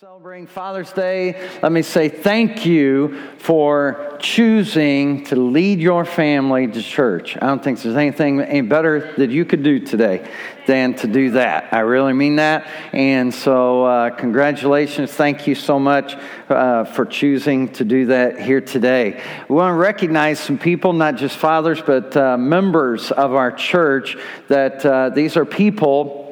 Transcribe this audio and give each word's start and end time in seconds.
Celebrating 0.00 0.46
Father's 0.46 0.92
Day, 0.92 1.50
let 1.60 1.72
me 1.72 1.82
say 1.82 2.08
thank 2.08 2.64
you 2.64 3.20
for 3.38 4.16
choosing 4.20 5.24
to 5.24 5.34
lead 5.34 5.80
your 5.80 6.04
family 6.04 6.68
to 6.68 6.80
church. 6.80 7.36
I 7.36 7.46
don't 7.46 7.64
think 7.64 7.82
there's 7.82 7.96
anything 7.96 8.40
any 8.40 8.60
better 8.60 9.12
that 9.16 9.30
you 9.30 9.44
could 9.44 9.64
do 9.64 9.80
today 9.80 10.30
than 10.68 10.94
to 10.98 11.08
do 11.08 11.32
that. 11.32 11.74
I 11.74 11.80
really 11.80 12.12
mean 12.12 12.36
that. 12.36 12.68
And 12.92 13.34
so, 13.34 13.86
uh, 13.86 14.10
congratulations. 14.10 15.10
Thank 15.10 15.48
you 15.48 15.56
so 15.56 15.80
much 15.80 16.14
uh, 16.48 16.84
for 16.84 17.04
choosing 17.04 17.68
to 17.70 17.84
do 17.84 18.06
that 18.06 18.40
here 18.40 18.60
today. 18.60 19.20
We 19.48 19.56
want 19.56 19.72
to 19.72 19.78
recognize 19.78 20.38
some 20.38 20.58
people, 20.58 20.92
not 20.92 21.16
just 21.16 21.36
fathers, 21.36 21.82
but 21.82 22.16
uh, 22.16 22.38
members 22.38 23.10
of 23.10 23.34
our 23.34 23.50
church, 23.50 24.16
that 24.46 24.86
uh, 24.86 25.08
these 25.08 25.36
are 25.36 25.44
people 25.44 26.27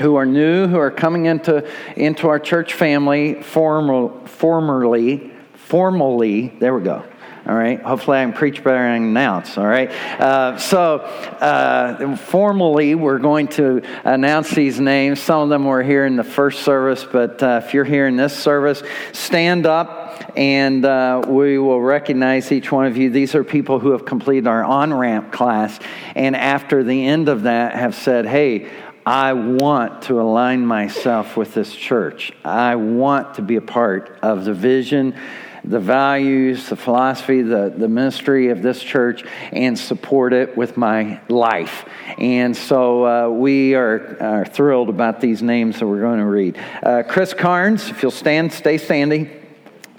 who 0.00 0.16
are 0.16 0.26
new, 0.26 0.66
who 0.66 0.78
are 0.78 0.90
coming 0.90 1.26
into, 1.26 1.68
into 1.96 2.28
our 2.28 2.38
church 2.38 2.74
family 2.74 3.42
formal, 3.42 4.26
formerly, 4.26 5.32
formally, 5.54 6.48
there 6.58 6.74
we 6.74 6.82
go. 6.82 7.04
All 7.46 7.54
right. 7.54 7.78
Hopefully, 7.82 8.16
I 8.18 8.24
can 8.24 8.32
preach 8.32 8.64
better 8.64 8.78
and 8.78 9.04
announce. 9.04 9.58
All 9.58 9.66
right. 9.66 9.90
Uh, 9.90 10.56
so, 10.56 11.00
uh, 11.00 12.16
formally, 12.16 12.94
we're 12.94 13.18
going 13.18 13.48
to 13.48 13.82
announce 14.02 14.50
these 14.50 14.80
names. 14.80 15.20
Some 15.20 15.42
of 15.42 15.48
them 15.50 15.66
were 15.66 15.82
here 15.82 16.06
in 16.06 16.16
the 16.16 16.24
first 16.24 16.62
service, 16.62 17.04
but 17.04 17.42
uh, 17.42 17.60
if 17.62 17.74
you're 17.74 17.84
here 17.84 18.06
in 18.06 18.16
this 18.16 18.34
service, 18.34 18.82
stand 19.12 19.66
up 19.66 20.04
and 20.36 20.84
uh, 20.84 21.22
we 21.26 21.58
will 21.58 21.80
recognize 21.80 22.50
each 22.50 22.72
one 22.72 22.86
of 22.86 22.96
you. 22.96 23.10
These 23.10 23.34
are 23.34 23.44
people 23.44 23.78
who 23.78 23.90
have 23.90 24.04
completed 24.04 24.46
our 24.46 24.64
on 24.64 24.92
ramp 24.92 25.30
class, 25.30 25.78
and 26.14 26.34
after 26.34 26.82
the 26.82 27.06
end 27.06 27.28
of 27.28 27.42
that, 27.42 27.74
have 27.74 27.94
said, 27.94 28.26
Hey, 28.26 28.70
I 29.06 29.34
want 29.34 30.02
to 30.02 30.20
align 30.20 30.64
myself 30.64 31.36
with 31.36 31.52
this 31.52 31.74
church. 31.74 32.32
I 32.42 32.76
want 32.76 33.34
to 33.34 33.42
be 33.42 33.56
a 33.56 33.60
part 33.60 34.18
of 34.22 34.46
the 34.46 34.54
vision, 34.54 35.14
the 35.62 35.78
values, 35.78 36.70
the 36.70 36.76
philosophy, 36.76 37.42
the, 37.42 37.74
the 37.76 37.88
ministry 37.88 38.48
of 38.48 38.62
this 38.62 38.82
church, 38.82 39.22
and 39.52 39.78
support 39.78 40.32
it 40.32 40.56
with 40.56 40.78
my 40.78 41.20
life. 41.28 41.86
And 42.16 42.56
so 42.56 43.04
uh, 43.04 43.28
we 43.28 43.74
are, 43.74 44.16
are, 44.20 44.44
thrilled 44.46 44.88
about 44.88 45.20
these 45.20 45.42
names 45.42 45.80
that 45.80 45.86
we're 45.86 46.00
going 46.00 46.20
to 46.20 46.26
read. 46.26 46.58
Uh, 46.82 47.02
Chris 47.06 47.34
Carnes, 47.34 47.90
if 47.90 48.02
you'll 48.02 48.10
stand, 48.10 48.54
stay 48.54 48.78
standing. 48.78 49.30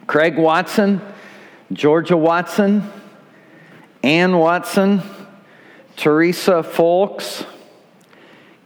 Craig 0.07 0.35
Watson, 0.35 0.99
Georgia 1.71 2.17
Watson, 2.17 2.91
Ann 4.01 4.37
Watson, 4.37 5.03
Teresa 5.95 6.63
Folks. 6.63 7.45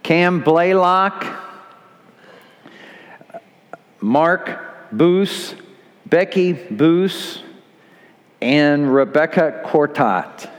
Cam 0.02 0.40
Blaylock, 0.42 1.26
Mark 4.00 4.90
Boos, 4.92 5.54
Becky 6.06 6.52
Boos, 6.52 7.42
and 8.40 8.92
Rebecca 8.92 9.62
Cortot. 9.64 10.50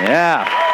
Yeah. 0.00 0.65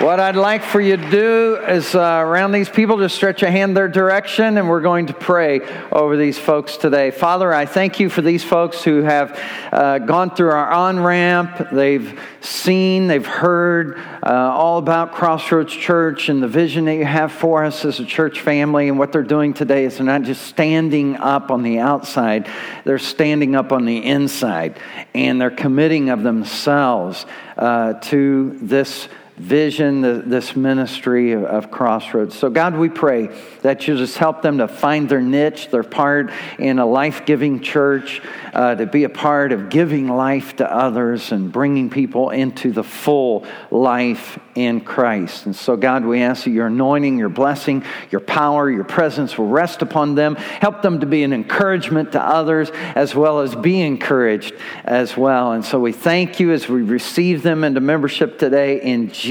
What 0.00 0.20
I'd 0.20 0.36
like 0.36 0.62
for 0.62 0.78
you 0.78 0.98
to 0.98 1.10
do 1.10 1.56
is 1.56 1.94
uh, 1.94 2.20
around 2.22 2.52
these 2.52 2.68
people, 2.68 2.98
just 2.98 3.16
stretch 3.16 3.42
a 3.42 3.50
hand 3.50 3.74
their 3.74 3.88
direction, 3.88 4.58
and 4.58 4.68
we're 4.68 4.82
going 4.82 5.06
to 5.06 5.14
pray 5.14 5.62
over 5.90 6.18
these 6.18 6.38
folks 6.38 6.76
today. 6.76 7.10
Father, 7.10 7.50
I 7.50 7.64
thank 7.64 7.98
you 7.98 8.10
for 8.10 8.20
these 8.20 8.44
folks 8.44 8.84
who 8.84 9.00
have 9.00 9.40
uh, 9.72 10.00
gone 10.00 10.34
through 10.34 10.50
our 10.50 10.70
on 10.70 11.00
ramp. 11.00 11.68
They've 11.72 12.20
seen, 12.42 13.06
they've 13.06 13.24
heard 13.24 13.98
uh, 14.22 14.32
all 14.32 14.76
about 14.76 15.12
Crossroads 15.12 15.72
Church 15.72 16.28
and 16.28 16.42
the 16.42 16.48
vision 16.48 16.84
that 16.84 16.96
you 16.96 17.06
have 17.06 17.32
for 17.32 17.64
us 17.64 17.86
as 17.86 17.98
a 17.98 18.04
church 18.04 18.40
family. 18.42 18.88
And 18.88 18.98
what 18.98 19.12
they're 19.12 19.22
doing 19.22 19.54
today 19.54 19.86
is 19.86 19.96
they're 19.96 20.04
not 20.04 20.24
just 20.24 20.42
standing 20.42 21.16
up 21.16 21.50
on 21.50 21.62
the 21.62 21.78
outside, 21.78 22.50
they're 22.84 22.98
standing 22.98 23.56
up 23.56 23.72
on 23.72 23.86
the 23.86 24.04
inside, 24.04 24.78
and 25.14 25.40
they're 25.40 25.50
committing 25.50 26.10
of 26.10 26.22
themselves 26.22 27.24
uh, 27.56 27.94
to 27.94 28.58
this 28.60 29.08
vision, 29.36 30.30
this 30.30 30.56
ministry 30.56 31.32
of 31.32 31.70
Crossroads. 31.70 32.36
So, 32.36 32.48
God, 32.48 32.76
we 32.76 32.88
pray 32.88 33.28
that 33.60 33.86
you 33.86 33.96
just 33.96 34.16
help 34.16 34.40
them 34.40 34.58
to 34.58 34.68
find 34.68 35.08
their 35.08 35.20
niche, 35.20 35.70
their 35.70 35.82
part 35.82 36.30
in 36.58 36.78
a 36.78 36.86
life 36.86 37.26
giving 37.26 37.60
church, 37.60 38.22
uh, 38.54 38.74
to 38.76 38.86
be 38.86 39.04
a 39.04 39.10
part 39.10 39.52
of 39.52 39.68
giving 39.68 40.08
life 40.08 40.56
to 40.56 40.72
others 40.72 41.32
and 41.32 41.52
bringing 41.52 41.90
people 41.90 42.30
into 42.30 42.72
the 42.72 42.82
full 42.82 43.44
life 43.70 44.38
in 44.54 44.80
Christ. 44.80 45.44
And 45.44 45.54
so, 45.54 45.76
God, 45.76 46.06
we 46.06 46.22
ask 46.22 46.44
that 46.44 46.50
your 46.50 46.68
anointing, 46.68 47.18
your 47.18 47.28
blessing, 47.28 47.84
your 48.10 48.22
power, 48.22 48.70
your 48.70 48.84
presence 48.84 49.36
will 49.36 49.48
rest 49.48 49.82
upon 49.82 50.14
them. 50.14 50.36
Help 50.36 50.80
them 50.80 51.00
to 51.00 51.06
be 51.06 51.22
an 51.24 51.34
encouragement 51.34 52.12
to 52.12 52.22
others 52.22 52.70
as 52.94 53.14
well 53.14 53.40
as 53.40 53.54
be 53.54 53.82
encouraged 53.82 54.54
as 54.84 55.14
well. 55.14 55.52
And 55.52 55.62
so, 55.62 55.78
we 55.78 55.92
thank 55.92 56.40
you 56.40 56.52
as 56.52 56.70
we 56.70 56.80
receive 56.80 57.42
them 57.42 57.64
into 57.64 57.82
membership 57.82 58.38
today 58.38 58.80
in 58.80 59.10
Jesus' 59.10 59.25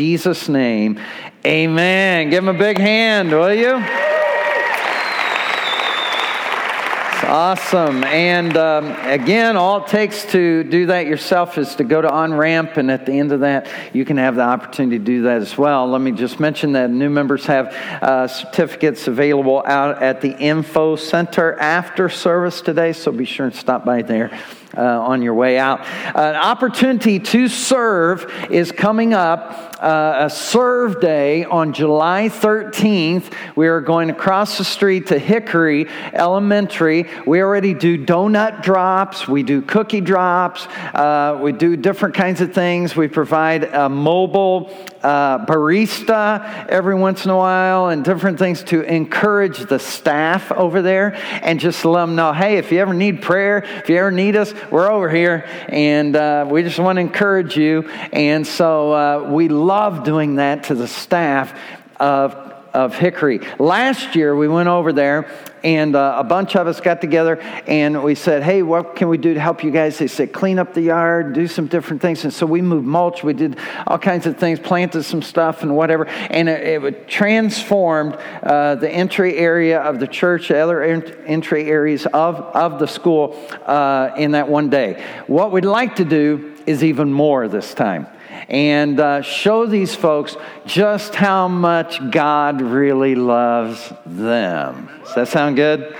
name. 0.50 1.00
Amen. 1.46 2.30
Give 2.30 2.44
him 2.44 2.56
a 2.56 2.58
big 2.58 2.78
hand, 2.78 3.32
will 3.32 3.54
you? 3.54 3.84
Awesome. 7.28 8.04
And 8.04 8.56
um, 8.56 8.92
again, 9.04 9.58
all 9.58 9.84
it 9.84 9.88
takes 9.88 10.26
to 10.32 10.64
do 10.64 10.86
that 10.88 11.08
yourself 11.08 11.58
is 11.58 11.74
to 11.76 11.84
go 11.84 12.00
to 12.00 12.10
On 12.10 12.34
Ramp, 12.34 12.78
and 12.78 12.92
at 12.92 13.06
the 13.06 13.14
end 13.14 13.32
of 13.32 13.40
that, 13.40 13.68
you 13.94 14.06
can 14.06 14.18
have 14.18 14.36
the 14.36 14.44
opportunity 14.44 15.00
to 15.00 15.04
do 15.04 15.22
that 15.24 15.42
as 15.42 15.58
well. 15.58 15.88
Let 15.88 16.02
me 16.02 16.12
just 16.12 16.40
mention 16.40 16.74
that 16.74 16.92
new 16.92 17.10
members 17.10 17.46
have 17.48 17.74
uh, 17.74 18.28
certificates 18.28 19.08
available 19.08 19.64
out 19.66 20.04
at 20.04 20.22
the 20.22 20.38
Info 20.38 20.96
Center 20.98 21.60
after 21.60 22.10
service 22.10 22.62
today, 22.62 22.94
so 22.94 23.12
be 23.12 23.26
sure 23.26 23.48
and 23.48 23.56
stop 23.56 23.86
by 23.86 24.04
there 24.04 24.32
uh, 24.78 24.82
on 24.82 25.22
your 25.22 25.34
way 25.34 25.58
out. 25.58 25.86
An 26.16 26.36
opportunity 26.36 27.20
to 27.20 27.48
serve 27.48 28.32
is 28.50 28.72
coming 28.72 29.14
up. 29.14 29.76
Uh, 29.76 30.26
a 30.26 30.30
serve 30.30 31.02
day 31.02 31.44
on 31.44 31.74
July 31.74 32.30
13th. 32.30 33.32
We 33.56 33.68
are 33.68 33.82
going 33.82 34.10
across 34.10 34.58
the 34.58 34.64
street 34.64 35.08
to 35.08 35.20
Hickory 35.20 35.88
Elementary. 36.14 37.08
We 37.28 37.42
already 37.42 37.74
do 37.74 38.04
donut 38.04 38.64
drops, 38.64 39.28
we 39.28 39.44
do 39.44 39.62
cookie 39.62 40.02
drops, 40.02 40.66
uh, 40.96 41.40
we 41.42 41.52
do 41.52 41.76
different 41.76 42.16
kinds 42.16 42.42
of 42.42 42.54
things. 42.54 42.96
We 42.96 43.08
provide 43.08 43.66
a 43.66 43.90
mobile 43.90 44.72
uh, 45.06 45.46
barista 45.46 46.68
every 46.68 46.96
once 46.96 47.26
in 47.26 47.32
a 47.32 47.38
while 47.38 47.90
and 47.90 48.04
different 48.04 48.40
things 48.40 48.64
to 48.64 48.82
encourage 48.82 49.60
the 49.60 49.78
staff 49.78 50.52
over 50.52 50.82
there 50.82 51.14
and 51.44 51.60
just 51.60 51.86
let 51.86 52.02
them 52.02 52.16
know 52.16 52.34
hey, 52.34 52.58
if 52.58 52.72
you 52.72 52.80
ever 52.80 52.94
need 52.94 53.22
prayer, 53.22 53.60
if 53.60 53.88
you 53.88 53.98
ever 53.98 54.10
need 54.10 54.36
us, 54.36 54.52
we're 54.72 54.92
over 54.92 55.08
here, 55.08 55.48
and 55.70 56.16
uh, 56.16 56.48
we 56.50 56.64
just 56.64 56.80
want 56.80 56.98
to 56.98 57.02
encourage 57.02 57.56
you. 57.56 57.88
And 58.12 58.48
so 58.48 58.94
uh, 58.94 59.30
we 59.32 59.48
love 59.48 60.04
doing 60.04 60.36
that 60.36 60.64
to 60.66 60.76
the 60.76 60.88
staff 60.88 61.58
of 62.00 62.55
of 62.76 62.94
Hickory. 62.94 63.40
Last 63.58 64.16
year, 64.16 64.36
we 64.36 64.50
went 64.50 64.68
over 64.68 64.92
there 64.92 65.32
and 65.64 65.96
uh, 65.96 66.18
a 66.18 66.24
bunch 66.26 66.58
of 66.58 66.68
us 66.68 66.82
got 66.82 67.00
together 67.00 67.40
and 67.68 68.04
we 68.04 68.16
said, 68.16 68.44
Hey, 68.44 68.62
what 68.62 68.98
can 68.98 69.08
we 69.08 69.18
do 69.18 69.34
to 69.34 69.40
help 69.40 69.64
you 69.64 69.72
guys? 69.72 69.98
They 69.98 70.08
said, 70.08 70.34
Clean 70.34 70.60
up 70.60 70.74
the 70.74 70.82
yard, 70.82 71.34
do 71.34 71.48
some 71.48 71.68
different 71.68 72.02
things. 72.02 72.26
And 72.26 72.34
so 72.34 72.46
we 72.46 72.62
moved 72.62 72.86
mulch, 72.86 73.24
we 73.24 73.32
did 73.34 73.58
all 73.88 73.98
kinds 73.98 74.28
of 74.28 74.38
things, 74.38 74.60
planted 74.60 75.04
some 75.04 75.22
stuff 75.22 75.64
and 75.64 75.76
whatever. 75.76 76.06
And 76.06 76.50
it, 76.50 76.84
it 76.84 77.08
transformed 77.08 78.16
uh, 78.44 78.76
the 78.76 78.92
entry 78.92 79.38
area 79.38 79.80
of 79.80 80.02
the 80.02 80.08
church, 80.08 80.50
the 80.50 80.58
other 80.58 80.84
entry 80.84 81.70
areas 81.70 82.06
of, 82.08 82.36
of 82.36 82.78
the 82.78 82.88
school 82.88 83.42
uh, 83.66 84.12
in 84.18 84.32
that 84.32 84.50
one 84.50 84.70
day. 84.70 85.02
What 85.28 85.54
we'd 85.54 85.64
like 85.64 85.96
to 85.96 86.06
do 86.06 86.54
is 86.68 86.84
even 86.84 87.14
more 87.14 87.48
this 87.48 87.74
time 87.74 88.08
and 88.50 89.00
uh, 89.00 89.22
show 89.22 89.66
these 89.66 89.96
folks 89.96 90.36
just 90.66 91.16
how 91.16 91.48
much 91.48 92.00
God 92.12 92.62
really 92.62 93.16
loves 93.16 93.94
them. 94.06 94.90
Does 95.04 95.16
that 95.16 95.28
sound 95.28 95.56
good? 95.56 95.96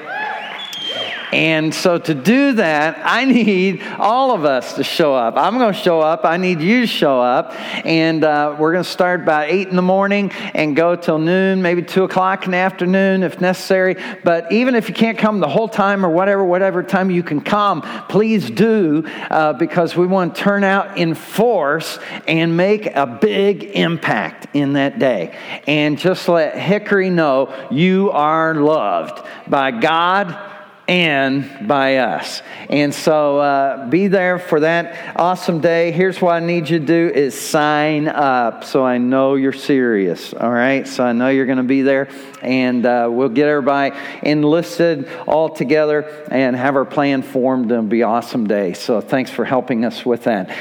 And 1.32 1.74
so 1.74 1.98
to 1.98 2.14
do 2.14 2.54
that, 2.54 3.00
I 3.04 3.26
need 3.26 3.82
all 3.98 4.32
of 4.32 4.46
us 4.46 4.74
to 4.76 4.84
show 4.84 5.16
up. 5.16 5.36
I'm 5.38 5.58
going 5.58 5.74
to 5.74 5.80
show 5.80 6.00
up. 6.00 6.26
I 6.26 6.38
need 6.38 6.62
you 6.62 6.82
to 6.82 6.88
show 6.88 7.20
up. 7.22 7.54
And 7.86 8.24
uh, 8.24 8.56
we're 8.60 8.72
going 8.72 8.84
to 8.84 8.90
start 8.90 9.22
about 9.22 9.50
8 9.50 9.68
in 9.68 9.76
the 9.76 9.82
morning 9.82 10.32
and 10.54 10.76
go 10.76 10.96
till 10.96 11.20
noon, 11.20 11.62
maybe 11.62 11.82
2 11.82 12.04
o'clock 12.04 12.46
in 12.46 12.52
the 12.52 12.58
afternoon 12.58 13.24
if 13.24 13.42
necessary. 13.42 13.96
But 14.24 14.52
even 14.52 14.76
if 14.76 14.88
you 14.88 14.96
can't 14.96 15.18
come 15.18 15.40
the 15.40 15.48
whole 15.48 15.68
time 15.68 16.06
or 16.06 16.10
whatever, 16.10 16.44
whatever 16.44 16.84
time 16.84 17.10
you 17.10 17.24
can 17.24 17.42
come, 17.42 17.82
please 18.08 18.50
do 18.50 19.04
uh, 19.30 19.54
because 19.54 19.96
we 19.96 20.08
want 20.08 20.36
to 20.36 20.42
turn 20.42 20.64
out 20.64 20.98
in 20.98 21.16
force 21.16 22.00
and 22.28 22.56
make 22.56 22.86
a 22.88 23.06
big 23.06 23.64
impact 23.64 24.48
in 24.54 24.74
that 24.74 25.00
day. 25.00 25.38
And 25.68 25.98
just 25.98 26.28
let 26.28 26.58
Hickory 26.58 27.10
know 27.10 27.54
you 27.72 28.12
are 28.12 28.56
loved 28.56 29.26
by 29.48 29.72
God 29.72 30.55
and 30.88 31.68
by 31.68 31.98
us. 31.98 32.42
And 32.70 32.94
so 32.94 33.40
uh, 33.40 33.88
be 33.88 34.08
there 34.08 34.38
for 34.38 34.60
that 34.60 35.16
awesome 35.16 35.60
day. 35.60 35.92
Here's 35.92 36.22
what 36.22 36.34
I 36.34 36.40
need 36.40 36.70
you 36.70 36.80
to 36.80 36.86
do 36.86 37.12
is 37.14 37.40
sign 37.40 38.08
up 38.08 38.64
so 38.64 38.86
I 38.86 38.98
know 38.98 39.36
you're 39.36 39.54
serious. 39.54 40.34
All 40.34 40.52
right? 40.52 40.88
So 40.88 41.04
I 41.04 41.14
know 41.14 41.30
you're 41.30 41.48
going 41.48 41.58
to 41.58 41.64
be 41.64 41.82
there 41.82 42.10
and 42.42 42.86
uh, 42.86 43.10
we'll 43.12 43.30
get 43.30 43.48
everybody 43.48 43.96
enlisted 44.22 45.10
all 45.26 45.50
together 45.50 46.28
and 46.30 46.56
have 46.56 46.76
our 46.76 46.86
plan 46.86 47.24
formed. 47.24 47.72
It'll 47.72 47.84
be 47.84 48.04
awesome 48.04 48.46
day. 48.46 48.74
So 48.74 49.02
thanks 49.02 49.32
for 49.32 49.46
helping 49.46 49.86
us 49.86 50.06
with 50.06 50.26
that. 50.26 50.56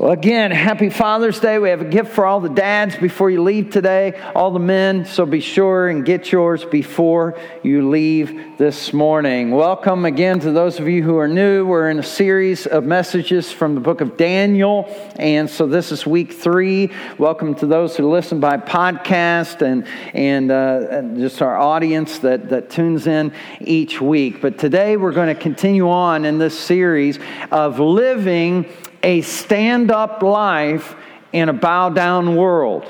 Well, 0.00 0.12
again, 0.12 0.50
happy 0.50 0.88
Father's 0.88 1.40
Day. 1.40 1.58
We 1.58 1.68
have 1.68 1.82
a 1.82 1.84
gift 1.84 2.12
for 2.12 2.24
all 2.24 2.40
the 2.40 2.48
dads 2.48 2.96
before 2.96 3.28
you 3.28 3.42
leave 3.42 3.68
today, 3.68 4.18
all 4.34 4.50
the 4.50 4.58
men, 4.58 5.04
so 5.04 5.26
be 5.26 5.40
sure 5.40 5.90
and 5.90 6.06
get 6.06 6.32
yours 6.32 6.64
before 6.64 7.38
you 7.62 7.86
leave 7.86 8.56
this 8.56 8.94
morning. 8.94 9.50
Welcome 9.50 10.06
again 10.06 10.40
to 10.40 10.52
those 10.52 10.80
of 10.80 10.88
you 10.88 11.02
who 11.02 11.18
are 11.18 11.28
new. 11.28 11.66
We're 11.66 11.90
in 11.90 11.98
a 11.98 12.02
series 12.02 12.66
of 12.66 12.84
messages 12.84 13.52
from 13.52 13.74
the 13.74 13.82
book 13.82 14.00
of 14.00 14.16
Daniel, 14.16 14.86
and 15.16 15.50
so 15.50 15.66
this 15.66 15.92
is 15.92 16.06
week 16.06 16.32
three. 16.32 16.90
Welcome 17.18 17.54
to 17.56 17.66
those 17.66 17.94
who 17.94 18.08
listen 18.08 18.40
by 18.40 18.56
podcast 18.56 19.60
and, 19.60 19.86
and, 20.14 20.50
uh, 20.50 20.86
and 20.92 21.18
just 21.18 21.42
our 21.42 21.58
audience 21.58 22.20
that, 22.20 22.48
that 22.48 22.70
tunes 22.70 23.06
in 23.06 23.34
each 23.60 24.00
week. 24.00 24.40
But 24.40 24.56
today 24.56 24.96
we're 24.96 25.12
going 25.12 25.28
to 25.28 25.38
continue 25.38 25.90
on 25.90 26.24
in 26.24 26.38
this 26.38 26.58
series 26.58 27.18
of 27.50 27.78
living 27.78 28.64
a 29.02 29.22
stand 29.22 29.90
up 29.90 30.22
life 30.22 30.94
in 31.32 31.48
a 31.48 31.52
bow 31.52 31.90
down 31.90 32.36
world. 32.36 32.84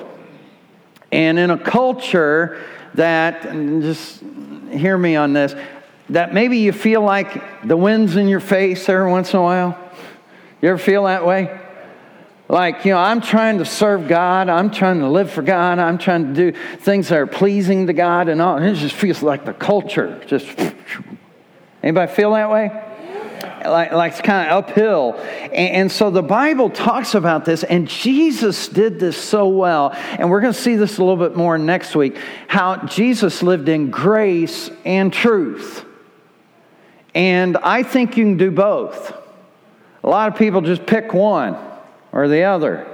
And 1.13 1.39
in 1.39 1.51
a 1.51 1.59
culture 1.59 2.63
that, 2.95 3.43
just 3.43 4.23
hear 4.71 4.97
me 4.97 5.17
on 5.17 5.33
this, 5.33 5.55
that 6.11 6.35
maybe 6.35 6.59
you 6.59 6.73
feel 6.73 7.03
like 7.03 7.67
the 7.67 7.77
wind's 7.77 8.17
in 8.17 8.29
your 8.29 8.41
face 8.41 8.89
every 8.89 9.11
once 9.11 9.33
in 9.33 9.39
a 9.39 9.43
while. 9.43 9.79
You 10.61 10.69
ever 10.71 10.79
feel 10.79 11.05
that 11.05 11.25
way? 11.25 11.59
Like, 12.49 12.85
you 12.85 12.93
know, 12.93 12.99
I'm 12.99 13.21
trying 13.21 13.59
to 13.59 13.65
serve 13.65 14.09
God, 14.09 14.49
I'm 14.49 14.73
trying 14.73 14.99
to 15.01 15.09
live 15.09 15.31
for 15.31 15.43
God, 15.43 15.79
I'm 15.79 15.99
trying 15.99 16.35
to 16.35 16.53
do 16.53 16.59
things 16.79 17.09
that 17.09 17.19
are 17.19 17.27
pleasing 17.27 17.87
to 17.87 17.93
God 17.93 18.29
and 18.29 18.43
all. 18.43 18.57
And 18.57 18.67
it 18.67 18.75
just 18.75 18.97
feels 18.97 19.23
like 19.23 19.45
the 19.45 19.53
culture 19.53 20.21
just. 20.27 20.49
Anybody 21.83 22.13
feel 22.13 22.33
that 22.33 22.51
way? 22.51 22.90
Like, 23.43 23.93
like 23.93 24.13
it's 24.13 24.21
kind 24.21 24.51
of 24.51 24.65
uphill. 24.65 25.15
And, 25.15 25.55
and, 25.55 25.93
so 25.93 26.11
the 26.11 26.23
Bible 26.23 26.71
talks 26.71 27.15
about 27.15 27.45
this, 27.45 27.63
and 27.65 27.89
Jesus 27.89 28.69
did 28.69 28.99
this 28.99 29.17
so 29.17 29.49
well. 29.49 29.91
And 29.93 30.31
we're 30.31 30.41
going 30.41 30.53
to 30.53 30.61
see 30.61 30.77
this 30.77 30.99
a 30.99 31.05
little 31.05 31.17
bit 31.17 31.37
more 31.37 31.59
next 31.59 31.95
week 31.95 32.17
how 32.49 32.85
Jesus 32.87 33.43
lived 33.43 33.69
in 33.69 33.91
grace 33.91 34.71
and 34.85 35.13
truth. 35.13 35.85
And 37.15 37.57
I 37.57 37.83
think 37.83 38.17
you 38.17 38.25
can 38.25 38.37
do 38.37 38.51
both. 38.51 39.17
A 40.03 40.09
lot 40.09 40.33
of 40.33 40.39
people 40.39 40.61
just 40.61 40.87
pick 40.87 41.13
one 41.13 41.57
or 42.13 42.29
the 42.29 42.45
other. 42.45 42.87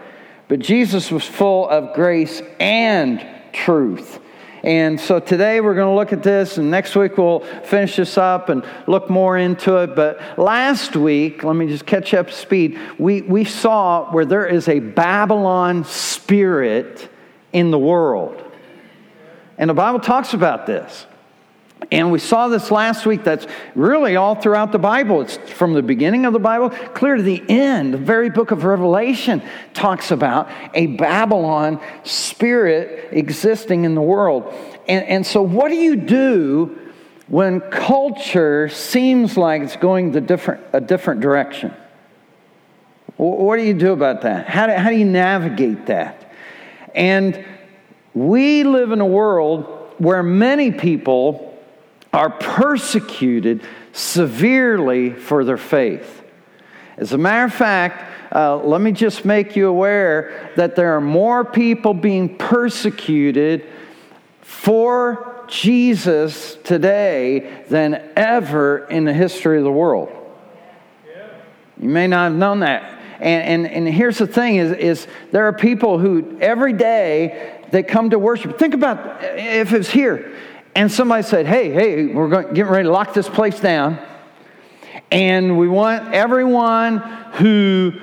But 0.48 0.60
Jesus 0.60 1.10
was 1.10 1.24
full 1.24 1.68
of 1.68 1.94
grace 1.94 2.40
and 2.60 3.24
truth. 3.52 4.20
And 4.66 5.00
so 5.00 5.20
today 5.20 5.60
we're 5.60 5.76
going 5.76 5.88
to 5.88 5.94
look 5.94 6.12
at 6.12 6.24
this, 6.24 6.58
and 6.58 6.72
next 6.72 6.96
week 6.96 7.16
we'll 7.16 7.38
finish 7.62 7.94
this 7.94 8.18
up 8.18 8.48
and 8.48 8.66
look 8.88 9.08
more 9.08 9.38
into 9.38 9.76
it. 9.76 9.94
But 9.94 10.20
last 10.36 10.96
week, 10.96 11.44
let 11.44 11.54
me 11.54 11.68
just 11.68 11.86
catch 11.86 12.12
up 12.12 12.32
speed, 12.32 12.76
we, 12.98 13.22
we 13.22 13.44
saw 13.44 14.10
where 14.10 14.24
there 14.24 14.44
is 14.44 14.66
a 14.68 14.80
Babylon 14.80 15.84
spirit 15.84 17.08
in 17.52 17.70
the 17.70 17.78
world. 17.78 18.42
And 19.56 19.70
the 19.70 19.74
Bible 19.74 20.00
talks 20.00 20.34
about 20.34 20.66
this. 20.66 21.06
And 21.90 22.10
we 22.10 22.18
saw 22.18 22.48
this 22.48 22.70
last 22.70 23.06
week. 23.06 23.22
That's 23.22 23.46
really 23.74 24.16
all 24.16 24.34
throughout 24.34 24.72
the 24.72 24.78
Bible. 24.78 25.20
It's 25.20 25.36
from 25.36 25.74
the 25.74 25.82
beginning 25.82 26.24
of 26.24 26.32
the 26.32 26.38
Bible 26.38 26.70
clear 26.70 27.16
to 27.16 27.22
the 27.22 27.42
end. 27.48 27.94
The 27.94 27.98
very 27.98 28.30
book 28.30 28.50
of 28.50 28.64
Revelation 28.64 29.42
talks 29.72 30.10
about 30.10 30.50
a 30.74 30.86
Babylon 30.86 31.80
spirit 32.02 33.10
existing 33.12 33.84
in 33.84 33.94
the 33.94 34.02
world. 34.02 34.52
And, 34.88 35.04
and 35.04 35.26
so, 35.26 35.42
what 35.42 35.68
do 35.68 35.76
you 35.76 35.96
do 35.96 36.78
when 37.28 37.60
culture 37.60 38.68
seems 38.68 39.36
like 39.36 39.62
it's 39.62 39.76
going 39.76 40.12
the 40.12 40.20
different, 40.20 40.62
a 40.72 40.80
different 40.80 41.20
direction? 41.20 41.74
What 43.16 43.56
do 43.56 43.62
you 43.62 43.74
do 43.74 43.92
about 43.92 44.22
that? 44.22 44.46
How 44.46 44.66
do, 44.66 44.72
how 44.72 44.90
do 44.90 44.96
you 44.96 45.04
navigate 45.04 45.86
that? 45.86 46.32
And 46.94 47.44
we 48.12 48.64
live 48.64 48.92
in 48.92 49.00
a 49.00 49.06
world 49.06 49.94
where 49.98 50.22
many 50.22 50.70
people 50.72 51.55
are 52.16 52.30
persecuted 52.30 53.62
severely 53.92 55.10
for 55.10 55.44
their 55.44 55.58
faith. 55.58 56.22
As 56.96 57.12
a 57.12 57.18
matter 57.18 57.44
of 57.44 57.52
fact, 57.52 58.34
uh, 58.34 58.56
let 58.56 58.80
me 58.80 58.90
just 58.90 59.26
make 59.26 59.54
you 59.54 59.68
aware 59.68 60.50
that 60.56 60.76
there 60.76 60.96
are 60.96 61.00
more 61.00 61.44
people 61.44 61.92
being 61.92 62.38
persecuted 62.38 63.66
for 64.40 65.44
Jesus 65.46 66.54
today 66.64 67.64
than 67.68 68.02
ever 68.16 68.86
in 68.86 69.04
the 69.04 69.12
history 69.12 69.58
of 69.58 69.64
the 69.64 69.70
world. 69.70 70.08
You 71.78 71.90
may 71.90 72.06
not 72.06 72.30
have 72.30 72.38
known 72.38 72.60
that. 72.60 72.98
And, 73.20 73.66
and, 73.66 73.66
and 73.66 73.94
here's 73.94 74.16
the 74.16 74.26
thing 74.26 74.56
is, 74.56 74.72
is 74.72 75.06
there 75.32 75.46
are 75.48 75.52
people 75.52 75.98
who 75.98 76.38
every 76.40 76.72
day 76.72 77.60
they 77.72 77.82
come 77.82 78.08
to 78.08 78.18
worship. 78.18 78.58
Think 78.58 78.72
about 78.72 79.22
if 79.22 79.74
it's 79.74 79.90
here 79.90 80.32
and 80.76 80.92
somebody 80.92 81.22
said, 81.22 81.46
Hey, 81.46 81.70
hey, 81.70 82.06
we're 82.06 82.28
going, 82.28 82.48
getting 82.52 82.70
ready 82.70 82.84
to 82.84 82.92
lock 82.92 83.14
this 83.14 83.28
place 83.28 83.58
down. 83.58 83.98
And 85.10 85.58
we 85.58 85.68
want 85.68 86.12
everyone 86.12 86.98
who 86.98 87.94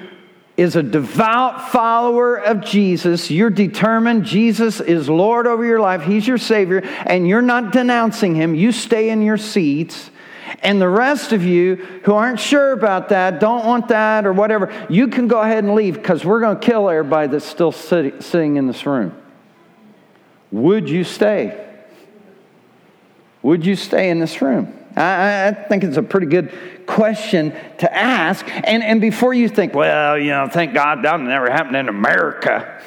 is 0.58 0.76
a 0.76 0.82
devout 0.84 1.72
follower 1.72 2.36
of 2.36 2.62
Jesus, 2.62 3.30
you're 3.30 3.50
determined 3.50 4.26
Jesus 4.26 4.80
is 4.80 5.08
Lord 5.08 5.46
over 5.48 5.64
your 5.64 5.80
life, 5.80 6.02
He's 6.02 6.28
your 6.28 6.38
Savior, 6.40 6.82
and 6.84 7.28
you're 7.28 7.42
not 7.44 7.72
denouncing 7.72 8.36
Him, 8.36 8.56
you 8.56 8.72
stay 8.72 9.10
in 9.10 9.22
your 9.22 9.38
seats. 9.38 10.10
And 10.62 10.82
the 10.82 10.90
rest 10.90 11.32
of 11.32 11.44
you 11.44 11.76
who 12.06 12.14
aren't 12.14 12.40
sure 12.40 12.72
about 12.72 13.10
that, 13.10 13.40
don't 13.40 13.66
want 13.66 13.88
that, 13.90 14.26
or 14.26 14.34
whatever, 14.34 14.72
you 14.90 15.08
can 15.08 15.28
go 15.28 15.42
ahead 15.42 15.64
and 15.64 15.76
leave 15.76 15.96
because 15.96 16.24
we're 16.24 16.40
going 16.40 16.60
to 16.60 16.66
kill 16.66 16.90
everybody 16.90 17.28
that's 17.28 17.46
still 17.46 17.72
sitting 17.72 18.56
in 18.56 18.68
this 18.68 18.86
room. 18.86 19.16
Would 20.52 20.90
you 20.90 21.04
stay? 21.04 21.73
Would 23.44 23.66
you 23.66 23.76
stay 23.76 24.10
in 24.10 24.20
this 24.20 24.42
room? 24.42 24.80
I, 24.96 25.48
I, 25.48 25.52
think 25.54 25.84
it's 25.84 25.98
a 25.98 26.04
pretty 26.04 26.28
good 26.28 26.54
question 26.86 27.54
to 27.80 27.94
ask. 27.94 28.46
And, 28.48 28.84
and 28.84 29.02
before 29.02 29.34
you 29.34 29.50
think, 29.50 29.74
well, 29.74 30.18
you 30.18 30.30
know, 30.30 30.48
thank 30.48 30.74
God 30.74 31.04
that 31.04 31.20
never 31.20 31.50
happened 31.50 31.76
in 31.76 31.90
America. 31.90 32.82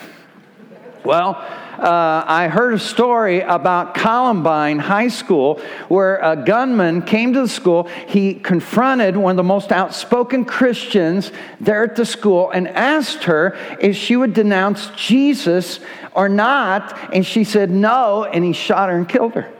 Well, 1.04 1.36
uh, 1.78 2.24
I 2.26 2.48
heard 2.48 2.74
a 2.74 2.78
story 2.78 3.40
about 3.40 3.94
Columbine 3.94 4.78
High 4.78 5.08
School 5.08 5.60
where 5.88 6.16
a 6.16 6.34
gunman 6.34 7.02
came 7.02 7.34
to 7.34 7.42
the 7.42 7.48
school. 7.48 7.84
He 8.08 8.34
confronted 8.34 9.16
one 9.16 9.32
of 9.32 9.36
the 9.36 9.42
most 9.42 9.72
outspoken 9.72 10.46
Christians 10.46 11.32
there 11.60 11.84
at 11.84 11.96
the 11.96 12.06
school 12.06 12.50
and 12.50 12.66
asked 12.68 13.24
her 13.24 13.56
if 13.78 13.94
she 13.94 14.16
would 14.16 14.32
denounce 14.32 14.88
Jesus 14.96 15.80
or 16.14 16.30
not. 16.30 17.14
And 17.14 17.26
she 17.26 17.44
said 17.44 17.70
no, 17.70 18.24
and 18.24 18.42
he 18.42 18.54
shot 18.54 18.88
her 18.88 18.96
and 18.96 19.08
killed 19.08 19.34
her. 19.34 19.52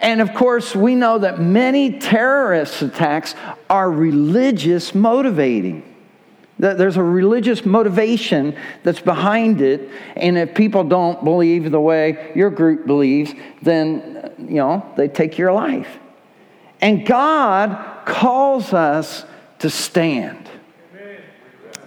And 0.00 0.20
of 0.20 0.34
course, 0.34 0.74
we 0.74 0.94
know 0.94 1.18
that 1.18 1.40
many 1.40 1.98
terrorist 1.98 2.82
attacks 2.82 3.34
are 3.68 3.90
religious 3.90 4.94
motivating. 4.94 5.86
There's 6.58 6.98
a 6.98 7.02
religious 7.02 7.64
motivation 7.64 8.54
that's 8.82 9.00
behind 9.00 9.62
it. 9.62 9.90
And 10.14 10.36
if 10.36 10.54
people 10.54 10.84
don't 10.84 11.24
believe 11.24 11.70
the 11.70 11.80
way 11.80 12.32
your 12.34 12.50
group 12.50 12.86
believes, 12.86 13.32
then, 13.62 14.34
you 14.38 14.56
know, 14.56 14.92
they 14.96 15.08
take 15.08 15.38
your 15.38 15.52
life. 15.52 15.88
And 16.82 17.06
God 17.06 18.04
calls 18.04 18.74
us 18.74 19.24
to 19.60 19.70
stand 19.70 20.50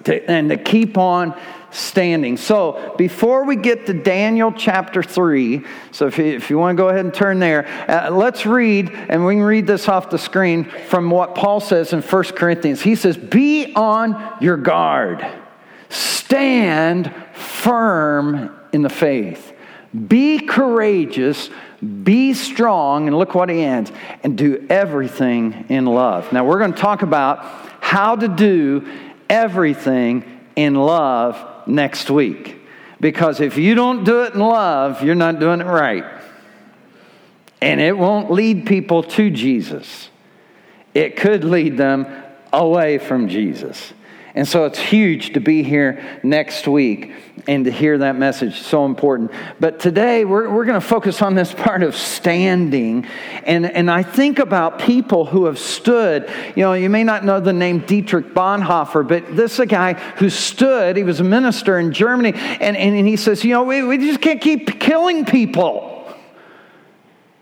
to, 0.05 0.29
and 0.29 0.50
to 0.50 0.57
keep 0.57 0.98
on 0.98 1.39
standing. 1.74 2.38
So, 2.38 2.94
before 2.98 3.46
we 3.46 3.56
get 3.56 3.88
to 3.88 3.94
Daniel 3.94 4.51
chapter 4.51 5.01
3, 5.01 5.65
so 5.92 6.08
if 6.08 6.18
you, 6.18 6.25
if 6.25 6.50
you 6.50 6.58
want 6.58 6.77
to 6.77 6.82
go 6.82 6.89
ahead 6.89 7.03
and 7.03 7.13
turn 7.13 7.39
there, 7.39 7.68
uh, 7.89 8.12
let's 8.12 8.46
read, 8.46 8.92
and 8.92 9.25
we 9.25 9.36
can 9.36 9.44
read 9.44 9.68
this 9.68 9.89
off 9.89 10.10
the 10.10 10.20
screen 10.20 10.65
from 10.88 11.10
what 11.10 11.36
Paul 11.36 11.60
says 11.60 11.92
in 11.92 12.01
1 12.01 12.24
Corinthians. 12.36 12.82
He 12.82 12.96
says, 12.96 13.18
Be 13.18 13.74
on 13.74 14.38
your 14.39 14.58
guard, 14.58 15.25
stand 15.89 17.13
firm 17.34 18.56
in 18.72 18.84
the 18.84 18.89
faith, 18.89 19.53
be 20.08 20.39
courageous. 20.39 21.50
Be 22.03 22.34
strong, 22.34 23.10
and 23.10 23.18
look 23.18 23.36
what 23.36 23.50
he 23.50 23.60
ends, 23.60 23.92
and 24.24 24.38
do 24.38 24.65
everything 24.70 25.65
in 25.68 25.86
love. 25.86 26.32
Now, 26.32 26.46
we're 26.46 26.60
going 26.60 26.72
to 26.72 26.80
talk 26.80 27.01
about 27.01 27.44
how 27.82 28.15
to 28.15 28.30
do 28.30 28.88
everything 29.30 30.24
in 30.56 30.75
love 30.75 31.52
next 31.67 32.10
week. 32.10 32.60
Because 33.00 33.39
if 33.41 33.58
you 33.58 33.75
don't 33.75 34.03
do 34.03 34.24
it 34.24 34.34
in 34.34 34.39
love, 34.39 35.03
you're 35.03 35.15
not 35.15 35.39
doing 35.39 35.62
it 35.62 35.65
right. 35.65 36.05
And 37.62 37.79
it 37.82 37.98
won't 37.98 38.32
lead 38.32 38.65
people 38.65 39.03
to 39.03 39.29
Jesus, 39.29 40.10
it 40.93 41.15
could 41.15 41.43
lead 41.43 41.77
them 41.77 42.05
away 42.51 42.98
from 42.98 43.27
Jesus. 43.27 43.93
And 44.36 44.48
so 44.48 44.66
it's 44.66 44.80
huge 44.80 45.34
to 45.34 45.40
be 45.40 45.62
here 45.62 46.20
next 46.24 46.68
week 46.68 47.12
and 47.48 47.66
to 47.66 47.72
hear 47.72 48.00
that 48.00 48.16
message. 48.16 48.62
So 48.62 48.84
important. 48.86 49.32
But 49.60 49.80
today 49.80 50.25
we're, 50.25 50.50
we're 50.50 50.66
going 50.66 50.80
to 50.80 50.86
focus 50.86 51.22
on 51.22 51.36
this 51.36 51.54
part 51.54 51.84
of 51.84 51.96
standing. 51.96 53.06
And, 53.44 53.70
and 53.70 53.92
I 53.92 54.02
think 54.02 54.40
about 54.40 54.80
people 54.80 55.25
who 55.25 55.46
have 55.46 55.60
stood. 55.60 56.32
You 56.56 56.63
know, 56.63 56.74
you 56.74 56.90
may 56.90 57.04
not 57.04 57.24
know 57.24 57.40
the 57.40 57.54
name 57.54 57.80
Dietrich 57.80 58.34
Bonhoeffer, 58.34 59.08
but 59.08 59.36
this 59.36 59.54
is 59.54 59.60
a 59.60 59.66
guy 59.68 59.94
who 59.94 60.32
stood. 60.32 60.98
He 60.98 61.04
was 61.04 61.20
a 61.20 61.24
minister 61.24 61.78
in 61.78 61.94
Germany. 61.94 62.34
And, 62.34 62.75
and 62.75 63.08
he 63.08 63.18
says, 63.18 63.44
you 63.44 63.52
know, 63.52 63.63
we, 63.63 63.84
we 63.84 64.00
just 64.00 64.22
can't 64.22 64.42
keep 64.42 64.80
killing 64.80 65.25
people. 65.25 65.92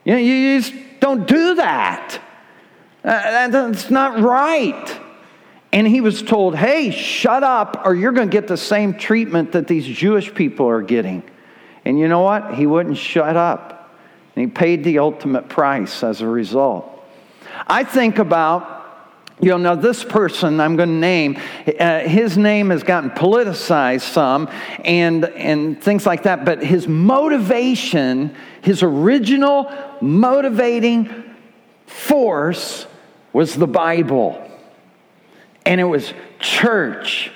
You 0.03 0.13
know, 0.13 0.19
you 0.19 0.59
just 0.59 0.73
don't 0.99 1.25
do 1.25 1.55
that. 1.55 2.19
Uh, 3.03 3.47
that's 3.47 3.89
not 3.89 4.19
right. 4.19 5.00
And 5.73 5.87
he 5.87 6.01
was 6.01 6.21
told, 6.21 6.55
hey, 6.55 6.91
shut 6.91 7.43
up, 7.43 7.83
or 7.85 7.95
you're 7.95 8.11
going 8.11 8.29
to 8.29 8.31
get 8.31 8.47
the 8.47 8.57
same 8.57 8.93
treatment 8.93 9.53
that 9.53 9.67
these 9.67 9.85
Jewish 9.85 10.33
people 10.33 10.67
are 10.67 10.81
getting. 10.81 11.23
And 11.85 11.97
you 11.97 12.07
know 12.07 12.21
what? 12.21 12.55
He 12.55 12.67
wouldn't 12.67 12.97
shut 12.97 13.37
up. 13.37 13.95
And 14.35 14.45
he 14.45 14.51
paid 14.51 14.83
the 14.83 14.99
ultimate 14.99 15.49
price 15.49 16.03
as 16.03 16.21
a 16.21 16.27
result. 16.27 16.87
I 17.67 17.83
think 17.83 18.19
about 18.19 18.79
you 19.39 19.49
know, 19.49 19.57
now 19.57 19.73
this 19.73 20.03
person 20.03 20.59
I'm 20.59 20.75
going 20.75 20.89
to 20.89 20.95
name, 20.95 21.39
uh, 21.79 22.01
his 22.01 22.37
name 22.37 22.69
has 22.69 22.83
gotten 22.83 23.09
politicized 23.09 24.01
some 24.01 24.47
and, 24.85 25.25
and 25.25 25.81
things 25.81 26.05
like 26.05 26.23
that, 26.23 26.45
but 26.45 26.63
his 26.63 26.87
motivation, 26.87 28.35
his 28.61 28.83
original 28.83 29.71
motivating 29.99 31.23
force 31.87 32.85
was 33.33 33.55
the 33.55 33.65
Bible 33.65 34.50
and 35.65 35.79
it 35.79 35.85
was 35.85 36.13
church. 36.39 37.31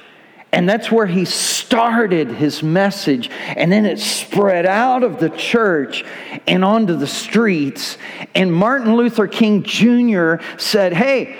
And 0.52 0.70
that's 0.70 0.90
where 0.90 1.06
he 1.06 1.26
started 1.26 2.30
his 2.30 2.64
message. 2.64 3.30
And 3.30 3.70
then 3.70 3.86
it 3.86 4.00
spread 4.00 4.66
out 4.66 5.04
of 5.04 5.20
the 5.20 5.30
church 5.30 6.06
and 6.48 6.64
onto 6.64 6.96
the 6.96 7.08
streets. 7.08 7.98
And 8.34 8.54
Martin 8.54 8.96
Luther 8.96 9.28
King 9.28 9.64
Jr. 9.64 10.36
said, 10.58 10.94
Hey, 10.94 11.36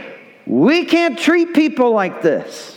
we 0.46 0.84
can't 0.86 1.18
treat 1.18 1.54
people 1.54 1.92
like 1.92 2.22
this. 2.22 2.75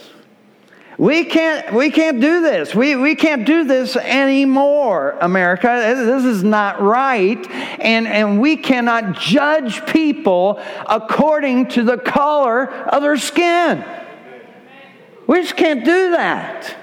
We 0.98 1.24
can't, 1.24 1.72
we 1.72 1.92
can't 1.92 2.20
do 2.20 2.42
this. 2.42 2.74
We, 2.74 2.96
we 2.96 3.14
can't 3.14 3.46
do 3.46 3.62
this 3.62 3.94
anymore, 3.94 5.16
America. 5.20 5.94
This 5.94 6.24
is 6.24 6.42
not 6.42 6.82
right. 6.82 7.38
And, 7.80 8.08
and 8.08 8.40
we 8.40 8.56
cannot 8.56 9.16
judge 9.16 9.86
people 9.86 10.60
according 10.86 11.68
to 11.68 11.84
the 11.84 11.98
color 11.98 12.68
of 12.68 13.02
their 13.02 13.16
skin. 13.16 13.84
We 15.28 15.40
just 15.42 15.56
can't 15.56 15.84
do 15.84 16.10
that. 16.10 16.74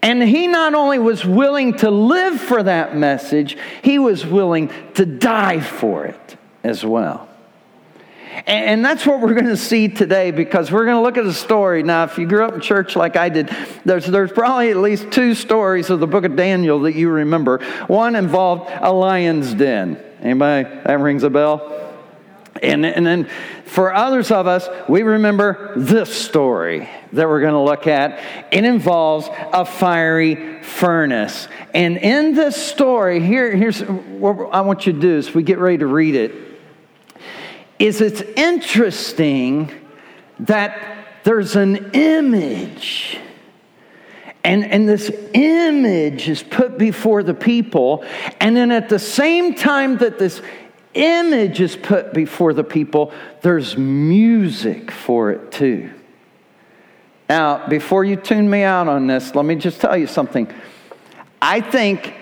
And 0.00 0.22
he 0.22 0.46
not 0.46 0.74
only 0.74 0.98
was 0.98 1.22
willing 1.22 1.76
to 1.78 1.90
live 1.90 2.40
for 2.40 2.62
that 2.62 2.96
message, 2.96 3.58
he 3.82 3.98
was 3.98 4.24
willing 4.24 4.70
to 4.94 5.04
die 5.04 5.60
for 5.60 6.06
it 6.06 6.36
as 6.64 6.82
well. 6.82 7.28
And 8.46 8.84
that's 8.84 9.06
what 9.06 9.20
we're 9.20 9.34
going 9.34 9.46
to 9.46 9.56
see 9.56 9.88
today 9.88 10.30
because 10.30 10.72
we're 10.72 10.84
going 10.84 10.96
to 10.96 11.02
look 11.02 11.18
at 11.18 11.26
a 11.26 11.32
story. 11.32 11.82
Now, 11.82 12.04
if 12.04 12.18
you 12.18 12.26
grew 12.26 12.44
up 12.44 12.54
in 12.54 12.60
church 12.60 12.96
like 12.96 13.16
I 13.16 13.28
did, 13.28 13.54
there's, 13.84 14.06
there's 14.06 14.32
probably 14.32 14.70
at 14.70 14.78
least 14.78 15.10
two 15.10 15.34
stories 15.34 15.90
of 15.90 16.00
the 16.00 16.06
book 16.06 16.24
of 16.24 16.34
Daniel 16.34 16.80
that 16.80 16.94
you 16.94 17.10
remember. 17.10 17.58
One 17.86 18.16
involved 18.16 18.70
a 18.80 18.92
lion's 18.92 19.52
den. 19.52 20.02
Anybody? 20.20 20.68
That 20.84 20.98
rings 21.00 21.24
a 21.24 21.30
bell? 21.30 21.68
And, 22.62 22.86
and 22.86 23.06
then 23.06 23.28
for 23.64 23.92
others 23.92 24.30
of 24.30 24.46
us, 24.46 24.68
we 24.88 25.02
remember 25.02 25.72
this 25.76 26.14
story 26.14 26.88
that 27.12 27.28
we're 27.28 27.40
going 27.40 27.54
to 27.54 27.60
look 27.60 27.86
at. 27.86 28.22
It 28.52 28.64
involves 28.64 29.28
a 29.30 29.64
fiery 29.64 30.62
furnace. 30.62 31.48
And 31.74 31.96
in 31.96 32.34
this 32.34 32.56
story, 32.56 33.20
here, 33.20 33.54
here's 33.54 33.80
what 33.80 34.50
I 34.52 34.60
want 34.60 34.86
you 34.86 34.92
to 34.92 35.00
do 35.00 35.16
as 35.16 35.34
we 35.34 35.42
get 35.42 35.58
ready 35.58 35.78
to 35.78 35.86
read 35.86 36.14
it, 36.14 36.51
is 37.82 38.00
it's 38.00 38.22
interesting 38.36 39.68
that 40.38 41.04
there's 41.24 41.56
an 41.56 41.90
image. 41.94 43.18
And, 44.44 44.64
and 44.64 44.88
this 44.88 45.10
image 45.34 46.28
is 46.28 46.44
put 46.44 46.78
before 46.78 47.24
the 47.24 47.34
people. 47.34 48.04
And 48.40 48.56
then 48.56 48.70
at 48.70 48.88
the 48.88 49.00
same 49.00 49.56
time 49.56 49.98
that 49.98 50.16
this 50.20 50.40
image 50.94 51.60
is 51.60 51.74
put 51.74 52.14
before 52.14 52.54
the 52.54 52.62
people, 52.62 53.12
there's 53.40 53.76
music 53.76 54.92
for 54.92 55.32
it 55.32 55.50
too. 55.50 55.90
Now, 57.28 57.66
before 57.66 58.04
you 58.04 58.14
tune 58.14 58.48
me 58.48 58.62
out 58.62 58.86
on 58.86 59.08
this, 59.08 59.34
let 59.34 59.44
me 59.44 59.56
just 59.56 59.80
tell 59.80 59.96
you 59.96 60.06
something. 60.06 60.46
I 61.40 61.60
think 61.60 62.14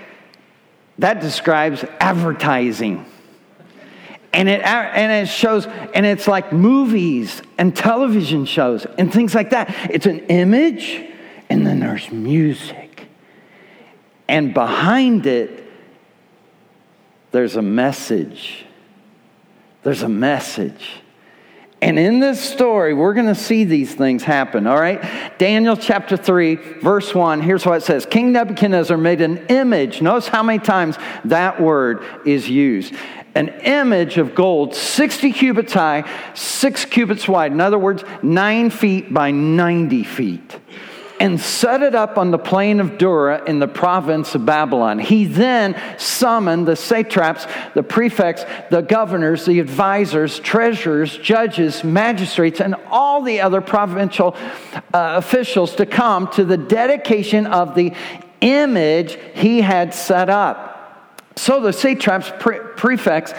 that 0.99 1.21
describes 1.21 1.85
advertising. 2.01 3.05
And 4.33 4.49
it, 4.49 4.63
and 4.63 5.11
it 5.11 5.29
shows, 5.29 5.67
and 5.67 6.07
it's 6.07 6.29
like 6.29 6.53
movies 6.53 7.43
and 7.59 7.75
television 7.75 8.45
shows 8.45 8.87
and 8.87 9.13
things 9.13 9.35
like 9.35 9.51
that. 9.51 9.75
It's 9.91 10.07
an 10.07 10.21
image, 10.27 11.05
and 11.49 11.67
then 11.67 11.81
there's 11.81 12.11
music. 12.13 13.09
And 14.29 14.55
behind 14.55 15.27
it, 15.27 15.65
there's 17.33 17.57
a 17.57 17.63
message. 17.63 18.65
There's 19.83 20.03
a 20.03 20.09
message. 20.09 21.03
And 21.83 21.99
in 21.99 22.21
this 22.21 22.39
story, 22.41 22.93
we're 22.93 23.15
going 23.15 23.27
to 23.27 23.35
see 23.35 23.65
these 23.65 23.95
things 23.95 24.23
happen, 24.23 24.67
all 24.67 24.79
right? 24.79 25.37
Daniel 25.39 25.77
chapter 25.77 26.17
3, 26.17 26.57
verse 26.57 27.15
1, 27.15 27.41
here's 27.41 27.65
what 27.65 27.79
it 27.79 27.85
says 27.85 28.05
King 28.05 28.33
Nebuchadnezzar 28.33 28.99
made 28.99 29.23
an 29.23 29.47
image. 29.47 30.03
Notice 30.03 30.29
how 30.29 30.43
many 30.43 30.59
times 30.59 30.99
that 31.25 31.61
word 31.61 32.05
is 32.27 32.49
used. 32.51 32.95
An 33.35 33.49
image 33.49 34.19
of 34.19 34.35
gold, 34.35 34.75
60 34.75 35.33
cubits 35.33 35.73
high, 35.73 36.09
six 36.35 36.85
cubits 36.85 37.29
wide. 37.29 37.53
In 37.53 37.61
other 37.61 37.79
words, 37.79 38.05
nine 38.23 38.71
feet 38.71 39.13
by 39.13 39.31
90 39.31 40.05
feet 40.05 40.59
and 41.21 41.39
set 41.39 41.83
it 41.83 41.95
up 41.95 42.17
on 42.17 42.31
the 42.31 42.39
plain 42.39 42.81
of 42.81 42.97
Dura 42.97 43.45
in 43.45 43.59
the 43.59 43.69
province 43.69 44.35
of 44.35 44.47
Babylon. 44.47 44.99
He 44.99 45.27
then 45.27 45.79
summoned 45.99 46.67
the 46.67 46.75
satraps, 46.75 47.47
the 47.75 47.83
prefects, 47.83 48.47
the 48.71 48.81
governors, 48.81 49.45
the 49.45 49.61
advisors, 49.61 50.41
treasurers, 50.41 51.17
judges, 51.19 51.85
magistrates, 51.85 52.59
and 52.59 52.75
all 52.89 53.21
the 53.21 53.43
other 53.43 53.61
provincial 53.61 54.35
uh, 54.95 55.15
officials 55.19 55.77
to 55.77 55.85
come 55.85 56.27
to 56.29 56.45
the 56.45 56.57
dedication 56.57 57.47
of 57.47 57.75
the 57.75 57.93
image 58.41 59.19
he 59.35 59.61
had 59.61 59.93
set 59.93 60.31
up. 60.31 60.70
So 61.41 61.59
the 61.59 61.73
satraps, 61.73 62.31
pre- 62.39 62.59
prefects, 62.77 63.33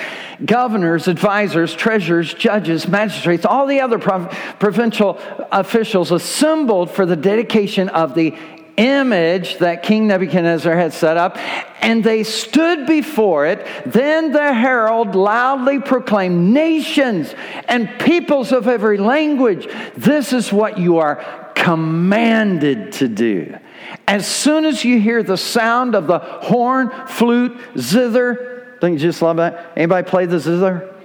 governors, 0.43 1.07
advisors, 1.07 1.71
treasurers, 1.75 2.33
judges, 2.33 2.87
magistrates, 2.87 3.45
all 3.45 3.67
the 3.67 3.81
other 3.81 3.99
prov- 3.99 4.31
provincial 4.57 5.19
officials 5.51 6.11
assembled 6.11 6.89
for 6.89 7.05
the 7.05 7.15
dedication 7.15 7.89
of 7.89 8.15
the 8.15 8.35
image 8.77 9.57
that 9.59 9.83
King 9.83 10.07
Nebuchadnezzar 10.07 10.75
had 10.75 10.93
set 10.93 11.17
up, 11.17 11.37
and 11.81 12.03
they 12.03 12.23
stood 12.23 12.87
before 12.87 13.45
it. 13.45 13.65
Then 13.85 14.31
the 14.31 14.53
herald 14.53 15.15
loudly 15.15 15.79
proclaimed, 15.79 16.53
Nations 16.53 17.33
and 17.67 17.89
peoples 17.99 18.51
of 18.51 18.67
every 18.67 18.97
language, 18.97 19.67
this 19.95 20.33
is 20.33 20.51
what 20.51 20.77
you 20.77 20.97
are 20.97 21.51
commanded 21.55 22.91
to 22.93 23.07
do. 23.07 23.57
As 24.07 24.27
soon 24.27 24.65
as 24.65 24.83
you 24.83 24.99
hear 24.99 25.23
the 25.23 25.37
sound 25.37 25.95
of 25.95 26.07
the 26.07 26.19
horn, 26.19 26.91
flute, 27.07 27.57
zither, 27.77 28.77
don't 28.81 28.93
you 28.93 28.99
just 28.99 29.21
love 29.21 29.37
that? 29.37 29.73
Anybody 29.75 30.09
play 30.09 30.25
the 30.25 30.39
zither? 30.39 30.95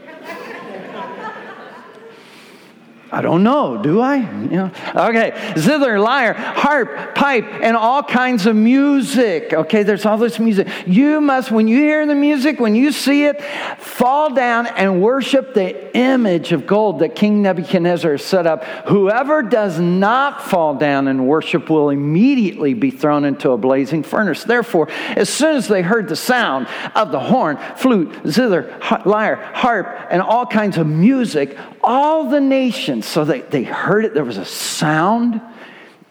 I 3.16 3.22
don't 3.22 3.42
know, 3.42 3.78
do 3.82 3.98
I? 3.98 4.16
You 4.16 4.48
know? 4.50 4.70
Okay, 4.94 5.54
zither, 5.56 5.98
lyre, 5.98 6.34
harp, 6.34 7.14
pipe, 7.14 7.46
and 7.62 7.74
all 7.74 8.02
kinds 8.02 8.44
of 8.44 8.54
music. 8.54 9.54
Okay, 9.54 9.84
there's 9.84 10.04
all 10.04 10.18
this 10.18 10.38
music. 10.38 10.68
You 10.86 11.22
must, 11.22 11.50
when 11.50 11.66
you 11.66 11.78
hear 11.78 12.04
the 12.04 12.14
music, 12.14 12.60
when 12.60 12.74
you 12.74 12.92
see 12.92 13.24
it, 13.24 13.42
fall 13.78 14.34
down 14.34 14.66
and 14.66 15.00
worship 15.00 15.54
the 15.54 15.96
image 15.96 16.52
of 16.52 16.66
gold 16.66 16.98
that 16.98 17.14
King 17.14 17.40
Nebuchadnezzar 17.40 18.18
set 18.18 18.46
up. 18.46 18.64
Whoever 18.86 19.40
does 19.40 19.80
not 19.80 20.42
fall 20.42 20.74
down 20.74 21.08
and 21.08 21.26
worship 21.26 21.70
will 21.70 21.88
immediately 21.88 22.74
be 22.74 22.90
thrown 22.90 23.24
into 23.24 23.52
a 23.52 23.56
blazing 23.56 24.02
furnace. 24.02 24.44
Therefore, 24.44 24.90
as 24.90 25.30
soon 25.30 25.56
as 25.56 25.68
they 25.68 25.80
heard 25.80 26.10
the 26.10 26.16
sound 26.16 26.68
of 26.94 27.12
the 27.12 27.20
horn, 27.20 27.56
flute, 27.76 28.14
zither, 28.28 28.78
lyre, 29.06 29.36
harp, 29.36 29.86
and 30.10 30.20
all 30.20 30.44
kinds 30.44 30.76
of 30.76 30.86
music, 30.86 31.56
all 31.82 32.28
the 32.28 32.40
nations, 32.40 33.05
so 33.06 33.24
they, 33.24 33.40
they 33.40 33.62
heard 33.62 34.04
it, 34.04 34.14
there 34.14 34.24
was 34.24 34.38
a 34.38 34.44
sound, 34.44 35.40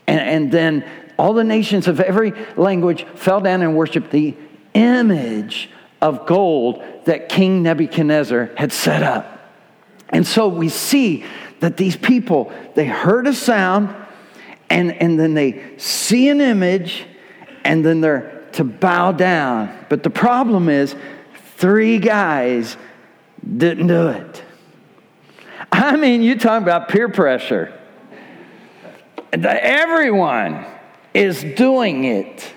and, 0.07 0.19
and 0.19 0.51
then 0.51 0.89
all 1.17 1.33
the 1.33 1.43
nations 1.43 1.87
of 1.87 1.99
every 1.99 2.33
language 2.57 3.05
fell 3.15 3.41
down 3.41 3.61
and 3.61 3.75
worshiped 3.75 4.11
the 4.11 4.35
image 4.73 5.69
of 6.01 6.25
gold 6.25 6.83
that 7.05 7.29
King 7.29 7.63
Nebuchadnezzar 7.63 8.51
had 8.57 8.71
set 8.71 9.03
up. 9.03 9.31
And 10.09 10.25
so 10.25 10.47
we 10.47 10.69
see 10.69 11.23
that 11.61 11.77
these 11.77 11.95
people, 11.95 12.51
they 12.75 12.85
heard 12.85 13.27
a 13.27 13.33
sound 13.33 13.95
and, 14.69 14.91
and 14.93 15.19
then 15.19 15.33
they 15.33 15.77
see 15.77 16.29
an 16.29 16.41
image 16.41 17.05
and 17.63 17.85
then 17.85 18.01
they're 18.01 18.35
to 18.53 18.63
bow 18.63 19.11
down. 19.11 19.85
But 19.89 20.03
the 20.03 20.09
problem 20.09 20.69
is, 20.69 20.95
three 21.57 21.97
guys 21.97 22.77
didn't 23.57 23.87
do 23.87 24.07
it. 24.07 24.43
I 25.71 25.95
mean, 25.95 26.21
you 26.21 26.37
talk 26.37 26.61
about 26.61 26.89
peer 26.89 27.09
pressure. 27.09 27.77
Everyone 29.33 30.65
is 31.13 31.43
doing 31.43 32.05
it, 32.05 32.53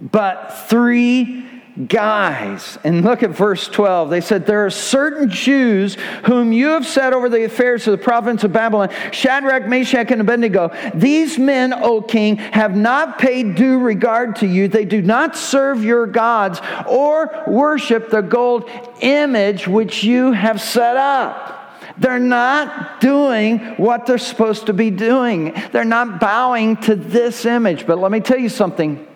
but 0.00 0.50
three 0.68 1.46
guys. 1.88 2.78
And 2.84 3.04
look 3.04 3.22
at 3.22 3.30
verse 3.30 3.68
12. 3.68 4.10
They 4.10 4.20
said, 4.20 4.46
There 4.46 4.64
are 4.64 4.70
certain 4.70 5.28
Jews 5.28 5.96
whom 6.24 6.52
you 6.52 6.68
have 6.68 6.86
set 6.86 7.12
over 7.12 7.28
the 7.28 7.44
affairs 7.44 7.86
of 7.86 7.92
the 7.92 8.02
province 8.02 8.44
of 8.44 8.52
Babylon 8.52 8.90
Shadrach, 9.12 9.66
Meshach, 9.66 10.10
and 10.10 10.20
Abednego. 10.20 10.72
These 10.94 11.38
men, 11.38 11.72
O 11.72 12.00
king, 12.00 12.36
have 12.36 12.74
not 12.74 13.18
paid 13.18 13.54
due 13.54 13.78
regard 13.78 14.36
to 14.36 14.46
you. 14.46 14.68
They 14.68 14.84
do 14.84 15.02
not 15.02 15.36
serve 15.36 15.84
your 15.84 16.06
gods 16.06 16.60
or 16.88 17.44
worship 17.46 18.10
the 18.10 18.22
gold 18.22 18.70
image 19.00 19.68
which 19.68 20.02
you 20.02 20.32
have 20.32 20.60
set 20.60 20.96
up. 20.96 21.55
They're 21.98 22.18
not 22.18 23.00
doing 23.00 23.58
what 23.76 24.06
they're 24.06 24.18
supposed 24.18 24.66
to 24.66 24.72
be 24.72 24.90
doing. 24.90 25.54
They're 25.72 25.84
not 25.84 26.20
bowing 26.20 26.76
to 26.82 26.94
this 26.94 27.46
image. 27.46 27.86
But 27.86 27.98
let 27.98 28.12
me 28.12 28.20
tell 28.20 28.38
you 28.38 28.48
something 28.48 29.06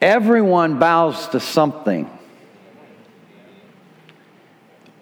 Everyone 0.00 0.78
bows 0.78 1.28
to 1.28 1.40
something. 1.40 2.08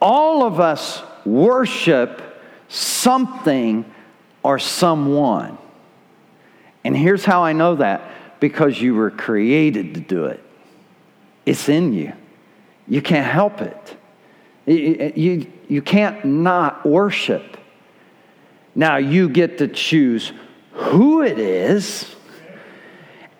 All 0.00 0.45
of 0.45 0.61
us 0.61 1.02
worship 1.25 2.23
something 2.68 3.85
or 4.42 4.59
someone. 4.59 5.59
And 6.85 6.97
here's 6.97 7.25
how 7.25 7.45
I 7.45 7.52
know 7.52 7.76
that 7.76 8.11
because 8.40 8.80
you 8.80 8.95
were 8.95 9.11
created 9.11 9.95
to 9.95 10.00
do 10.00 10.26
it, 10.26 10.42
it's 11.47 11.68
in 11.68 11.92
you. 11.92 12.12
You 12.87 13.02
can't 13.02 13.26
help 13.26 13.61
it. 13.61 13.97
You, 14.68 15.46
you, 15.68 15.82
can't 15.82 16.25
not 16.25 16.84
worship. 16.84 17.56
Now, 18.75 18.98
you 18.98 19.28
get 19.28 19.58
to 19.58 19.68
choose 19.68 20.32
who 20.72 21.22
it 21.22 21.38
is 21.38 22.14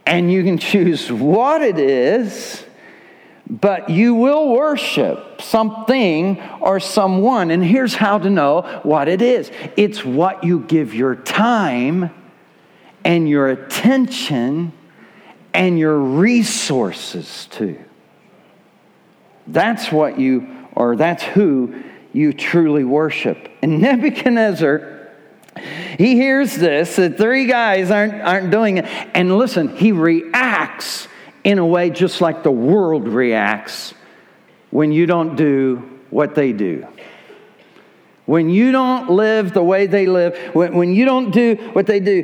and 0.07 0.33
you 0.33 0.43
can 0.43 0.57
choose 0.57 1.13
what 1.13 1.61
it 1.61 1.79
is, 1.79 2.65
but 3.49 3.91
you 3.91 4.15
will 4.15 4.55
worship 4.55 5.43
something 5.43 6.41
or 6.61 6.81
someone. 6.81 7.51
And 7.51 7.63
here's 7.63 7.95
how 7.95 8.19
to 8.19 8.31
know 8.31 8.81
what 8.85 9.09
it 9.09 9.21
is 9.21 9.51
it's 9.77 10.05
what 10.05 10.45
you 10.45 10.61
give 10.61 10.95
your 10.95 11.15
time 11.15 12.11
and 13.05 13.29
your 13.29 13.49
attention 13.49 14.73
and 15.53 15.79
your 15.79 15.99
resources 15.99 17.49
to. 17.53 17.79
That's 19.47 19.91
what 19.91 20.19
you, 20.19 20.58
or 20.79 20.95
that's 20.95 21.25
who 21.25 21.75
you 22.13 22.33
truly 22.33 22.85
worship. 22.85 23.51
And 23.63 23.81
Nebuchadnezzar 23.83 24.95
he 25.99 26.15
hears 26.15 26.55
this, 26.55 26.95
that 26.97 27.19
three 27.19 27.47
guys 27.47 27.91
aren't, 27.91 28.15
aren't 28.23 28.53
doing 28.53 28.79
it. 28.79 28.85
And 29.13 29.37
listen, 29.37 29.77
he 29.77 29.91
reacts 29.91 31.09
in 31.43 31.59
a 31.59 31.67
way 31.67 31.91
just 31.91 32.21
like 32.21 32.45
the 32.45 32.53
world 32.53 33.09
reacts 33.09 33.93
when 34.71 34.93
you 34.93 35.07
don't 35.07 35.35
do 35.35 36.01
what 36.11 36.37
they 36.37 36.53
do. 36.53 36.87
When 38.27 38.49
you 38.49 38.71
don't 38.71 39.11
live 39.11 39.53
the 39.53 39.63
way 39.63 39.87
they 39.87 40.07
live, 40.07 40.39
when, 40.55 40.77
when 40.77 40.95
you 40.95 41.05
don't 41.07 41.33
do 41.33 41.57
what 41.73 41.87
they 41.87 41.99
do, 41.99 42.23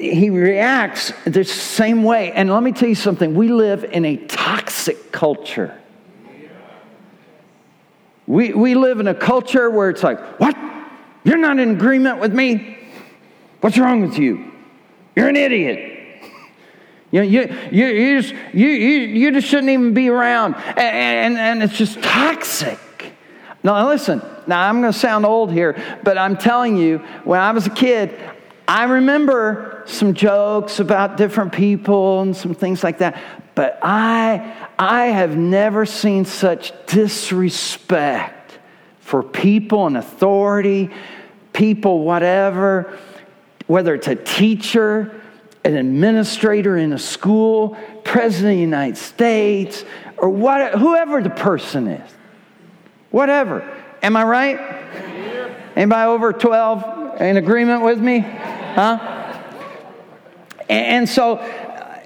he 0.00 0.30
reacts 0.30 1.12
the 1.26 1.44
same 1.44 2.04
way. 2.04 2.32
And 2.32 2.48
let 2.48 2.62
me 2.62 2.72
tell 2.72 2.88
you 2.88 2.94
something 2.94 3.34
we 3.34 3.48
live 3.48 3.84
in 3.84 4.06
a 4.06 4.16
toxic 4.16 5.12
culture. 5.12 5.78
We, 8.26 8.52
we 8.52 8.74
live 8.74 9.00
in 9.00 9.08
a 9.08 9.14
culture 9.14 9.70
where 9.70 9.90
it's 9.90 10.02
like, 10.02 10.18
what? 10.40 10.56
You're 11.24 11.38
not 11.38 11.58
in 11.58 11.70
agreement 11.70 12.20
with 12.20 12.34
me. 12.34 12.78
What's 13.60 13.78
wrong 13.78 14.02
with 14.02 14.18
you? 14.18 14.52
You're 15.16 15.28
an 15.28 15.36
idiot. 15.36 15.92
You, 17.10 17.20
know, 17.20 17.26
you, 17.26 17.56
you, 17.70 17.86
you, 17.86 18.20
just, 18.20 18.34
you, 18.52 18.68
you, 18.68 19.00
you 19.00 19.30
just 19.30 19.46
shouldn't 19.46 19.68
even 19.70 19.94
be 19.94 20.08
around. 20.08 20.54
And, 20.54 20.78
and, 20.78 21.38
and 21.38 21.62
it's 21.62 21.76
just 21.76 22.02
toxic. 22.02 22.78
Now, 23.62 23.86
listen, 23.88 24.20
now 24.46 24.68
I'm 24.68 24.80
going 24.80 24.92
to 24.92 24.98
sound 24.98 25.24
old 25.24 25.52
here, 25.52 25.80
but 26.02 26.18
I'm 26.18 26.36
telling 26.36 26.76
you, 26.76 26.98
when 27.24 27.40
I 27.40 27.52
was 27.52 27.66
a 27.66 27.70
kid, 27.70 28.18
I 28.66 28.84
remember 28.84 29.82
some 29.86 30.12
jokes 30.12 30.80
about 30.80 31.16
different 31.16 31.52
people 31.52 32.22
and 32.22 32.36
some 32.36 32.54
things 32.54 32.82
like 32.82 32.98
that, 32.98 33.18
but 33.54 33.78
I, 33.82 34.68
I 34.78 35.06
have 35.06 35.36
never 35.36 35.86
seen 35.86 36.24
such 36.24 36.72
disrespect 36.86 38.58
for 39.00 39.22
people 39.22 39.86
and 39.86 39.96
authority 39.96 40.90
people, 41.54 42.00
whatever, 42.00 42.98
whether 43.66 43.94
it's 43.94 44.08
a 44.08 44.16
teacher, 44.16 45.22
an 45.64 45.76
administrator 45.76 46.76
in 46.76 46.92
a 46.92 46.98
school, 46.98 47.78
president 48.04 48.52
of 48.52 48.56
the 48.56 48.60
United 48.60 48.98
States, 48.98 49.84
or 50.18 50.28
what, 50.28 50.74
whoever 50.74 51.22
the 51.22 51.30
person 51.30 51.88
is. 51.88 52.10
Whatever. 53.10 53.62
Am 54.02 54.16
I 54.16 54.24
right? 54.24 54.58
Anybody 55.76 56.08
over 56.08 56.32
12 56.32 57.20
in 57.22 57.36
agreement 57.38 57.82
with 57.82 57.98
me? 57.98 58.18
Huh? 58.18 58.98
And 60.68 61.08
so 61.08 61.38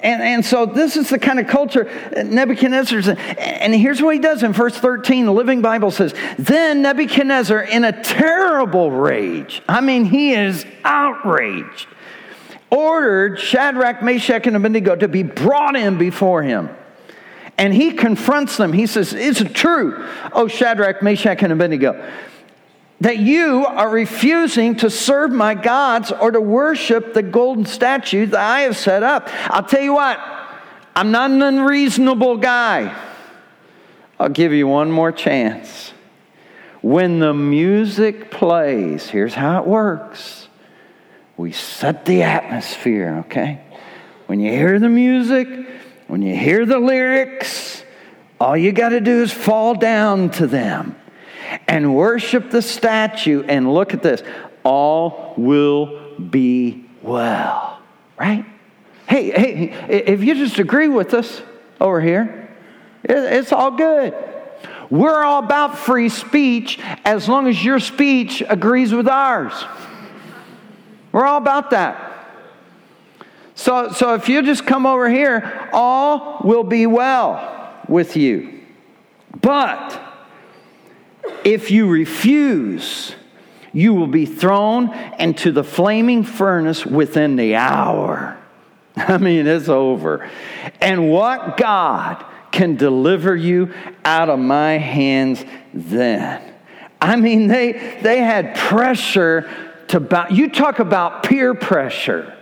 and, 0.03 0.23
and 0.23 0.45
so 0.45 0.65
this 0.65 0.97
is 0.97 1.11
the 1.11 1.19
kind 1.19 1.41
of 1.41 1.49
culture 1.49 1.91
Nebuchadnezzar's 2.25 3.09
in. 3.09 3.19
And 3.19 3.75
here's 3.75 4.01
what 4.01 4.15
he 4.15 4.21
does 4.21 4.43
in 4.43 4.53
verse 4.53 4.77
13. 4.77 5.27
The 5.27 5.33
Living 5.33 5.61
Bible 5.61 5.91
says, 5.91 6.15
Then 6.39 6.83
Nebuchadnezzar, 6.83 7.63
in 7.63 7.85
a 7.85 8.03
terrible 8.05 8.93
rage, 8.93 9.61
I 9.69 9.81
mean, 9.81 10.05
he 10.05 10.35
is 10.35 10.65
outraged, 10.85 11.89
ordered 12.71 13.41
Shadrach, 13.41 14.03
Meshach, 14.03 14.47
and 14.47 14.55
Abednego 14.55 14.95
to 14.95 15.09
be 15.09 15.25
brought 15.25 15.75
in 15.75 15.99
before 15.99 16.43
him. 16.43 16.71
And 17.57 17.75
he 17.75 17.91
confronts 17.91 18.57
them. 18.57 18.73
He 18.73 18.87
says, 18.87 19.13
Is 19.13 19.41
it 19.41 19.53
true, 19.53 20.07
O 20.33 20.47
Shadrach, 20.47 21.03
Meshach, 21.03 21.43
and 21.43 21.53
Abednego? 21.53 22.09
That 23.01 23.19
you 23.19 23.65
are 23.65 23.91
refusing 23.91 24.75
to 24.77 24.91
serve 24.91 25.31
my 25.31 25.55
gods 25.55 26.11
or 26.11 26.31
to 26.33 26.41
worship 26.41 27.15
the 27.15 27.23
golden 27.23 27.65
statue 27.65 28.27
that 28.27 28.41
I 28.41 28.63
have 28.63 28.77
set 28.77 29.03
up. 29.03 29.29
I'll 29.45 29.63
tell 29.63 29.83
you 29.83 29.95
what, 29.95 30.19
I'm 30.97 31.13
not 31.13 31.31
an 31.31 31.43
unreasonable 31.43 32.39
guy. 32.39 32.97
I'll 34.19 34.29
give 34.29 34.53
you 34.53 34.67
one 34.67 34.91
more 34.91 35.13
chance. 35.13 35.93
When 36.83 37.21
the 37.21 37.35
music 37.35 38.31
plays, 38.31 39.09
here's 39.09 39.35
how 39.35 39.63
it 39.63 39.67
works 39.67 40.47
we 41.37 41.53
set 41.53 42.05
the 42.05 42.23
atmosphere, 42.25 43.23
okay? 43.27 43.61
When 44.27 44.41
you 44.41 44.51
hear 44.51 44.81
the 44.81 44.89
music, 44.89 45.49
when 46.09 46.21
you 46.21 46.35
hear 46.35 46.67
the 46.67 46.81
lyrics, 46.81 47.85
all 48.41 48.57
you 48.57 48.73
got 48.73 48.89
to 48.89 49.01
do 49.01 49.23
is 49.23 49.33
fall 49.33 49.77
down 49.77 50.31
to 50.31 50.49
them 50.49 50.97
and 51.67 51.95
worship 51.95 52.51
the 52.51 52.63
statue, 52.63 53.43
and 53.43 53.73
look 53.73 53.95
at 53.95 54.03
this 54.03 54.23
all 54.65 55.35
will 55.37 56.17
be 56.19 56.85
well. 57.03 57.81
Right? 58.19 58.45
Hey, 59.09 59.31
hey, 59.31 59.73
if 59.89 60.23
you 60.23 60.35
just 60.35 60.59
agree 60.59 60.89
with 60.89 61.15
us 61.15 61.41
over 61.81 62.01
here, 62.01 62.51
it's 63.05 63.53
all 63.53 63.71
good. 63.71 64.15
We're 64.91 65.23
all 65.23 65.43
about 65.43 65.79
free 65.79 66.09
speech 66.09 66.79
as 67.05 67.29
long 67.29 67.47
as 67.47 67.63
your 67.63 67.81
speech 67.81 68.43
agrees 68.47 68.93
with 68.93 69.09
ours. 69.09 69.53
We're 71.13 71.25
all 71.25 71.39
about 71.39 71.71
that. 71.71 72.05
So, 73.55 73.91
so 73.91 74.15
if 74.15 74.29
you 74.29 74.43
just 74.43 74.67
come 74.67 74.87
over 74.87 75.09
here, 75.09 75.69
all 75.73 76.41
will 76.45 76.65
be 76.65 76.87
well 76.87 77.83
with 77.89 78.17
you. 78.17 78.61
But 79.41 80.08
if 81.45 81.71
you 81.71 81.88
refuse, 81.88 83.14
you 83.73 83.95
will 83.95 84.07
be 84.07 84.27
thrown 84.27 84.95
into 85.19 85.53
the 85.53 85.64
flaming 85.64 86.25
furnace 86.25 86.85
within 86.85 87.37
the 87.37 87.57
hour. 87.57 88.37
I 88.97 89.19
mean, 89.19 89.47
it's 89.47 89.69
over. 89.69 90.29
And 90.81 91.11
what 91.11 91.57
God 91.57 92.25
can 92.51 92.77
deliver 92.77 93.37
you 93.37 93.73
out 94.05 94.29
of 94.29 94.38
my 94.38 94.79
hands 94.79 95.45
then? 95.73 96.43
I 97.01 97.17
mean, 97.17 97.47
they, 97.47 97.99
they 98.03 98.19
had 98.19 98.57
pressure 98.57 99.49
to 99.88 100.01
bow. 100.01 100.27
You 100.31 100.51
talk 100.51 100.79
about 100.79 101.23
peer 101.23 101.55
pressure. 101.55 102.35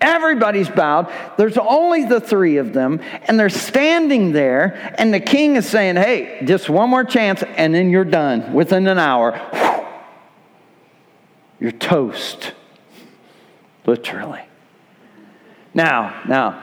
Everybody's 0.00 0.68
bowed. 0.68 1.10
There's 1.38 1.56
only 1.56 2.04
the 2.04 2.20
three 2.20 2.58
of 2.58 2.72
them, 2.72 3.00
and 3.22 3.40
they're 3.40 3.48
standing 3.48 4.32
there, 4.32 4.94
and 4.98 5.12
the 5.12 5.20
king 5.20 5.56
is 5.56 5.66
saying, 5.66 5.96
Hey, 5.96 6.42
just 6.44 6.68
one 6.68 6.90
more 6.90 7.04
chance, 7.04 7.42
and 7.42 7.74
then 7.74 7.88
you're 7.88 8.04
done 8.04 8.52
within 8.52 8.86
an 8.86 8.98
hour. 8.98 9.40
You're 11.58 11.72
toast. 11.72 12.52
Literally. 13.86 14.42
Now, 15.72 16.22
now, 16.28 16.62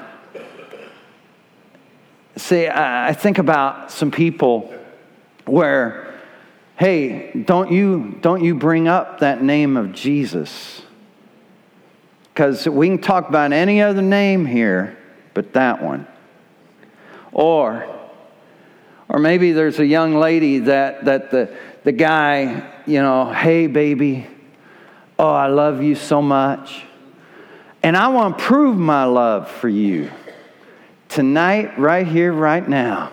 see, 2.36 2.68
I 2.68 3.14
think 3.14 3.40
about 3.40 3.92
some 3.92 4.12
people 4.12 4.74
where, 5.46 6.20
hey, 6.78 7.32
don't 7.46 7.72
you, 7.72 8.18
don't 8.22 8.44
you 8.44 8.56
bring 8.56 8.88
up 8.88 9.20
that 9.20 9.42
name 9.42 9.78
of 9.78 9.94
Jesus? 9.94 10.83
Because 12.34 12.68
we 12.68 12.88
can 12.88 12.98
talk 12.98 13.30
about 13.30 13.54
any 13.54 13.82
other 13.82 14.02
name 14.02 14.46
here 14.46 14.98
but 15.34 15.54
that 15.54 15.84
one. 15.84 16.08
Or, 17.32 17.86
or 19.10 19.20
maybe 19.20 19.52
there's 19.52 19.80
a 19.80 19.86
young 19.86 20.16
lady 20.16 20.60
that, 20.60 21.06
that 21.06 21.32
the, 21.32 21.56
the 21.84 21.92
guy, 21.92 22.82
you 22.86 23.02
know, 23.02 23.32
hey, 23.32 23.68
baby, 23.68 24.28
oh, 25.18 25.30
I 25.30 25.48
love 25.48 25.82
you 25.82 25.96
so 25.96 26.22
much. 26.22 26.84
And 27.82 27.98
I 27.98 28.08
want 28.10 28.38
to 28.38 28.44
prove 28.44 28.78
my 28.78 29.04
love 29.04 29.50
for 29.50 29.70
you 29.70 30.12
tonight, 31.10 31.78
right 31.78 32.08
here, 32.08 32.32
right 32.32 32.68
now. 32.68 33.12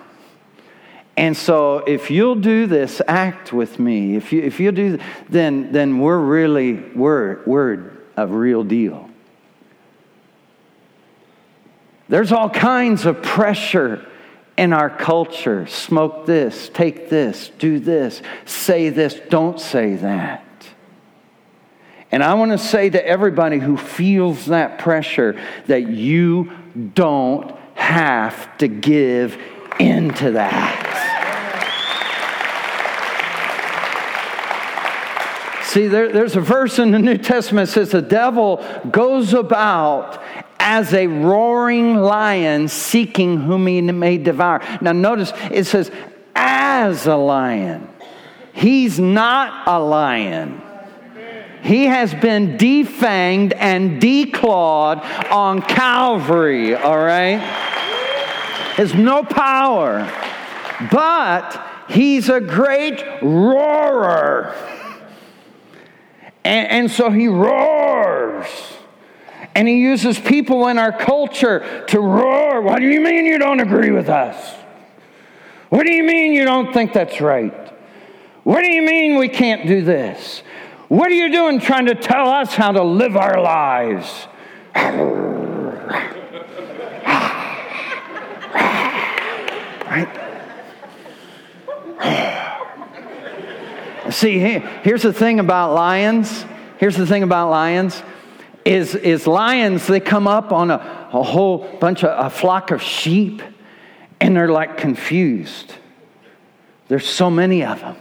And 1.17 1.37
so 1.37 1.79
if 1.79 2.11
you'll 2.11 2.37
do 2.37 2.67
this 2.67 3.03
act 3.07 3.53
with 3.53 3.79
me, 3.79 4.17
if 4.17 4.33
you 4.33 4.41
if 4.41 4.59
you 4.59 4.73
do 4.73 4.99
then 5.29 5.71
then 5.71 5.99
we're 5.99 6.19
really 6.19 6.75
we're 6.95 7.45
we're 7.45 7.93
a 8.17 8.27
real 8.27 8.65
deal. 8.65 9.10
There's 12.11 12.33
all 12.33 12.51
kinds 12.51 13.07
of 13.07 13.23
pressure 13.23 14.05
in 14.59 14.73
our 14.73 14.91
culture. 14.91 15.67
Smoke 15.69 16.27
this, 16.27 16.69
take 16.69 17.09
this, 17.09 17.51
do 17.59 17.79
this, 17.79 18.21
say 18.45 18.91
this, 18.91 19.19
don't 19.31 19.61
say 19.61 19.95
that. 19.95 20.45
And 22.11 22.25
I 22.25 22.35
want 22.35 22.51
to 22.51 22.59
say 22.59 22.91
to 22.91 23.07
everybody 23.07 23.61
who 23.61 23.77
feels 23.77 24.47
that 24.47 24.81
pressure 24.81 25.41
that 25.69 25.89
you 25.89 26.51
don't 26.95 27.57
have 27.77 28.59
to 28.59 28.67
give 28.67 29.41
into 29.79 30.33
that. 30.33 30.89
See, 35.63 35.87
there, 35.87 36.13
there's 36.13 36.35
a 36.35 36.41
verse 36.41 36.81
in 36.81 36.91
the 36.91 36.99
New 36.99 37.17
Testament 37.19 37.69
that 37.69 37.73
says 37.75 37.93
the 37.93 38.03
devil 38.03 38.57
goes 38.91 39.33
about 39.33 40.21
as 40.61 40.93
a 40.93 41.07
roaring 41.07 41.97
lion 41.97 42.69
seeking 42.69 43.39
whom 43.39 43.67
he 43.67 43.81
may 43.81 44.19
devour. 44.19 44.61
Now, 44.81 44.93
notice 44.93 45.33
it 45.51 45.65
says, 45.65 45.91
as 46.37 47.07
a 47.07 47.17
lion. 47.17 47.89
He's 48.53 49.01
not 49.01 49.67
a 49.67 49.81
lion. 49.81 50.61
He 51.63 51.85
has 51.87 52.15
been 52.15 52.57
defanged 52.57 53.55
and 53.57 54.01
declawed 54.01 55.05
on 55.31 55.63
Calvary, 55.63 56.75
all 56.75 56.97
right? 56.97 57.39
Has 58.77 58.95
no 58.95 59.23
power. 59.23 60.11
But 60.91 61.63
he's 61.89 62.29
a 62.29 62.41
great 62.41 63.03
roarer. 63.23 64.55
And, 66.45 66.69
and 66.69 66.91
so 66.91 67.11
he 67.11 67.29
roars. 67.29 68.70
And 69.61 69.69
he 69.69 69.77
uses 69.77 70.19
people 70.19 70.69
in 70.69 70.79
our 70.79 70.91
culture 70.91 71.85
to 71.89 72.01
roar. 72.01 72.63
What 72.63 72.79
do 72.79 72.87
you 72.87 73.03
mean 73.03 73.27
you 73.27 73.39
don't 73.39 73.61
agree 73.61 73.91
with 73.91 74.09
us? 74.09 74.55
What 75.69 75.85
do 75.85 75.93
you 75.93 76.03
mean 76.03 76.33
you 76.33 76.47
don't 76.47 76.73
think 76.73 76.95
that's 76.95 77.21
right? 77.21 77.53
What 78.43 78.63
do 78.63 78.73
you 78.73 78.81
mean 78.81 79.19
we 79.19 79.29
can't 79.29 79.67
do 79.67 79.83
this? 79.83 80.43
What 80.89 81.09
are 81.09 81.15
you 81.15 81.31
doing 81.31 81.61
trying 81.61 81.85
to 81.85 81.95
tell 81.95 82.31
us 82.31 82.55
how 82.55 82.73
to 82.73 82.83
live 82.83 83.19
our 83.19 83.39
lives? 83.39 84.29
right? 89.85 90.09
See, 94.09 94.39
here's 94.39 95.03
the 95.03 95.13
thing 95.13 95.39
about 95.39 95.75
lions. 95.75 96.47
Here's 96.79 96.97
the 96.97 97.07
thing 97.07 97.23
about 97.23 97.51
lions 97.51 98.03
is, 98.65 98.95
is 98.95 99.27
lions, 99.27 99.87
they 99.87 100.01
come 100.01 100.29
up 100.29 100.53
on 100.53 100.71
a, 100.71 101.09
a 101.13 101.23
whole 101.23 101.59
bunch 101.79 102.05
of, 102.05 102.27
a 102.27 102.31
flock 102.31 102.71
of 102.71 102.83
sheep, 102.83 103.43
and 104.21 104.37
they're 104.37 104.53
like 104.53 104.77
confused. 104.77 105.75
There's 106.89 107.07
so 107.07 107.31
many 107.31 107.65
of 107.65 107.81
them. 107.81 107.97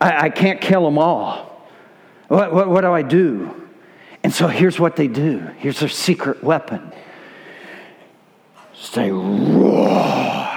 I, 0.00 0.26
I 0.26 0.30
can't 0.30 0.60
kill 0.60 0.84
them 0.84 0.98
all. 0.98 1.68
What, 2.28 2.52
what, 2.52 2.68
what 2.68 2.80
do 2.80 2.92
I 2.92 3.02
do? 3.02 3.68
And 4.24 4.32
so 4.32 4.46
here's 4.46 4.78
what 4.80 4.96
they 4.96 5.08
do. 5.08 5.38
Here's 5.58 5.80
their 5.80 5.88
secret 5.88 6.42
weapon. 6.42 6.92
they 8.94 9.10
roar. 9.10 10.48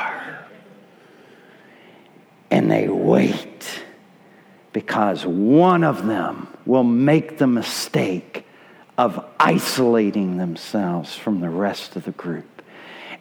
And 2.52 2.72
they 2.72 2.88
wait 2.88 3.84
because 4.72 5.26
one 5.26 5.84
of 5.84 6.06
them 6.06 6.48
will 6.66 6.84
make 6.84 7.38
the 7.38 7.48
mistake 7.48 8.45
of 8.98 9.26
isolating 9.40 10.38
themselves 10.38 11.16
from 11.16 11.42
the 11.42 11.50
rest 11.50 11.96
of 11.96 12.06
the 12.06 12.12
group. 12.12 12.62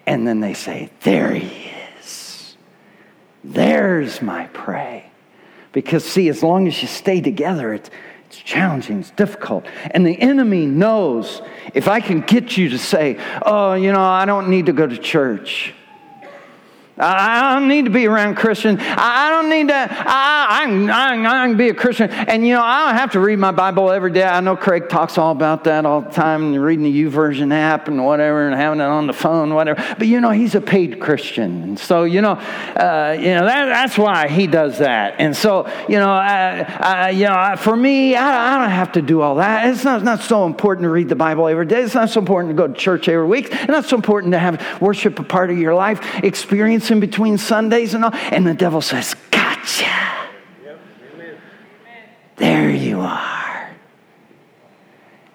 And 0.06 0.26
then 0.26 0.40
they 0.40 0.54
say, 0.54 0.90
There 1.02 1.32
he 1.34 1.70
is. 1.98 2.56
There's 3.42 4.22
my 4.22 4.46
prey. 4.48 5.10
Because, 5.72 6.04
see, 6.04 6.28
as 6.28 6.42
long 6.42 6.68
as 6.68 6.80
you 6.80 6.88
stay 6.88 7.20
together, 7.20 7.74
it's, 7.74 7.90
it's 8.26 8.38
challenging, 8.38 9.00
it's 9.00 9.10
difficult. 9.10 9.66
And 9.90 10.06
the 10.06 10.20
enemy 10.20 10.66
knows 10.66 11.42
if 11.74 11.88
I 11.88 12.00
can 12.00 12.20
get 12.20 12.56
you 12.56 12.68
to 12.70 12.78
say, 12.78 13.18
Oh, 13.42 13.74
you 13.74 13.92
know, 13.92 14.04
I 14.04 14.24
don't 14.24 14.48
need 14.48 14.66
to 14.66 14.72
go 14.72 14.86
to 14.86 14.96
church. 14.96 15.74
I 16.96 17.54
don't 17.54 17.66
need 17.66 17.86
to 17.86 17.90
be 17.90 18.06
around 18.06 18.36
Christians. 18.36 18.78
I 18.80 19.28
don't 19.30 19.48
need 19.48 19.68
to, 19.68 19.74
I, 19.74 20.64
I, 20.64 20.64
I, 20.64 21.42
I 21.42 21.46
can 21.48 21.56
be 21.56 21.68
a 21.68 21.74
Christian. 21.74 22.08
And 22.10 22.46
you 22.46 22.54
know, 22.54 22.62
I 22.62 22.86
don't 22.86 22.98
have 22.98 23.12
to 23.12 23.20
read 23.20 23.38
my 23.40 23.50
Bible 23.50 23.90
every 23.90 24.12
day. 24.12 24.22
I 24.22 24.40
know 24.40 24.56
Craig 24.56 24.88
talks 24.88 25.18
all 25.18 25.32
about 25.32 25.64
that 25.64 25.84
all 25.86 26.02
the 26.02 26.10
time, 26.10 26.54
and 26.54 26.62
reading 26.62 26.84
the 26.84 27.04
YouVersion 27.04 27.52
app 27.52 27.88
and 27.88 28.04
whatever, 28.04 28.46
and 28.46 28.54
having 28.54 28.80
it 28.80 28.84
on 28.84 29.08
the 29.08 29.12
phone, 29.12 29.54
whatever. 29.54 29.84
But 29.98 30.06
you 30.06 30.20
know, 30.20 30.30
he's 30.30 30.54
a 30.54 30.60
paid 30.60 31.00
Christian. 31.00 31.62
And 31.64 31.78
so, 31.78 32.04
you 32.04 32.20
know, 32.20 32.32
uh, 32.32 33.16
you 33.18 33.34
know 33.34 33.44
that, 33.44 33.66
that's 33.66 33.98
why 33.98 34.28
he 34.28 34.46
does 34.46 34.78
that. 34.78 35.16
And 35.18 35.36
so, 35.36 35.68
you 35.88 35.96
know, 35.96 36.10
I, 36.10 37.10
you 37.10 37.24
know 37.24 37.56
for 37.58 37.76
me, 37.76 38.14
I, 38.14 38.54
I, 38.54 38.58
don't 38.60 38.70
have 38.70 38.92
to 38.92 39.02
do 39.02 39.20
all 39.20 39.36
that. 39.36 39.68
It's 39.68 39.82
not, 39.82 40.04
not 40.04 40.20
so 40.20 40.46
important 40.46 40.84
to 40.84 40.90
read 40.90 41.08
the 41.08 41.16
Bible 41.16 41.48
every 41.48 41.66
day. 41.66 41.82
It's 41.82 41.94
not 41.94 42.10
so 42.10 42.20
important 42.20 42.52
to 42.52 42.56
go 42.56 42.68
to 42.68 42.74
church 42.74 43.08
every 43.08 43.26
week. 43.26 43.48
It's 43.50 43.66
not 43.66 43.84
so 43.84 43.96
important 43.96 44.32
to 44.32 44.38
have 44.38 44.80
worship 44.80 45.18
a 45.18 45.24
part 45.24 45.50
of 45.50 45.58
your 45.58 45.74
life 45.74 46.22
experience 46.22 46.83
in 46.90 47.00
between 47.00 47.38
Sundays 47.38 47.94
and 47.94 48.04
all. 48.04 48.14
And 48.14 48.46
the 48.46 48.54
devil 48.54 48.80
says, 48.80 49.14
Gotcha. 49.30 49.90
There 52.36 52.70
you 52.70 53.00
are. 53.00 53.34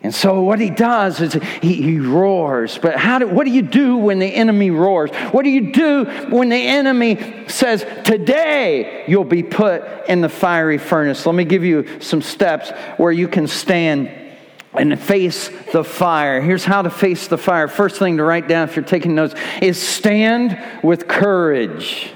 And 0.01 0.15
so 0.15 0.41
what 0.41 0.59
he 0.59 0.69
does 0.69 1.19
is 1.19 1.33
he, 1.61 1.75
he 1.75 1.99
roars. 1.99 2.77
But 2.77 2.95
how 2.95 3.19
do, 3.19 3.27
what 3.27 3.45
do 3.45 3.51
you 3.51 3.61
do 3.61 3.97
when 3.97 4.19
the 4.19 4.27
enemy 4.27 4.71
roars? 4.71 5.11
What 5.31 5.43
do 5.43 5.49
you 5.49 5.73
do 5.73 6.05
when 6.29 6.49
the 6.49 6.55
enemy 6.55 7.45
says, 7.47 7.85
Today 8.05 9.03
you'll 9.07 9.25
be 9.25 9.43
put 9.43 9.83
in 10.07 10.21
the 10.21 10.29
fiery 10.29 10.77
furnace? 10.77 11.25
Let 11.25 11.35
me 11.35 11.43
give 11.43 11.65
you 11.65 11.99
some 11.99 12.21
steps 12.21 12.71
where 12.97 13.11
you 13.11 13.27
can 13.27 13.47
stand 13.47 14.28
and 14.73 14.99
face 14.99 15.49
the 15.71 15.83
fire. 15.83 16.41
Here's 16.41 16.65
how 16.65 16.81
to 16.81 16.89
face 16.89 17.27
the 17.27 17.37
fire. 17.37 17.67
First 17.67 17.97
thing 17.97 18.17
to 18.17 18.23
write 18.23 18.47
down 18.47 18.69
if 18.69 18.75
you're 18.75 18.85
taking 18.85 19.15
notes 19.15 19.35
is 19.61 19.81
stand 19.81 20.61
with 20.83 21.07
courage. 21.07 22.11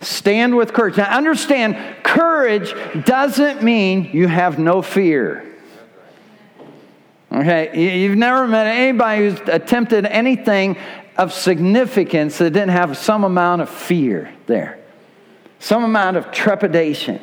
Stand 0.00 0.56
with 0.56 0.72
courage. 0.72 0.96
Now, 0.96 1.16
understand, 1.16 2.04
courage 2.04 2.72
doesn't 3.04 3.62
mean 3.62 4.10
you 4.12 4.28
have 4.28 4.58
no 4.58 4.82
fear. 4.82 5.44
Okay, 7.30 8.00
you've 8.02 8.16
never 8.16 8.46
met 8.46 8.66
anybody 8.66 9.28
who's 9.28 9.40
attempted 9.48 10.06
anything 10.06 10.76
of 11.16 11.32
significance 11.32 12.38
that 12.38 12.52
didn't 12.52 12.70
have 12.70 12.96
some 12.96 13.24
amount 13.24 13.60
of 13.60 13.68
fear 13.68 14.32
there, 14.46 14.78
some 15.58 15.84
amount 15.84 16.16
of 16.16 16.30
trepidation. 16.30 17.20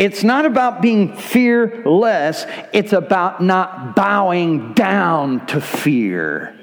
It's 0.00 0.24
not 0.24 0.46
about 0.46 0.80
being 0.80 1.14
fearless, 1.14 2.46
it's 2.72 2.94
about 2.94 3.42
not 3.42 3.94
bowing 3.94 4.72
down 4.72 5.44
to 5.48 5.60
fear. 5.60 6.56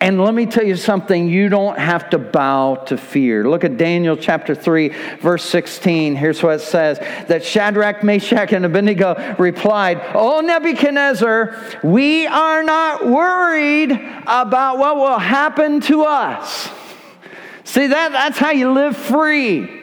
And 0.00 0.18
let 0.18 0.32
me 0.32 0.46
tell 0.46 0.64
you 0.64 0.76
something, 0.76 1.28
you 1.28 1.50
don't 1.50 1.78
have 1.78 2.08
to 2.10 2.18
bow 2.18 2.76
to 2.86 2.96
fear. 2.96 3.46
Look 3.46 3.62
at 3.62 3.76
Daniel 3.76 4.16
chapter 4.16 4.54
3, 4.54 4.88
verse 5.20 5.44
16. 5.44 6.16
Here's 6.16 6.42
what 6.42 6.54
it 6.54 6.60
says 6.60 6.98
that 7.28 7.44
Shadrach, 7.44 8.02
Meshach, 8.02 8.54
and 8.54 8.64
Abednego 8.64 9.36
replied, 9.38 10.00
Oh, 10.14 10.40
Nebuchadnezzar, 10.40 11.58
we 11.84 12.26
are 12.26 12.62
not 12.62 13.06
worried 13.06 13.92
about 13.92 14.78
what 14.78 14.96
will 14.96 15.18
happen 15.18 15.82
to 15.82 16.04
us. 16.04 16.70
See, 17.64 17.86
that, 17.86 18.12
that's 18.12 18.38
how 18.38 18.52
you 18.52 18.72
live 18.72 18.96
free 18.96 19.77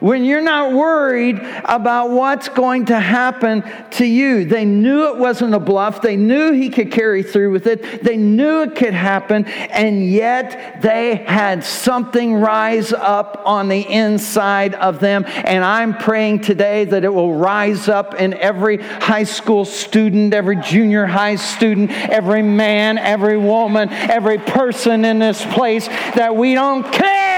when 0.00 0.24
you're 0.24 0.40
not 0.40 0.72
worried 0.72 1.38
about 1.64 2.10
what's 2.10 2.48
going 2.48 2.86
to 2.86 2.98
happen 2.98 3.62
to 3.92 4.04
you. 4.04 4.44
They 4.44 4.64
knew 4.64 5.08
it 5.08 5.16
wasn't 5.16 5.54
a 5.54 5.60
bluff. 5.60 6.02
They 6.02 6.16
knew 6.16 6.52
he 6.52 6.70
could 6.70 6.90
carry 6.90 7.22
through 7.22 7.52
with 7.52 7.66
it. 7.66 8.02
They 8.02 8.16
knew 8.16 8.62
it 8.62 8.74
could 8.74 8.94
happen. 8.94 9.44
And 9.44 10.04
yet 10.10 10.80
they 10.82 11.16
had 11.16 11.62
something 11.64 12.34
rise 12.34 12.92
up 12.92 13.42
on 13.44 13.68
the 13.68 13.80
inside 13.80 14.74
of 14.74 15.00
them. 15.00 15.24
And 15.26 15.62
I'm 15.62 15.96
praying 15.96 16.40
today 16.40 16.86
that 16.86 17.04
it 17.04 17.12
will 17.12 17.34
rise 17.34 17.88
up 17.88 18.14
in 18.14 18.34
every 18.34 18.78
high 18.78 19.24
school 19.24 19.64
student, 19.64 20.32
every 20.32 20.56
junior 20.56 21.06
high 21.06 21.36
student, 21.36 21.90
every 21.90 22.42
man, 22.42 22.98
every 22.98 23.36
woman, 23.36 23.90
every 23.90 24.38
person 24.38 25.04
in 25.04 25.18
this 25.18 25.44
place 25.44 25.86
that 25.88 26.34
we 26.34 26.54
don't 26.54 26.90
care 26.90 27.29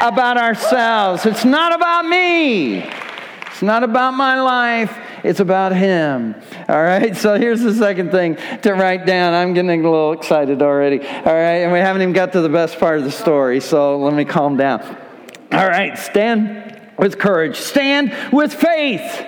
about 0.00 0.36
ourselves. 0.36 1.26
It's 1.26 1.44
not 1.44 1.74
about 1.74 2.06
me. 2.06 2.78
It's 3.46 3.62
not 3.62 3.82
about 3.82 4.12
my 4.12 4.40
life. 4.40 4.96
It's 5.22 5.40
about 5.40 5.74
Him. 5.74 6.34
All 6.68 6.82
right. 6.82 7.16
So 7.16 7.38
here's 7.38 7.60
the 7.60 7.74
second 7.74 8.10
thing 8.10 8.38
to 8.62 8.72
write 8.72 9.04
down. 9.04 9.34
I'm 9.34 9.52
getting 9.52 9.70
a 9.70 9.90
little 9.90 10.12
excited 10.12 10.62
already. 10.62 11.00
All 11.00 11.24
right. 11.24 11.62
And 11.62 11.72
we 11.72 11.78
haven't 11.78 12.02
even 12.02 12.14
got 12.14 12.32
to 12.32 12.40
the 12.40 12.48
best 12.48 12.78
part 12.78 12.98
of 12.98 13.04
the 13.04 13.10
story. 13.10 13.60
So 13.60 13.98
let 13.98 14.14
me 14.14 14.24
calm 14.24 14.56
down. 14.56 14.80
All 15.52 15.68
right. 15.68 15.98
Stand 15.98 16.80
with 16.98 17.18
courage. 17.18 17.56
Stand 17.56 18.14
with 18.32 18.54
faith. 18.54 19.26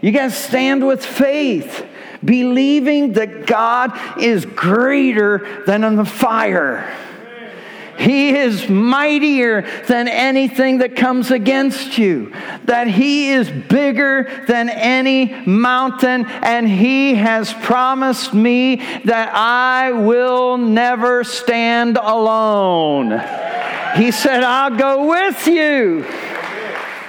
You 0.00 0.12
guys 0.12 0.36
stand 0.36 0.86
with 0.86 1.04
faith, 1.04 1.86
believing 2.22 3.14
that 3.14 3.46
God 3.46 3.98
is 4.20 4.44
greater 4.44 5.62
than 5.66 5.82
in 5.84 5.96
the 5.96 6.04
fire. 6.04 6.94
He 7.98 8.36
is 8.36 8.68
mightier 8.68 9.62
than 9.86 10.08
anything 10.08 10.78
that 10.78 10.96
comes 10.96 11.30
against 11.30 11.96
you. 11.98 12.32
That 12.64 12.88
He 12.88 13.30
is 13.30 13.50
bigger 13.50 14.44
than 14.48 14.68
any 14.68 15.26
mountain, 15.46 16.26
and 16.26 16.68
He 16.68 17.14
has 17.14 17.52
promised 17.52 18.34
me 18.34 18.76
that 19.04 19.34
I 19.34 19.92
will 19.92 20.58
never 20.58 21.24
stand 21.24 21.96
alone. 21.96 23.10
He 23.96 24.10
said, 24.10 24.42
I'll 24.42 24.76
go 24.76 25.08
with 25.08 25.46
you. 25.46 26.04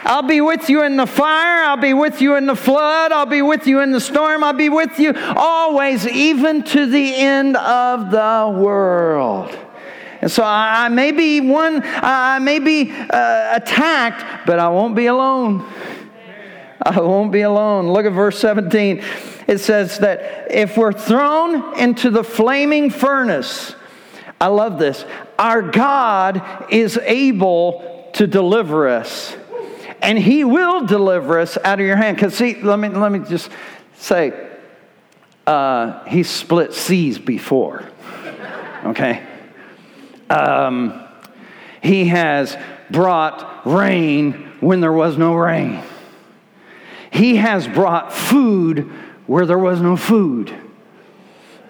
I'll 0.07 0.21
be 0.21 0.39
with 0.39 0.69
you 0.69 0.83
in 0.83 0.97
the 0.97 1.07
fire. 1.07 1.63
I'll 1.63 1.77
be 1.77 1.95
with 1.95 2.21
you 2.21 2.35
in 2.35 2.45
the 2.45 2.55
flood. 2.55 3.11
I'll 3.11 3.25
be 3.25 3.41
with 3.41 3.65
you 3.65 3.79
in 3.79 3.91
the 3.91 3.99
storm. 3.99 4.43
I'll 4.43 4.53
be 4.53 4.69
with 4.69 4.99
you 4.99 5.13
always, 5.35 6.07
even 6.07 6.61
to 6.63 6.85
the 6.85 7.15
end 7.15 7.57
of 7.57 8.11
the 8.11 8.55
world. 8.55 9.57
And 10.25 10.31
so 10.31 10.43
I 10.43 10.89
may 10.89 11.11
be 11.11 11.39
one, 11.39 11.83
I 11.83 12.39
may 12.39 12.57
be 12.57 12.91
uh, 12.91 13.49
attacked, 13.57 14.47
but 14.47 14.57
I 14.57 14.69
won't 14.69 14.95
be 14.95 15.05
alone. 15.05 15.71
I 16.81 16.99
won't 16.99 17.31
be 17.31 17.41
alone. 17.41 17.89
Look 17.89 18.07
at 18.07 18.11
verse 18.11 18.39
17. 18.39 19.03
It 19.45 19.59
says 19.59 19.99
that 19.99 20.47
if 20.49 20.77
we're 20.77 20.93
thrown 20.93 21.77
into 21.77 22.09
the 22.09 22.23
flaming 22.23 22.89
furnace, 22.89 23.75
I 24.41 24.47
love 24.47 24.79
this, 24.79 25.05
our 25.37 25.61
God 25.61 26.71
is 26.71 26.97
able 27.03 28.09
to 28.13 28.25
deliver 28.25 28.87
us. 28.87 29.37
And 30.01 30.17
he 30.17 30.43
will 30.43 30.87
deliver 30.87 31.37
us 31.37 31.55
out 31.63 31.79
of 31.79 31.85
your 31.85 31.97
hand. 31.97 32.17
Because, 32.17 32.33
see, 32.33 32.63
let 32.63 32.79
me, 32.79 32.89
let 32.89 33.11
me 33.11 33.19
just 33.19 33.51
say, 33.97 34.33
uh, 35.45 36.03
he 36.05 36.23
split 36.23 36.73
seas 36.73 37.19
before. 37.19 37.83
Okay? 38.85 39.23
Um, 40.29 41.03
he 41.81 42.07
has 42.07 42.57
brought 42.89 43.65
rain 43.65 44.53
when 44.59 44.81
there 44.81 44.93
was 44.93 45.17
no 45.17 45.35
rain. 45.35 45.83
He 47.11 47.37
has 47.37 47.67
brought 47.67 48.11
food 48.11 48.91
where 49.27 49.45
there 49.45 49.59
was 49.59 49.81
no 49.81 49.95
food. 49.95 50.53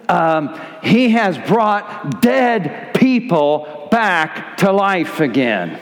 Um, 0.07 0.59
he 0.83 1.09
has 1.09 1.37
brought 1.37 2.21
dead 2.21 2.93
people 2.95 3.87
back 3.91 4.57
to 4.57 4.71
life 4.71 5.19
again. 5.19 5.79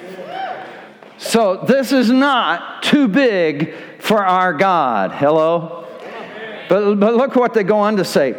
So 1.18 1.58
this 1.58 1.92
is 1.92 2.10
not 2.10 2.84
too 2.84 3.08
big 3.08 3.74
for 4.00 4.26
our 4.26 4.54
God. 4.54 5.12
Hello? 5.12 5.88
But, 6.70 6.96
but 6.96 7.16
look 7.16 7.36
what 7.36 7.54
they 7.54 7.64
go 7.64 7.80
on 7.80 7.98
to 7.98 8.06
say. 8.06 8.36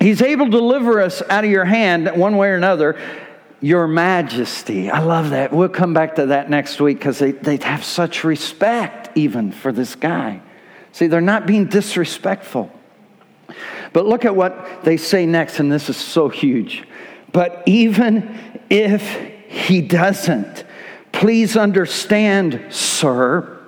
He's 0.00 0.20
able 0.20 0.46
to 0.46 0.50
deliver 0.50 1.00
us 1.00 1.22
out 1.30 1.44
of 1.44 1.50
your 1.50 1.64
hand 1.64 2.10
one 2.16 2.36
way 2.36 2.48
or 2.48 2.56
another 2.56 2.98
your 3.62 3.86
majesty. 3.86 4.90
I 4.90 4.98
love 4.98 5.30
that. 5.30 5.52
We'll 5.52 5.68
come 5.68 5.94
back 5.94 6.16
to 6.16 6.26
that 6.26 6.50
next 6.50 6.80
week 6.80 6.98
because 6.98 7.18
they, 7.18 7.30
they 7.30 7.56
have 7.58 7.84
such 7.84 8.24
respect 8.24 9.16
even 9.16 9.52
for 9.52 9.72
this 9.72 9.94
guy. 9.94 10.42
See, 10.90 11.06
they're 11.06 11.20
not 11.20 11.46
being 11.46 11.66
disrespectful. 11.66 12.70
But 13.92 14.06
look 14.06 14.24
at 14.24 14.34
what 14.34 14.82
they 14.82 14.96
say 14.96 15.26
next, 15.26 15.60
and 15.60 15.70
this 15.70 15.88
is 15.88 15.96
so 15.96 16.28
huge. 16.28 16.82
But 17.32 17.62
even 17.66 18.60
if 18.68 19.16
he 19.48 19.80
doesn't, 19.80 20.64
please 21.12 21.56
understand, 21.56 22.66
sir, 22.70 23.61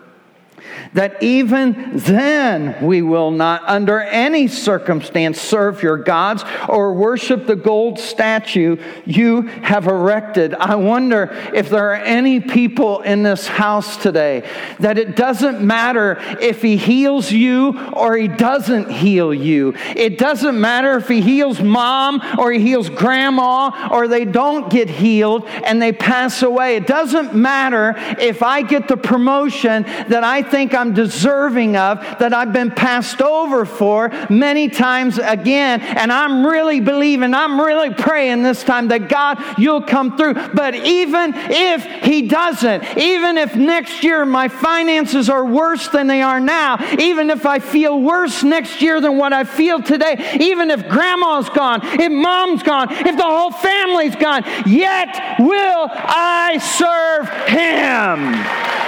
that 0.94 1.22
even 1.22 1.96
then 1.96 2.84
we 2.84 3.02
will 3.02 3.30
not, 3.30 3.62
under 3.66 4.00
any 4.00 4.48
circumstance, 4.48 5.40
serve 5.40 5.82
your 5.82 5.96
gods 5.96 6.44
or 6.68 6.94
worship 6.94 7.46
the 7.46 7.56
gold 7.56 7.98
statue 7.98 8.76
you 9.04 9.42
have 9.42 9.86
erected. 9.86 10.54
I 10.54 10.76
wonder 10.76 11.30
if 11.52 11.68
there 11.68 11.90
are 11.90 11.96
any 11.96 12.40
people 12.40 13.00
in 13.00 13.22
this 13.24 13.46
house 13.46 13.96
today 13.96 14.48
that 14.78 14.96
it 14.96 15.16
doesn't 15.16 15.60
matter 15.60 16.16
if 16.40 16.62
he 16.62 16.76
heals 16.76 17.30
you 17.30 17.78
or 17.92 18.16
he 18.16 18.28
doesn't 18.28 18.90
heal 18.90 19.34
you. 19.34 19.74
It 19.96 20.18
doesn't 20.18 20.60
matter 20.60 20.96
if 20.96 21.08
he 21.08 21.20
heals 21.20 21.60
mom 21.60 22.22
or 22.38 22.52
he 22.52 22.60
heals 22.60 22.88
grandma 22.88 23.88
or 23.90 24.06
they 24.06 24.24
don't 24.24 24.70
get 24.70 24.88
healed 24.88 25.44
and 25.46 25.82
they 25.82 25.92
pass 25.92 26.42
away. 26.42 26.76
It 26.76 26.86
doesn't 26.86 27.34
matter 27.34 27.94
if 28.20 28.42
I 28.42 28.62
get 28.62 28.86
the 28.86 28.96
promotion 28.96 29.82
that 29.82 30.22
I 30.22 30.42
think 30.42 30.72
I'm 30.72 30.83
I'm 30.84 30.92
deserving 30.92 31.78
of, 31.78 31.98
that 32.18 32.34
I've 32.34 32.52
been 32.52 32.70
passed 32.70 33.22
over 33.22 33.64
for 33.64 34.10
many 34.28 34.68
times 34.68 35.18
again. 35.18 35.80
And 35.80 36.12
I'm 36.12 36.44
really 36.44 36.80
believing, 36.80 37.32
I'm 37.32 37.58
really 37.58 37.88
praying 37.94 38.42
this 38.42 38.62
time 38.62 38.88
that 38.88 39.08
God, 39.08 39.42
you'll 39.56 39.80
come 39.80 40.18
through. 40.18 40.34
But 40.34 40.74
even 40.74 41.32
if 41.34 41.86
He 42.04 42.28
doesn't, 42.28 42.98
even 42.98 43.38
if 43.38 43.56
next 43.56 44.04
year 44.04 44.26
my 44.26 44.48
finances 44.48 45.30
are 45.30 45.46
worse 45.46 45.88
than 45.88 46.06
they 46.06 46.20
are 46.20 46.38
now, 46.38 46.76
even 46.98 47.30
if 47.30 47.46
I 47.46 47.60
feel 47.60 47.98
worse 47.98 48.42
next 48.42 48.82
year 48.82 49.00
than 49.00 49.16
what 49.16 49.32
I 49.32 49.44
feel 49.44 49.80
today, 49.80 50.36
even 50.38 50.70
if 50.70 50.86
grandma's 50.86 51.48
gone, 51.48 51.80
if 51.82 52.12
mom's 52.12 52.62
gone, 52.62 52.92
if 52.92 53.16
the 53.16 53.22
whole 53.22 53.52
family's 53.52 54.16
gone, 54.16 54.42
yet 54.66 55.38
will 55.38 55.88
I 55.90 56.58
serve 56.58 57.30
Him. 57.48 58.83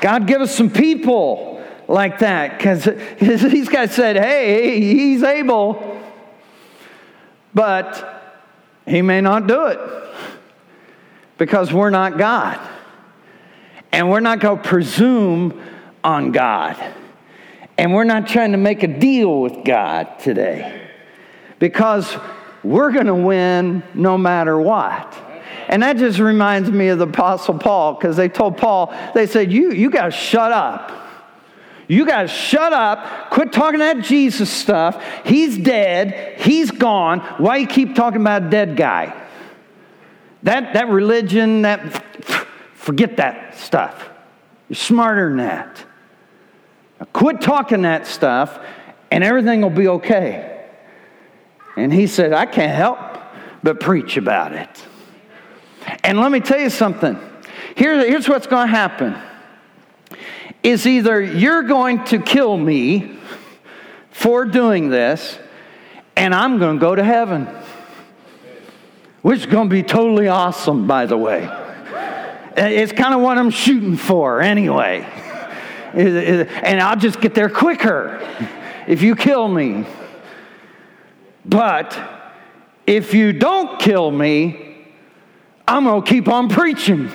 God, 0.00 0.26
give 0.26 0.40
us 0.40 0.54
some 0.54 0.70
people 0.70 1.62
like 1.88 2.20
that 2.20 2.56
because 2.56 2.84
these 3.20 3.68
guys 3.68 3.94
said, 3.94 4.16
hey, 4.16 4.80
he's 4.80 5.22
able, 5.22 6.00
but 7.52 8.38
he 8.86 9.02
may 9.02 9.20
not 9.20 9.46
do 9.46 9.66
it 9.66 9.78
because 11.36 11.72
we're 11.72 11.90
not 11.90 12.16
God. 12.16 12.60
And 13.92 14.08
we're 14.08 14.20
not 14.20 14.40
going 14.40 14.58
to 14.58 14.68
presume 14.68 15.60
on 16.04 16.32
God. 16.32 16.76
And 17.76 17.92
we're 17.92 18.04
not 18.04 18.28
trying 18.28 18.52
to 18.52 18.58
make 18.58 18.82
a 18.82 18.86
deal 18.86 19.40
with 19.40 19.64
God 19.64 20.18
today 20.20 20.86
because 21.58 22.16
we're 22.62 22.92
going 22.92 23.06
to 23.06 23.14
win 23.14 23.82
no 23.94 24.16
matter 24.16 24.60
what. 24.60 25.16
And 25.70 25.84
that 25.84 25.98
just 25.98 26.18
reminds 26.18 26.68
me 26.68 26.88
of 26.88 26.98
the 26.98 27.06
Apostle 27.06 27.56
Paul 27.56 27.94
because 27.94 28.16
they 28.16 28.28
told 28.28 28.56
Paul, 28.56 28.92
they 29.14 29.28
said, 29.28 29.52
You, 29.52 29.70
you 29.70 29.88
got 29.88 30.06
to 30.06 30.10
shut 30.10 30.50
up. 30.50 30.90
You 31.86 32.04
got 32.04 32.22
to 32.22 32.28
shut 32.28 32.72
up. 32.72 33.30
Quit 33.30 33.52
talking 33.52 33.78
that 33.78 34.00
Jesus 34.00 34.50
stuff. 34.50 35.02
He's 35.24 35.56
dead. 35.56 36.40
He's 36.40 36.72
gone. 36.72 37.20
Why 37.38 37.58
you 37.58 37.68
keep 37.68 37.94
talking 37.94 38.20
about 38.20 38.42
a 38.42 38.50
dead 38.50 38.76
guy? 38.76 39.16
That, 40.42 40.74
that 40.74 40.88
religion, 40.88 41.62
that, 41.62 42.02
forget 42.74 43.18
that 43.18 43.56
stuff. 43.56 44.08
You're 44.68 44.74
smarter 44.74 45.28
than 45.28 45.38
that. 45.38 45.84
Now 46.98 47.06
quit 47.12 47.40
talking 47.40 47.82
that 47.82 48.08
stuff 48.08 48.58
and 49.12 49.22
everything 49.22 49.60
will 49.60 49.70
be 49.70 49.86
okay. 49.86 50.66
And 51.76 51.92
he 51.92 52.08
said, 52.08 52.32
I 52.32 52.46
can't 52.46 52.74
help 52.74 52.98
but 53.62 53.78
preach 53.78 54.16
about 54.16 54.52
it. 54.52 54.86
And 56.10 56.18
let 56.18 56.32
me 56.32 56.40
tell 56.40 56.58
you 56.58 56.70
something. 56.70 57.16
Here, 57.76 58.04
here's 58.04 58.28
what's 58.28 58.48
going 58.48 58.66
to 58.66 58.74
happen. 58.74 59.16
Is 60.60 60.84
either 60.84 61.22
you're 61.22 61.62
going 61.62 62.04
to 62.06 62.18
kill 62.18 62.56
me 62.56 63.16
for 64.10 64.44
doing 64.44 64.88
this, 64.88 65.38
and 66.16 66.34
I'm 66.34 66.58
going 66.58 66.78
to 66.78 66.80
go 66.80 66.96
to 66.96 67.04
heaven. 67.04 67.46
Which 69.22 69.38
is 69.38 69.46
going 69.46 69.68
to 69.68 69.72
be 69.72 69.84
totally 69.84 70.26
awesome, 70.26 70.88
by 70.88 71.06
the 71.06 71.16
way. 71.16 71.48
It's 72.56 72.90
kind 72.90 73.14
of 73.14 73.20
what 73.20 73.38
I'm 73.38 73.50
shooting 73.50 73.96
for 73.96 74.40
anyway. 74.40 75.02
And 75.94 76.80
I'll 76.80 76.96
just 76.96 77.20
get 77.20 77.36
there 77.36 77.48
quicker 77.48 78.20
if 78.88 79.00
you 79.00 79.14
kill 79.14 79.46
me. 79.46 79.86
But 81.46 81.96
if 82.84 83.14
you 83.14 83.32
don't 83.32 83.78
kill 83.78 84.10
me, 84.10 84.66
I'm 85.70 85.84
going 85.84 86.02
to 86.02 86.10
keep 86.10 86.26
on 86.26 86.48
preaching. 86.48 87.08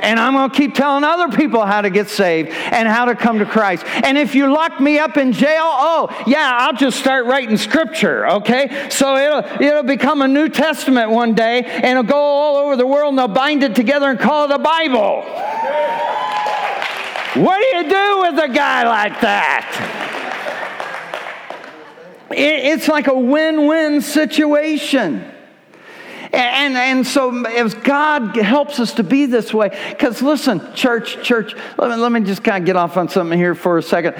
And 0.00 0.18
I'm 0.18 0.32
going 0.32 0.50
to 0.50 0.56
keep 0.56 0.74
telling 0.74 1.04
other 1.04 1.28
people 1.36 1.64
how 1.64 1.80
to 1.80 1.90
get 1.90 2.08
saved 2.08 2.50
and 2.50 2.88
how 2.88 3.04
to 3.04 3.14
come 3.14 3.38
to 3.38 3.46
Christ. 3.46 3.84
And 3.86 4.18
if 4.18 4.34
you 4.34 4.52
lock 4.52 4.80
me 4.80 4.98
up 4.98 5.16
in 5.16 5.32
jail, 5.32 5.62
oh, 5.62 6.08
yeah, 6.26 6.56
I'll 6.60 6.72
just 6.72 6.98
start 6.98 7.26
writing 7.26 7.56
scripture, 7.56 8.28
okay? 8.28 8.88
So 8.90 9.16
it'll, 9.16 9.62
it'll 9.62 9.82
become 9.84 10.22
a 10.22 10.28
New 10.28 10.48
Testament 10.48 11.10
one 11.10 11.34
day 11.34 11.62
and 11.62 11.84
it'll 11.84 12.02
go 12.02 12.16
all 12.16 12.56
over 12.56 12.76
the 12.76 12.86
world 12.86 13.10
and 13.10 13.18
they'll 13.18 13.28
bind 13.28 13.62
it 13.62 13.76
together 13.76 14.10
and 14.10 14.18
call 14.18 14.44
it 14.44 14.50
a 14.52 14.58
Bible. 14.58 15.22
What 17.42 17.58
do 17.58 17.76
you 17.76 17.82
do 17.88 18.20
with 18.22 18.44
a 18.44 18.52
guy 18.52 18.88
like 18.88 19.20
that? 19.20 20.14
It's 22.30 22.88
like 22.88 23.06
a 23.06 23.18
win 23.18 23.66
win 23.66 24.00
situation. 24.00 25.32
And, 26.32 26.76
and 26.76 27.06
so, 27.06 27.44
as 27.46 27.74
God 27.74 28.36
helps 28.36 28.80
us 28.80 28.92
to 28.94 29.02
be 29.02 29.26
this 29.26 29.54
way, 29.54 29.70
because 29.90 30.20
listen, 30.20 30.74
church, 30.74 31.22
church, 31.22 31.54
let 31.78 31.90
me, 31.90 31.96
let 31.96 32.12
me 32.12 32.20
just 32.20 32.44
kind 32.44 32.62
of 32.62 32.66
get 32.66 32.76
off 32.76 32.96
on 32.96 33.08
something 33.08 33.38
here 33.38 33.54
for 33.54 33.78
a 33.78 33.82
second. 33.82 34.14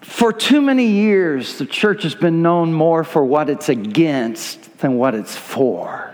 For 0.00 0.32
too 0.32 0.60
many 0.60 0.86
years, 0.86 1.58
the 1.58 1.66
church 1.66 2.02
has 2.02 2.14
been 2.14 2.42
known 2.42 2.72
more 2.72 3.04
for 3.04 3.24
what 3.24 3.48
it's 3.48 3.68
against 3.68 4.78
than 4.78 4.96
what 4.96 5.14
it's 5.14 5.36
for. 5.36 6.12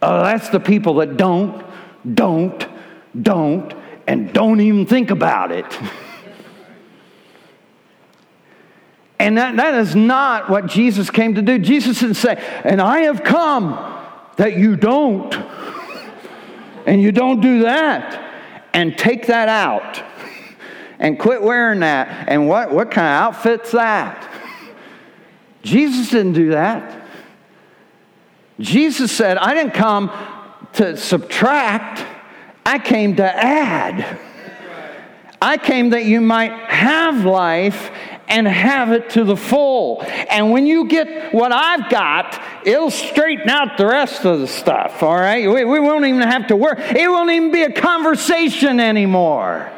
Oh, 0.00 0.22
that's 0.22 0.48
the 0.48 0.60
people 0.60 0.94
that 0.96 1.16
don't, 1.16 1.64
don't, 2.14 2.66
don't, 3.20 3.74
and 4.06 4.32
don't 4.32 4.60
even 4.60 4.86
think 4.86 5.10
about 5.10 5.52
it. 5.52 5.66
And 9.20 9.36
that, 9.36 9.56
that 9.56 9.74
is 9.74 9.96
not 9.96 10.48
what 10.48 10.66
Jesus 10.66 11.10
came 11.10 11.34
to 11.34 11.42
do. 11.42 11.58
Jesus 11.58 12.00
didn't 12.00 12.14
say, 12.14 12.36
and 12.64 12.80
I 12.80 13.00
have 13.00 13.24
come 13.24 13.72
that 14.36 14.56
you 14.56 14.76
don't. 14.76 15.34
And 16.86 17.02
you 17.02 17.12
don't 17.12 17.40
do 17.40 17.62
that. 17.62 18.24
And 18.72 18.96
take 18.96 19.26
that 19.26 19.48
out. 19.48 20.02
And 21.00 21.18
quit 21.18 21.42
wearing 21.42 21.80
that. 21.80 22.28
And 22.28 22.48
what, 22.48 22.72
what 22.72 22.90
kind 22.90 23.06
of 23.06 23.34
outfit's 23.34 23.72
that? 23.72 24.24
Jesus 25.62 26.10
didn't 26.10 26.34
do 26.34 26.50
that. 26.50 27.06
Jesus 28.60 29.12
said, 29.12 29.36
I 29.36 29.54
didn't 29.54 29.74
come 29.74 30.10
to 30.74 30.96
subtract, 30.96 32.04
I 32.64 32.78
came 32.78 33.16
to 33.16 33.24
add. 33.24 34.18
I 35.40 35.56
came 35.56 35.90
that 35.90 36.04
you 36.04 36.20
might 36.20 36.52
have 36.68 37.24
life 37.24 37.90
and 38.28 38.46
have 38.46 38.92
it 38.92 39.10
to 39.10 39.24
the 39.24 39.36
full. 39.36 40.02
And 40.30 40.50
when 40.50 40.66
you 40.66 40.86
get 40.86 41.32
what 41.32 41.52
I've 41.52 41.90
got, 41.90 42.40
it'll 42.64 42.90
straighten 42.90 43.48
out 43.48 43.76
the 43.78 43.86
rest 43.86 44.24
of 44.24 44.40
the 44.40 44.46
stuff, 44.46 45.02
all 45.02 45.16
right? 45.16 45.50
We, 45.50 45.64
we 45.64 45.80
won't 45.80 46.04
even 46.04 46.22
have 46.22 46.46
to 46.48 46.56
work. 46.56 46.78
It 46.78 47.08
won't 47.08 47.30
even 47.30 47.50
be 47.50 47.62
a 47.62 47.72
conversation 47.72 48.80
anymore. 48.80 49.72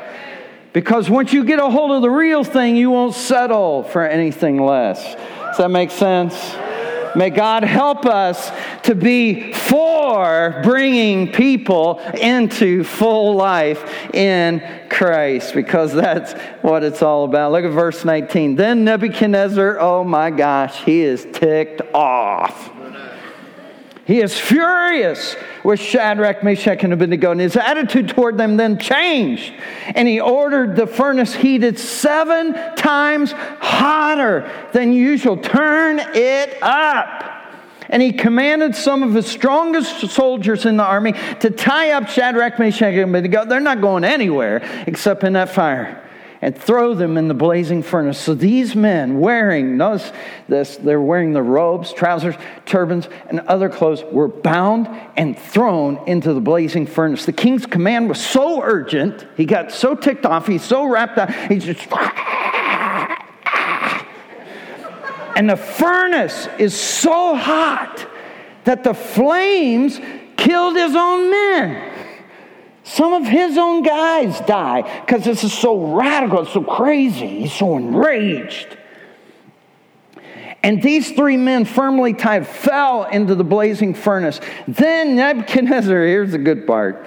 Because 0.72 1.10
once 1.10 1.32
you 1.32 1.44
get 1.44 1.58
a 1.58 1.68
hold 1.68 1.90
of 1.90 2.02
the 2.02 2.10
real 2.10 2.44
thing, 2.44 2.76
you 2.76 2.90
won't 2.90 3.14
settle 3.14 3.82
for 3.82 4.06
anything 4.06 4.64
less. 4.64 5.02
Does 5.14 5.58
that 5.58 5.70
make 5.70 5.90
sense? 5.90 6.34
May 7.16 7.30
God 7.30 7.64
help 7.64 8.06
us 8.06 8.50
to 8.84 8.94
be 8.94 9.52
for 9.52 10.60
bringing 10.62 11.32
people 11.32 11.98
into 12.14 12.84
full 12.84 13.34
life 13.34 14.14
in 14.14 14.62
Christ 14.88 15.54
because 15.54 15.92
that's 15.92 16.32
what 16.62 16.82
it's 16.82 17.02
all 17.02 17.24
about. 17.24 17.52
Look 17.52 17.64
at 17.64 17.72
verse 17.72 18.04
19. 18.04 18.56
Then 18.56 18.84
Nebuchadnezzar, 18.84 19.78
oh 19.78 20.04
my 20.04 20.30
gosh, 20.30 20.84
he 20.84 21.00
is 21.00 21.26
ticked 21.32 21.82
off. 21.94 22.79
He 24.10 24.20
is 24.20 24.36
furious 24.36 25.36
with 25.62 25.78
Shadrach, 25.78 26.42
Meshach, 26.42 26.82
and 26.82 26.92
Abednego, 26.92 27.30
and 27.30 27.40
his 27.40 27.54
attitude 27.54 28.08
toward 28.08 28.36
them 28.36 28.56
then 28.56 28.76
changed. 28.76 29.52
And 29.94 30.08
he 30.08 30.18
ordered 30.18 30.74
the 30.74 30.88
furnace 30.88 31.32
heated 31.32 31.78
seven 31.78 32.52
times 32.74 33.30
hotter 33.30 34.50
than 34.72 34.92
usual. 34.92 35.36
Turn 35.36 36.00
it 36.00 36.60
up. 36.60 37.22
And 37.88 38.02
he 38.02 38.12
commanded 38.12 38.74
some 38.74 39.04
of 39.04 39.14
his 39.14 39.26
strongest 39.26 40.00
soldiers 40.10 40.66
in 40.66 40.76
the 40.76 40.82
army 40.84 41.12
to 41.38 41.48
tie 41.48 41.92
up 41.92 42.08
Shadrach, 42.08 42.58
Meshach, 42.58 42.92
and 42.94 43.10
Abednego. 43.10 43.44
They're 43.44 43.60
not 43.60 43.80
going 43.80 44.02
anywhere 44.02 44.84
except 44.88 45.22
in 45.22 45.34
that 45.34 45.50
fire 45.50 46.09
and 46.42 46.56
throw 46.56 46.94
them 46.94 47.18
in 47.18 47.28
the 47.28 47.34
blazing 47.34 47.82
furnace. 47.82 48.18
So 48.18 48.34
these 48.34 48.74
men 48.74 49.20
wearing, 49.20 49.76
this, 50.48 50.76
they're 50.76 51.00
wearing 51.00 51.32
the 51.32 51.42
robes, 51.42 51.92
trousers, 51.92 52.34
turbans, 52.64 53.08
and 53.28 53.40
other 53.40 53.68
clothes, 53.68 54.02
were 54.04 54.28
bound 54.28 54.88
and 55.16 55.38
thrown 55.38 56.00
into 56.06 56.32
the 56.32 56.40
blazing 56.40 56.86
furnace. 56.86 57.26
The 57.26 57.32
king's 57.32 57.66
command 57.66 58.08
was 58.08 58.24
so 58.24 58.62
urgent, 58.62 59.26
he 59.36 59.44
got 59.44 59.70
so 59.70 59.94
ticked 59.94 60.24
off, 60.24 60.46
he's 60.46 60.64
so 60.64 60.86
wrapped 60.86 61.18
up, 61.18 61.30
he 61.30 61.58
just. 61.58 61.86
And 65.36 65.48
the 65.48 65.56
furnace 65.56 66.48
is 66.58 66.78
so 66.78 67.34
hot 67.34 68.06
that 68.64 68.84
the 68.84 68.94
flames 68.94 69.98
killed 70.36 70.76
his 70.76 70.94
own 70.94 71.30
men. 71.30 71.89
Some 72.90 73.12
of 73.12 73.24
his 73.24 73.56
own 73.56 73.84
guys 73.84 74.40
die 74.40 74.82
because 75.02 75.22
this 75.22 75.44
is 75.44 75.52
so 75.52 75.94
radical, 75.94 76.42
it's 76.42 76.52
so 76.52 76.64
crazy. 76.64 77.42
He's 77.42 77.52
so 77.52 77.76
enraged. 77.76 78.76
And 80.64 80.82
these 80.82 81.12
three 81.12 81.36
men, 81.36 81.66
firmly 81.66 82.14
tied, 82.14 82.48
fell 82.48 83.04
into 83.04 83.36
the 83.36 83.44
blazing 83.44 83.94
furnace. 83.94 84.40
Then 84.66 85.14
Nebuchadnezzar, 85.14 86.02
here's 86.02 86.32
the 86.32 86.38
good 86.38 86.66
part. 86.66 87.06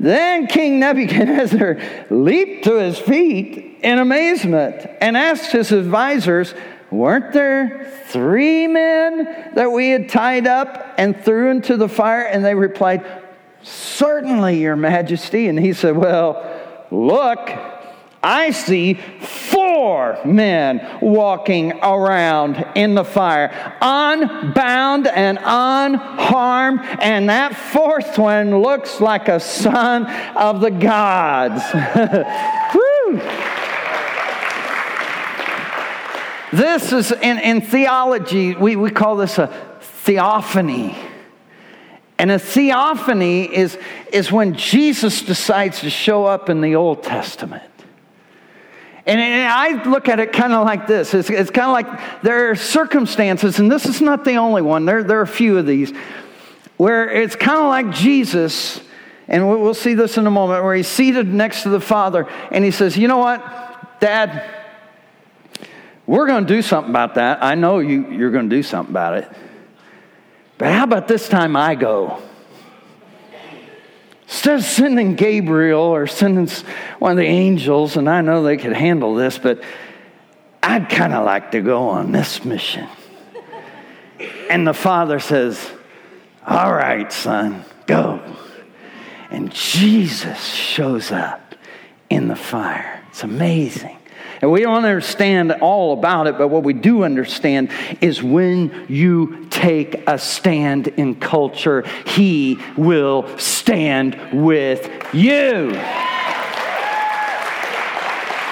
Then 0.00 0.48
King 0.48 0.80
Nebuchadnezzar 0.80 1.78
leaped 2.10 2.64
to 2.64 2.74
his 2.80 2.98
feet 2.98 3.78
in 3.82 4.00
amazement 4.00 4.88
and 5.00 5.16
asked 5.16 5.52
his 5.52 5.70
advisors, 5.70 6.52
Weren't 6.90 7.32
there 7.32 7.92
three 8.06 8.66
men 8.66 9.52
that 9.54 9.70
we 9.70 9.90
had 9.90 10.08
tied 10.08 10.48
up 10.48 10.94
and 10.98 11.16
threw 11.24 11.52
into 11.52 11.76
the 11.76 11.88
fire? 11.88 12.22
And 12.22 12.44
they 12.44 12.56
replied, 12.56 13.04
Certainly, 13.66 14.60
Your 14.60 14.76
Majesty. 14.76 15.48
And 15.48 15.58
he 15.58 15.72
said, 15.72 15.96
Well, 15.96 16.40
look, 16.92 17.50
I 18.22 18.52
see 18.52 18.94
four 18.94 20.18
men 20.24 20.98
walking 21.02 21.72
around 21.82 22.64
in 22.76 22.94
the 22.94 23.04
fire, 23.04 23.76
unbound 23.80 25.08
and 25.08 25.38
unharmed, 25.42 26.80
and 27.00 27.28
that 27.28 27.56
fourth 27.56 28.16
one 28.18 28.62
looks 28.62 29.00
like 29.00 29.28
a 29.28 29.40
son 29.40 30.06
of 30.36 30.60
the 30.60 30.70
gods. 30.70 31.62
This 36.52 36.92
is 36.92 37.12
in, 37.12 37.38
in 37.38 37.60
theology, 37.60 38.54
we, 38.54 38.76
we 38.76 38.90
call 38.90 39.16
this 39.16 39.36
a 39.36 39.48
theophany. 39.80 40.96
And 42.18 42.30
a 42.30 42.38
theophany 42.38 43.44
is, 43.44 43.78
is 44.12 44.32
when 44.32 44.54
Jesus 44.54 45.22
decides 45.22 45.80
to 45.80 45.90
show 45.90 46.24
up 46.24 46.48
in 46.48 46.60
the 46.60 46.74
Old 46.74 47.02
Testament. 47.02 47.62
And, 49.06 49.20
I 49.20 49.84
look 49.84 50.08
at 50.08 50.18
it 50.18 50.32
kind 50.32 50.52
of 50.52 50.64
like 50.64 50.88
this 50.88 51.14
it's, 51.14 51.30
it's 51.30 51.50
kind 51.50 51.66
of 51.66 51.72
like 51.72 52.22
there 52.22 52.50
are 52.50 52.56
circumstances, 52.56 53.60
and 53.60 53.70
this 53.70 53.86
is 53.86 54.00
not 54.00 54.24
the 54.24 54.34
only 54.34 54.62
one, 54.62 54.84
there, 54.84 55.04
there 55.04 55.20
are 55.20 55.22
a 55.22 55.28
few 55.28 55.58
of 55.58 55.66
these, 55.66 55.92
where 56.76 57.08
it's 57.08 57.36
kind 57.36 57.58
of 57.58 57.66
like 57.66 57.90
Jesus, 57.94 58.80
and 59.28 59.48
we'll 59.48 59.74
see 59.74 59.94
this 59.94 60.18
in 60.18 60.26
a 60.26 60.30
moment, 60.30 60.64
where 60.64 60.74
he's 60.74 60.88
seated 60.88 61.28
next 61.28 61.62
to 61.62 61.68
the 61.68 61.80
Father, 61.80 62.28
and 62.50 62.64
he 62.64 62.72
says, 62.72 62.96
You 62.96 63.06
know 63.06 63.18
what, 63.18 64.00
Dad? 64.00 64.52
We're 66.04 66.26
going 66.26 66.46
to 66.46 66.54
do 66.54 66.62
something 66.62 66.90
about 66.90 67.14
that. 67.14 67.42
I 67.42 67.56
know 67.56 67.80
you, 67.80 68.10
you're 68.10 68.30
going 68.30 68.48
to 68.48 68.56
do 68.56 68.62
something 68.62 68.92
about 68.92 69.18
it. 69.18 69.28
But 70.58 70.72
how 70.72 70.84
about 70.84 71.08
this 71.08 71.28
time 71.28 71.56
I 71.56 71.74
go? 71.74 72.22
Instead 74.22 74.58
of 74.58 74.64
sending 74.64 75.14
Gabriel 75.14 75.80
or 75.80 76.06
sending 76.06 76.48
one 76.98 77.12
of 77.12 77.16
the 77.16 77.24
angels, 77.24 77.96
and 77.96 78.08
I 78.08 78.22
know 78.22 78.42
they 78.42 78.56
could 78.56 78.72
handle 78.72 79.14
this, 79.14 79.38
but 79.38 79.62
I'd 80.62 80.88
kind 80.88 81.12
of 81.12 81.24
like 81.24 81.52
to 81.52 81.60
go 81.60 81.90
on 81.90 82.10
this 82.10 82.44
mission. 82.44 82.88
And 84.50 84.66
the 84.66 84.74
father 84.74 85.20
says, 85.20 85.70
All 86.44 86.72
right, 86.72 87.12
son, 87.12 87.64
go. 87.86 88.20
And 89.30 89.52
Jesus 89.52 90.42
shows 90.42 91.12
up 91.12 91.54
in 92.10 92.28
the 92.28 92.36
fire. 92.36 93.04
It's 93.10 93.22
amazing. 93.22 93.96
And 94.42 94.50
we 94.50 94.60
don't 94.60 94.84
understand 94.84 95.52
all 95.52 95.92
about 95.94 96.26
it, 96.26 96.36
but 96.36 96.48
what 96.48 96.62
we 96.62 96.74
do 96.74 97.04
understand 97.04 97.70
is 98.00 98.22
when 98.22 98.86
you 98.88 99.46
take 99.66 100.00
a 100.06 100.16
stand 100.16 100.86
in 100.86 101.12
culture, 101.16 101.82
He 102.06 102.56
will 102.76 103.26
stand 103.36 104.16
with 104.32 104.88
you. 105.12 105.72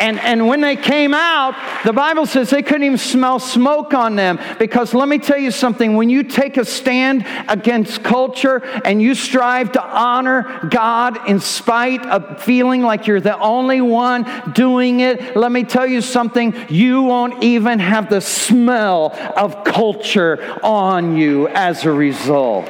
And, 0.05 0.21
and 0.21 0.47
when 0.47 0.61
they 0.61 0.77
came 0.77 1.15
out, 1.15 1.57
the 1.83 1.93
Bible 1.95 2.27
says 2.27 2.51
they 2.51 2.63
couldn't 2.63 2.83
even 2.83 2.99
smell 2.99 3.39
smoke 3.39 3.95
on 3.95 4.17
them. 4.17 4.39
Because 4.59 4.93
let 4.93 5.09
me 5.09 5.19
tell 5.19 5.39
you 5.39 5.51
something 5.51 5.97
when 5.97 6.11
you 6.11 6.23
take 6.25 6.59
a 6.59 6.65
stand 6.67 7.25
against 7.49 8.03
culture 8.03 8.59
and 8.85 9.01
you 9.01 9.15
strive 9.15 9.73
to 9.73 9.83
honor 9.83 10.69
God 10.71 11.27
in 11.27 11.41
spite 11.41 12.05
of 12.05 12.43
feeling 12.43 12.83
like 12.83 13.07
you're 13.07 13.19
the 13.19 13.39
only 13.39 13.81
one 13.81 14.27
doing 14.53 15.01
it, 15.01 15.37
let 15.39 15.51
me 15.51 15.65
tell 15.65 15.87
you 15.87 16.03
something 16.03 16.55
you 16.69 17.05
won't 17.05 17.43
even 17.43 17.79
have 17.79 18.11
the 18.11 18.21
smell 18.21 19.17
of 19.39 19.65
culture 19.65 20.59
on 20.63 21.17
you 21.17 21.49
as 21.49 21.87
a 21.87 21.91
result. 21.91 22.69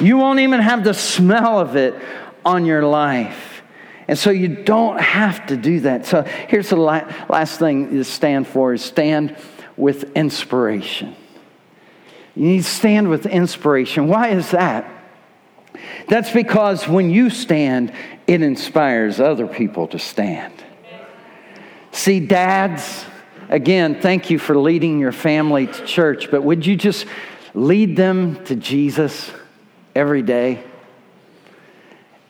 You 0.00 0.16
won't 0.16 0.40
even 0.40 0.58
have 0.58 0.82
the 0.82 0.92
smell 0.92 1.60
of 1.60 1.76
it 1.76 1.94
on 2.44 2.66
your 2.66 2.84
life. 2.84 3.53
And 4.06 4.18
so 4.18 4.30
you 4.30 4.48
don't 4.48 5.00
have 5.00 5.46
to 5.46 5.56
do 5.56 5.80
that. 5.80 6.06
So 6.06 6.22
here's 6.22 6.68
the 6.68 6.76
last 6.76 7.58
thing 7.58 7.90
to 7.90 8.04
stand 8.04 8.46
for 8.46 8.74
is 8.74 8.84
stand 8.84 9.36
with 9.76 10.14
inspiration. 10.16 11.16
You 12.36 12.46
need 12.46 12.64
to 12.64 12.68
stand 12.68 13.08
with 13.08 13.26
inspiration. 13.26 14.08
Why 14.08 14.28
is 14.28 14.50
that? 14.50 14.90
That's 16.08 16.30
because 16.30 16.86
when 16.86 17.10
you 17.10 17.30
stand, 17.30 17.92
it 18.26 18.42
inspires 18.42 19.20
other 19.20 19.46
people 19.46 19.88
to 19.88 19.98
stand. 19.98 20.52
See, 21.92 22.20
dads, 22.20 23.04
again, 23.48 24.00
thank 24.00 24.30
you 24.30 24.38
for 24.38 24.56
leading 24.56 24.98
your 24.98 25.12
family 25.12 25.66
to 25.66 25.86
church, 25.86 26.30
but 26.30 26.42
would 26.42 26.66
you 26.66 26.76
just 26.76 27.06
lead 27.54 27.96
them 27.96 28.44
to 28.46 28.56
Jesus 28.56 29.30
every 29.94 30.22
day? 30.22 30.62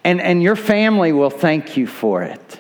And, 0.05 0.21
and 0.21 0.43
your 0.43 0.57
family 0.57 1.13
will 1.13 1.31
thank 1.31 1.77
you 1.77 1.87
for 1.87 2.23
it. 2.23 2.59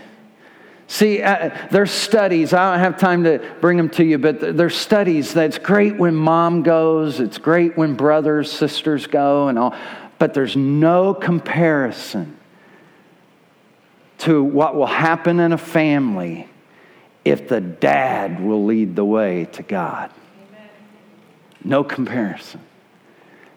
See, 0.87 1.23
uh, 1.23 1.51
there's 1.71 1.91
studies, 1.91 2.53
I 2.53 2.73
don't 2.73 2.81
have 2.81 2.99
time 2.99 3.25
to 3.25 3.39
bring 3.61 3.77
them 3.77 3.89
to 3.91 4.05
you, 4.05 4.19
but 4.19 4.57
there's 4.57 4.77
studies 4.77 5.33
that's 5.35 5.59
great 5.59 5.97
when 5.97 6.15
mom 6.15 6.63
goes, 6.63 7.21
it's 7.21 7.39
great 7.39 7.77
when 7.77 7.95
brothers, 7.95 8.53
sisters 8.53 9.07
go, 9.07 9.49
and 9.49 9.59
all, 9.59 9.75
but 10.19 10.35
there's 10.35 10.57
no 10.57 11.15
comparison 11.15 12.37
to 14.19 14.43
what 14.43 14.75
will 14.75 14.87
happen 14.87 15.41
in 15.41 15.53
a 15.53 15.59
family 15.59 16.49
if 17.25 17.49
the 17.49 17.61
dad 17.61 18.41
will 18.41 18.65
lead 18.65 18.95
the 18.95 19.05
way 19.05 19.47
to 19.47 19.63
God. 19.63 20.11
No 21.65 21.83
comparison. 21.83 22.61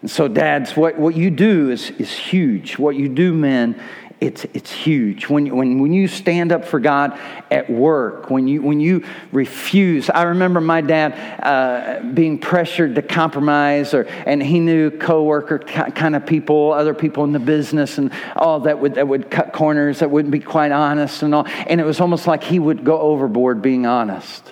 And 0.02 0.12
so, 0.12 0.28
dads, 0.28 0.76
what, 0.76 0.98
what 0.98 1.16
you 1.16 1.32
do 1.32 1.72
is, 1.72 1.90
is 1.92 2.12
huge. 2.12 2.78
What 2.78 2.96
you 2.96 3.10
do, 3.10 3.34
men, 3.34 3.82
it's, 4.20 4.46
it's 4.54 4.72
huge. 4.72 5.30
When, 5.30 5.56
when, 5.56 5.80
when 5.80 5.94
you 5.94 6.08
stand 6.08 6.52
up 6.52 6.66
for 6.66 6.80
God 6.80 7.20
at 7.52 7.70
work, 7.70 8.32
when 8.32 8.48
you, 8.48 8.64
when 8.64 8.80
you 8.80 9.06
refuse. 9.32 10.10
I 10.10 10.24
remember 10.24 10.60
my 10.60 10.82
dad 10.82 11.14
uh, 11.44 12.04
being 12.14 12.40
pressured 12.40 12.96
to 12.96 13.04
compromise, 13.04 13.94
or, 13.94 14.04
and 14.04 14.42
he 14.42 14.60
knew 14.60 14.90
coworker 14.90 15.60
kind 15.60 16.16
of 16.16 16.26
people, 16.26 16.74
other 16.74 16.96
people 16.96 17.24
in 17.26 17.32
the 17.32 17.40
business, 17.40 18.00
and 18.00 18.12
all 18.36 18.62
that 18.62 18.80
would, 18.80 18.96
that 18.96 19.08
would 19.08 19.30
cut 19.30 19.54
corners, 19.54 20.00
that 20.00 20.10
wouldn't 20.10 20.32
be 20.32 20.40
quite 20.40 20.72
honest, 20.72 21.22
and 21.22 21.36
all. 21.36 21.46
And 21.46 21.80
it 21.80 21.86
was 21.86 22.02
almost 22.02 22.26
like 22.26 22.44
he 22.44 22.58
would 22.58 22.84
go 22.84 23.00
overboard 23.00 23.62
being 23.62 23.86
honest. 23.86 24.52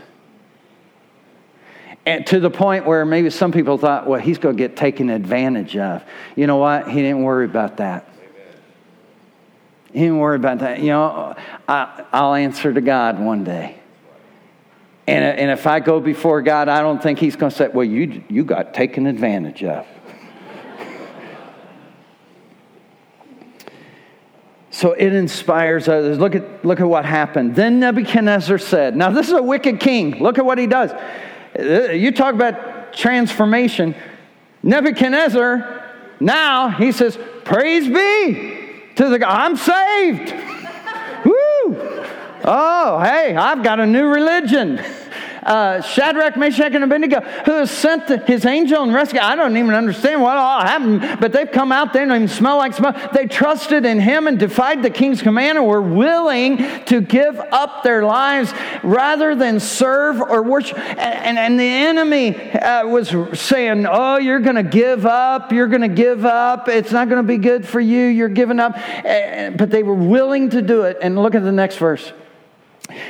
And 2.06 2.26
to 2.28 2.40
the 2.40 2.52
point 2.52 2.86
where 2.86 3.04
maybe 3.04 3.32
some 3.32 3.52
people 3.52 3.78
thought, 3.78 4.08
well, 4.08 4.20
he's 4.20 4.38
going 4.38 4.56
to 4.56 4.62
get 4.62 4.76
taken 4.78 5.10
advantage 5.10 5.76
of. 5.76 6.04
You 6.36 6.46
know 6.46 6.58
what? 6.58 6.88
He 6.88 7.02
didn't 7.02 7.24
worry 7.24 7.46
about 7.46 7.78
that. 7.78 8.08
He 9.92 10.02
didn't 10.02 10.20
worry 10.20 10.36
about 10.36 10.60
that. 10.60 10.82
You 10.82 10.90
know, 10.90 11.36
I, 11.68 12.06
will 12.14 12.36
answer 12.36 12.72
to 12.74 12.82
God 12.82 13.20
one 13.20 13.44
day. 13.44 13.78
And, 15.08 15.24
and 15.24 15.52
if 15.52 15.66
I 15.66 15.80
go 15.80 16.00
before 16.00 16.42
God, 16.42 16.68
I 16.68 16.82
don't 16.82 17.02
think 17.02 17.18
he's 17.18 17.36
going 17.36 17.52
to 17.52 17.58
say, 17.58 17.68
well, 17.70 17.86
you, 17.86 18.24
you 18.28 18.44
got 18.44 18.74
taken 18.74 19.08
advantage 19.08 19.64
of. 19.64 19.88
So 24.72 24.92
it 24.92 25.14
inspires 25.14 25.88
others. 25.88 26.20
Look 26.20 26.36
at, 26.36 26.66
look 26.66 26.82
at 26.82 26.84
what 26.86 27.06
happened. 27.06 27.56
Then 27.56 27.80
Nebuchadnezzar 27.80 28.58
said, 28.58 28.94
Now, 28.98 29.10
this 29.10 29.28
is 29.28 29.34
a 29.34 29.42
wicked 29.42 29.80
king. 29.80 30.22
Look 30.22 30.38
at 30.38 30.46
what 30.46 30.58
he 30.58 30.68
does. 30.68 30.92
You 31.60 32.12
talk 32.12 32.34
about 32.34 32.94
transformation. 32.94 33.96
Nebuchadnezzar, 34.64 35.84
now 36.20 36.70
he 36.70 36.92
says, 36.92 37.18
Praise 37.44 37.88
be 37.88 38.82
to 38.96 39.10
the 39.10 39.20
God. 39.20 39.30
I'm 39.30 39.56
saved. 39.56 40.32
Woo! 41.26 42.06
Oh, 42.44 43.00
hey, 43.04 43.36
I've 43.36 43.64
got 43.64 43.80
a 43.80 43.86
new 43.86 44.08
religion 44.08 44.84
uh, 45.46 45.82
Shadrach, 45.82 46.38
Meshach, 46.38 46.74
and 46.74 46.84
Abednego, 46.84 47.22
who 47.22 47.52
has 47.54 47.72
sent 47.72 48.08
his 48.28 48.46
angel 48.46 48.82
and 48.84 48.94
rescue. 48.94 49.20
I 49.20 49.36
don't 49.36 49.56
even 49.56 49.74
understand 49.74 50.22
what 50.22 50.38
all 50.38 50.62
happened, 50.62 51.20
but 51.20 51.32
they've 51.32 51.52
come 51.52 51.72
out. 51.72 51.94
They 51.94 52.00
don't 52.00 52.12
even 52.12 52.28
smell 52.28 52.58
like 52.58 52.74
smoke. 52.74 52.96
They 53.14 53.28
trusted 53.28 53.86
in 53.86 54.00
him 54.00 54.28
and 54.28 54.40
defied 54.40 54.82
the 54.82 54.90
king's 54.90 55.22
command 55.22 55.58
and 55.58 55.68
were 55.68 55.82
willing 55.82 56.58
to 56.86 57.02
give 57.02 57.40
up 57.40 57.84
their 57.84 58.04
lives 58.04 58.54
rather 58.84 59.36
than 59.36 59.60
serve 59.60 60.20
or 60.20 60.42
worship. 60.42 60.78
And, 60.80 61.00
and, 61.00 61.38
and 61.38 61.60
the 61.60 61.64
enemy 61.64 62.36
uh, 62.54 62.88
was 62.88 63.10
saying, 63.40 63.86
Oh, 63.88 64.18
you're 64.18 64.40
going 64.40 64.56
to 64.56 64.64
give 64.64 65.06
up. 65.06 65.52
You're 65.52 65.68
going 65.68 65.82
to 65.82 65.88
give 65.88 66.26
up. 66.26 66.68
It's 66.68 66.92
not 66.92 67.08
going 67.08 67.22
to 67.22 67.28
be 67.28 67.38
good 67.38 67.68
for 67.68 67.80
you. 67.80 68.06
You're 68.06 68.30
giving 68.30 68.60
up. 68.60 68.76
But 69.06 69.70
they 69.70 69.84
were 69.84 69.94
willing 69.94 70.50
to 70.52 70.62
do 70.62 70.84
it. 70.84 70.98
And 71.02 71.22
look 71.22 71.36
at 71.36 71.44
the 71.44 71.52
next 71.52 71.78
verse. 71.78 72.12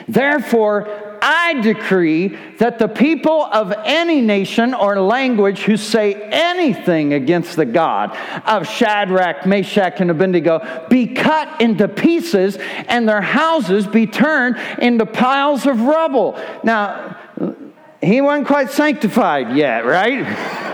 Therefore, 0.07 1.17
I 1.21 1.59
decree 1.61 2.37
that 2.59 2.77
the 2.77 2.87
people 2.87 3.45
of 3.45 3.73
any 3.83 4.21
nation 4.21 4.73
or 4.73 4.99
language 5.01 5.61
who 5.61 5.75
say 5.77 6.13
anything 6.13 7.13
against 7.13 7.55
the 7.55 7.65
God 7.65 8.15
of 8.45 8.67
Shadrach, 8.67 9.45
Meshach, 9.45 9.99
and 10.01 10.11
Abednego 10.11 10.85
be 10.89 11.07
cut 11.07 11.61
into 11.61 11.87
pieces 11.87 12.57
and 12.87 13.07
their 13.09 13.21
houses 13.21 13.87
be 13.87 14.05
turned 14.05 14.57
into 14.79 15.05
piles 15.05 15.65
of 15.65 15.81
rubble. 15.81 16.39
Now, 16.63 17.17
he 18.01 18.21
wasn't 18.21 18.47
quite 18.47 18.69
sanctified 18.69 19.55
yet, 19.57 19.85
right? 19.85 20.21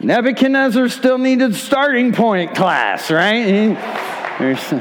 Nebuchadnezzar 0.00 0.88
still 0.88 1.18
needed 1.18 1.54
starting 1.54 2.12
point 2.12 2.54
class, 2.54 3.10
right? 3.10 3.74
There's 4.38 4.72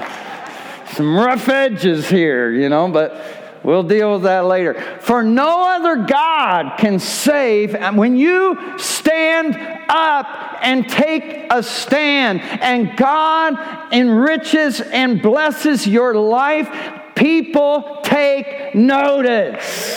some 0.96 1.18
rough 1.18 1.50
edges 1.50 2.10
here, 2.10 2.52
you 2.52 2.70
know, 2.70 2.88
but 2.88 3.22
we'll 3.64 3.84
deal 3.84 4.14
with 4.14 4.24
that 4.24 4.46
later. 4.46 4.80
For 5.02 5.24
no 5.24 5.66
other 5.76 6.06
God 6.06 6.78
can 6.78 7.00
save. 7.00 7.76
And 7.76 7.98
when 7.98 8.16
you 8.16 8.78
stand 8.78 9.58
up 9.89 10.26
and 10.62 10.88
take 10.88 11.48
a 11.52 11.62
stand, 11.62 12.41
and 12.41 12.96
God 12.96 13.93
enriches 13.93 14.80
and 14.80 15.22
blesses 15.22 15.86
your 15.86 16.16
life, 16.16 16.70
people 17.16 18.00
take 18.04 18.74
notice. 18.74 19.96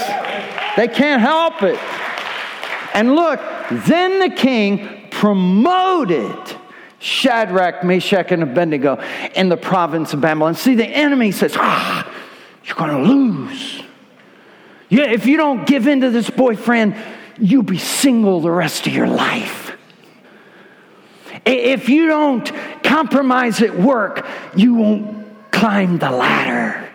They 0.76 0.88
can't 0.88 1.22
help 1.22 1.62
it. 1.62 1.78
And 2.92 3.14
look, 3.14 3.40
then 3.70 4.18
the 4.18 4.34
king 4.34 5.06
promoted 5.10 6.57
Shadrach, 7.00 7.84
Meshach, 7.84 8.32
and 8.32 8.42
Abednego 8.42 9.00
in 9.34 9.48
the 9.48 9.56
province 9.56 10.12
of 10.12 10.20
Babylon. 10.20 10.54
See, 10.54 10.74
the 10.74 10.86
enemy 10.86 11.30
says, 11.30 11.54
ah, 11.56 12.12
you're 12.64 12.76
going 12.76 12.90
to 12.90 13.10
lose. 13.10 13.82
Yeah, 14.88 15.04
if 15.04 15.26
you 15.26 15.36
don't 15.36 15.66
give 15.66 15.86
in 15.86 16.00
to 16.00 16.10
this 16.10 16.28
boyfriend, 16.30 16.96
you'll 17.38 17.62
be 17.62 17.78
single 17.78 18.40
the 18.40 18.50
rest 18.50 18.86
of 18.86 18.94
your 18.94 19.06
life. 19.06 19.76
If 21.46 21.88
you 21.88 22.06
don't 22.06 22.50
compromise 22.82 23.62
at 23.62 23.78
work, 23.78 24.26
you 24.56 24.74
won't 24.74 25.50
climb 25.52 25.98
the 25.98 26.10
ladder. 26.10 26.88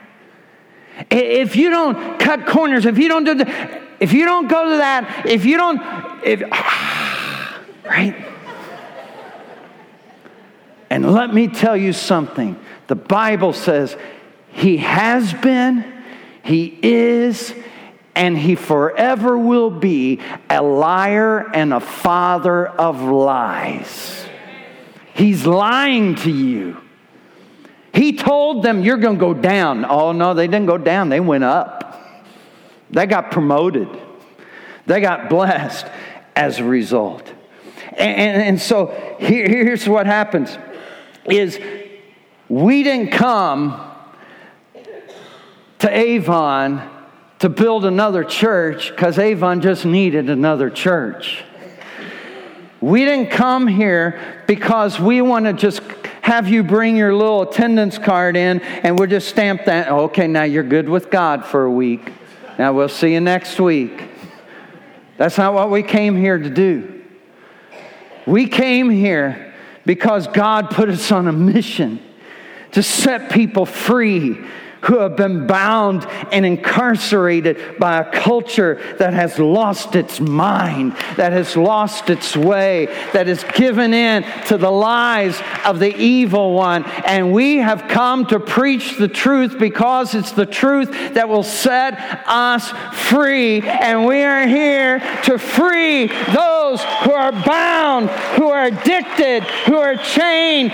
If 1.10 1.56
you 1.56 1.70
don't 1.70 2.20
cut 2.20 2.46
corners, 2.46 2.86
if 2.86 2.98
you 2.98 3.08
don't 3.08 3.24
do 3.24 3.36
the, 3.36 3.82
if 4.00 4.12
you 4.12 4.26
don't 4.26 4.48
go 4.48 4.72
to 4.72 4.78
that, 4.78 5.26
if 5.26 5.46
you 5.46 5.58
don't, 5.58 5.80
if, 6.24 6.44
ah, 6.52 7.64
right? 7.86 8.33
And 10.94 11.12
let 11.12 11.34
me 11.34 11.48
tell 11.48 11.76
you 11.76 11.92
something 11.92 12.56
the 12.86 12.94
Bible 12.94 13.54
says 13.54 13.98
He 14.50 14.78
has 14.78 15.34
been, 15.34 15.92
He 16.44 16.78
is, 16.84 17.52
and 18.14 18.38
He 18.38 18.54
forever 18.54 19.36
will 19.36 19.72
be 19.72 20.20
a 20.52 20.62
liar 20.62 21.50
and 21.52 21.74
a 21.74 21.80
father 21.80 22.68
of 22.68 23.02
lies. 23.02 24.24
He's 25.16 25.48
lying 25.48 26.14
to 26.18 26.30
you. 26.30 26.78
He 27.92 28.16
told 28.16 28.62
them, 28.62 28.84
You're 28.84 28.98
going 28.98 29.16
to 29.16 29.20
go 29.20 29.34
down. 29.34 29.86
Oh, 29.86 30.12
no, 30.12 30.36
they 30.36 30.46
didn't 30.46 30.68
go 30.68 30.78
down, 30.78 31.10
they 31.10 31.20
went 31.20 31.44
up. 31.44 32.04
They 32.92 33.08
got 33.08 33.32
promoted, 33.32 33.90
they 34.86 35.02
got 35.02 35.28
blessed 35.28 35.88
as 36.36 36.60
a 36.60 36.64
result. 36.64 37.34
And, 37.94 38.16
and, 38.16 38.42
and 38.44 38.62
so 38.62 39.18
here, 39.20 39.48
here's 39.48 39.90
what 39.90 40.06
happens 40.06 40.56
is 41.26 41.60
we 42.50 42.84
didn't 42.84 43.12
come 43.12 43.80
to 45.80 45.90
Avon 45.90 46.90
to 47.40 47.50
build 47.50 47.86
another 47.86 48.24
church 48.24 48.90
because 48.90 49.20
Avon 49.20 49.62
just 49.62 49.86
needed 49.86 50.30
another 50.30 50.70
church. 50.70 51.44
We 52.80 53.06
didn't 53.06 53.32
come 53.32 53.68
here 53.68 54.44
because 54.48 55.00
we 55.00 55.22
want 55.22 55.46
to 55.46 55.54
just 55.54 55.82
have 56.22 56.48
you 56.48 56.64
bring 56.64 56.96
your 56.96 57.14
little 57.14 57.42
attendance 57.42 57.98
card 57.98 58.38
in 58.38 58.62
and 58.62 58.98
we'll 58.98 59.10
just 59.10 59.28
stamp 59.28 59.66
that. 59.66 59.90
Okay, 59.90 60.28
now 60.28 60.44
you're 60.44 60.64
good 60.64 60.88
with 60.88 61.10
God 61.10 61.46
for 61.46 61.66
a 61.66 61.72
week. 61.72 62.12
Now 62.58 62.74
we'll 62.74 62.90
see 62.90 63.14
you 63.14 63.20
next 63.20 63.60
week. 63.60 64.10
That's 65.18 65.38
not 65.38 65.54
what 65.54 65.70
we 65.70 65.84
came 65.84 66.16
here 66.16 66.38
to 66.38 66.50
do. 66.50 67.04
We 68.26 68.48
came 68.48 68.90
here 68.90 69.53
because 69.86 70.28
God 70.28 70.70
put 70.70 70.90
us 70.90 71.12
on 71.12 71.28
a 71.28 71.34
mission 71.34 72.00
to 72.72 72.82
set 72.82 73.32
people 73.32 73.66
free 73.66 74.38
who 74.84 75.00
have 75.00 75.16
been 75.16 75.48
bound 75.48 76.06
and 76.32 76.46
incarcerated 76.46 77.80
by 77.80 78.00
a 78.00 78.12
culture 78.12 78.96
that 79.00 79.14
has 79.14 79.40
lost 79.40 79.96
its 79.96 80.20
mind, 80.20 80.94
that 81.16 81.32
has 81.32 81.56
lost 81.56 82.10
its 82.10 82.36
way, 82.36 82.86
that 83.14 83.28
has 83.28 83.44
given 83.56 83.94
in 83.94 84.24
to 84.48 84.58
the 84.58 84.70
lies 84.70 85.42
of 85.66 85.80
the 85.80 85.96
evil 85.96 86.54
one. 86.54 86.84
And 87.06 87.34
we 87.34 87.58
have 87.58 87.88
come 87.88 88.26
to 88.28 88.40
preach 88.40 88.98
the 88.98 89.08
truth 89.08 89.58
because 89.58 90.16
it's 90.16 90.32
the 90.32 90.46
truth 90.46 91.14
that 91.14 91.30
will 91.30 91.44
set 91.44 92.26
us 92.28 92.70
free. 93.08 93.62
And 93.62 94.06
we 94.06 94.22
are 94.24 94.46
here 94.48 95.00
to 95.24 95.38
free 95.38 96.08
those 96.08 96.84
who 97.04 97.12
are 97.12 97.32
bound, 97.32 98.10
who 98.10 98.50
are 98.50 98.66
addicted, 98.66 99.44
who 99.66 99.78
are 99.78 99.96
chained, 99.96 100.72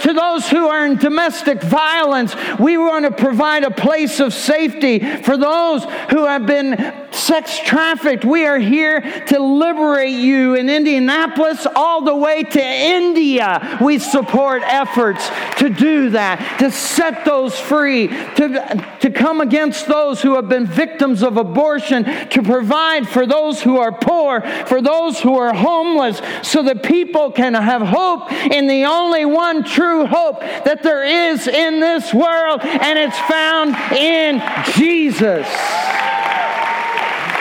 to 0.00 0.12
those 0.12 0.48
who 0.48 0.68
are 0.68 0.86
in 0.86 0.96
domestic 0.96 1.62
violence. 1.62 2.34
We 2.58 2.78
want 2.78 3.04
to 3.04 3.10
provide 3.34 3.64
a 3.64 3.70
place 3.72 4.20
of 4.20 4.32
safety 4.32 5.00
for 5.00 5.36
those 5.36 5.82
who 6.10 6.24
have 6.24 6.46
been 6.46 6.94
sex 7.10 7.58
trafficked. 7.58 8.24
We 8.24 8.46
are 8.46 8.60
here 8.60 9.00
to 9.00 9.38
liberate 9.40 10.12
you 10.12 10.54
in 10.54 10.68
Indianapolis 10.68 11.66
all 11.74 12.02
the 12.02 12.14
way 12.14 12.44
to 12.44 12.62
India. 12.62 13.78
We 13.82 13.98
support 13.98 14.62
efforts 14.62 15.28
to 15.58 15.68
do 15.68 16.10
that, 16.10 16.58
to 16.60 16.70
set 16.70 17.24
those 17.24 17.58
free, 17.58 18.06
to, 18.06 18.96
to 19.00 19.10
come 19.10 19.40
against 19.40 19.88
those 19.88 20.22
who 20.22 20.36
have 20.36 20.48
been 20.48 20.66
victims 20.66 21.24
of 21.24 21.36
abortion, 21.36 22.04
to 22.04 22.42
provide 22.42 23.08
for 23.08 23.26
those 23.26 23.60
who 23.60 23.78
are 23.78 23.90
poor, 23.90 24.42
for 24.66 24.80
those 24.80 25.20
who 25.20 25.36
are 25.36 25.52
homeless, 25.52 26.20
so 26.42 26.62
that 26.62 26.84
people 26.84 27.32
can 27.32 27.54
have 27.54 27.82
hope 27.82 28.30
in 28.30 28.68
the 28.68 28.84
only 28.84 29.24
one 29.24 29.64
true 29.64 30.06
hope 30.06 30.40
that 30.40 30.84
there 30.84 31.02
is 31.02 31.48
in 31.48 31.80
this 31.80 32.14
world, 32.14 32.60
and 32.62 32.98
it's 32.98 33.18
found 33.28 33.74
in 33.92 34.42
Jesus. 34.74 35.46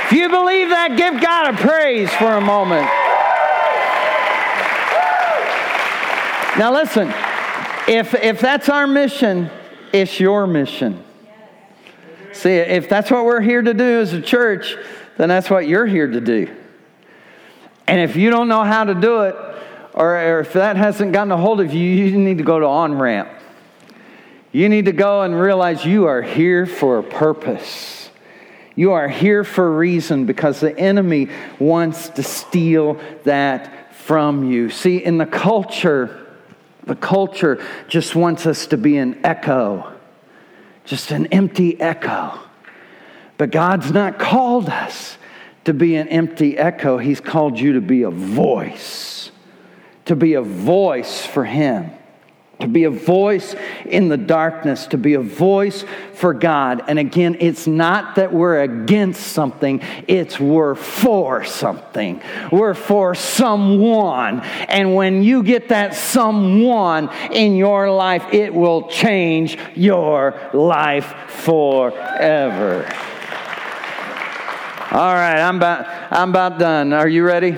If 0.06 0.12
you 0.12 0.30
believe 0.30 0.70
that, 0.70 0.96
give 0.96 1.22
God 1.22 1.54
a 1.54 1.58
praise 1.58 2.12
for 2.14 2.34
a 2.34 2.42
moment. 2.42 2.88
Now, 6.58 6.72
listen, 6.72 7.12
if, 7.88 8.14
if 8.14 8.40
that's 8.40 8.70
our 8.70 8.86
mission, 8.86 9.50
it's 9.92 10.20
your 10.20 10.46
mission. 10.46 11.04
See, 12.32 12.52
if 12.52 12.90
that's 12.90 13.10
what 13.10 13.26
we're 13.26 13.42
here 13.42 13.62
to 13.62 13.74
do 13.74 14.02
as 14.02 14.14
a 14.14 14.22
church, 14.22 14.76
then 15.18 15.30
that's 15.30 15.50
what 15.50 15.68
you're 15.68 15.88
here 15.88 16.08
to 16.08 16.22
do. 16.22 16.56
And 17.88 18.00
if 18.00 18.16
you 18.16 18.30
don't 18.30 18.48
know 18.48 18.64
how 18.64 18.84
to 18.84 18.94
do 18.94 19.22
it, 19.22 19.36
or 19.94 20.40
if 20.42 20.54
that 20.54 20.78
hasn't 20.78 21.12
gotten 21.12 21.32
a 21.32 21.38
hold 21.38 21.60
of 21.60 21.74
you, 21.74 21.90
you 21.90 22.18
need 22.18 22.38
to 22.38 22.44
go 22.44 22.60
to 22.60 22.66
on 22.66 22.98
ramp. 22.98 23.30
You 24.54 24.70
need 24.70 24.86
to 24.86 24.94
go 24.94 25.24
and 25.24 25.38
realize 25.38 25.84
you 25.84 26.06
are 26.06 26.22
here 26.22 26.66
for 26.66 27.00
a 27.00 27.04
purpose. 27.04 28.10
You 28.76 28.94
are 28.94 29.10
here 29.10 29.44
for 29.44 29.68
a 29.68 29.72
reason 29.72 30.26
because 30.26 30.62
the 30.62 30.78
enemy 30.78 31.28
wants 31.60 32.08
to 32.10 32.24
steal 32.24 33.02
that 33.26 33.94
from 33.96 34.50
you. 34.50 34.70
See, 34.70 35.04
in 35.04 35.18
the 35.18 35.26
culture, 35.26 36.26
the 36.86 36.96
culture 36.96 37.62
just 37.90 38.16
wants 38.16 38.46
us 38.46 38.68
to 38.68 38.78
be 38.78 38.98
an 38.98 39.20
echo, 39.26 39.92
just 40.86 41.12
an 41.12 41.28
empty 41.28 41.80
echo. 41.82 42.40
But 43.38 43.52
God's 43.52 43.92
not 43.92 44.18
called 44.18 44.70
us 44.70 45.18
to 45.66 45.74
be 45.74 45.96
an 45.96 46.08
empty 46.08 46.58
echo, 46.58 46.98
He's 46.98 47.20
called 47.20 47.60
you 47.60 47.74
to 47.74 47.82
be 47.82 48.04
a 48.04 48.10
voice 48.10 49.24
to 50.06 50.16
be 50.16 50.34
a 50.34 50.42
voice 50.42 51.26
for 51.26 51.46
Him, 51.46 51.92
to 52.60 52.68
be 52.68 52.84
a 52.86 52.90
voice 52.90 53.56
in 53.86 54.10
the 54.10 54.18
darkness, 54.18 54.88
to 54.88 54.98
be 54.98 55.16
a 55.16 55.22
voice 55.22 55.84
for 56.14 56.34
God. 56.34 56.84
And 56.88 56.98
again, 57.00 57.38
it's 57.40 57.68
not 57.68 58.16
that 58.16 58.32
we're 58.32 58.62
against 58.62 59.22
something, 59.34 59.82
it's 60.08 60.40
we're 60.40 60.76
for 60.76 61.44
something. 61.44 62.22
We're 62.52 62.74
for 62.74 63.16
someone. 63.16 64.42
And 64.42 64.96
when 64.96 65.24
you 65.24 65.44
get 65.44 65.70
that 65.70 65.96
someone 65.96 67.10
in 67.32 67.56
your 67.56 67.92
life, 67.92 68.26
it 68.32 68.54
will 68.54 68.88
change 68.88 69.58
your 69.76 70.40
life 70.54 71.14
forever. 71.28 72.86
All 74.92 75.14
right, 75.16 75.40
I'm 75.40 75.58
about, 75.58 75.88
I'm 76.12 76.30
about 76.30 76.60
done. 76.60 76.94
Are 76.94 77.08
you 77.10 77.24
ready? 77.24 77.58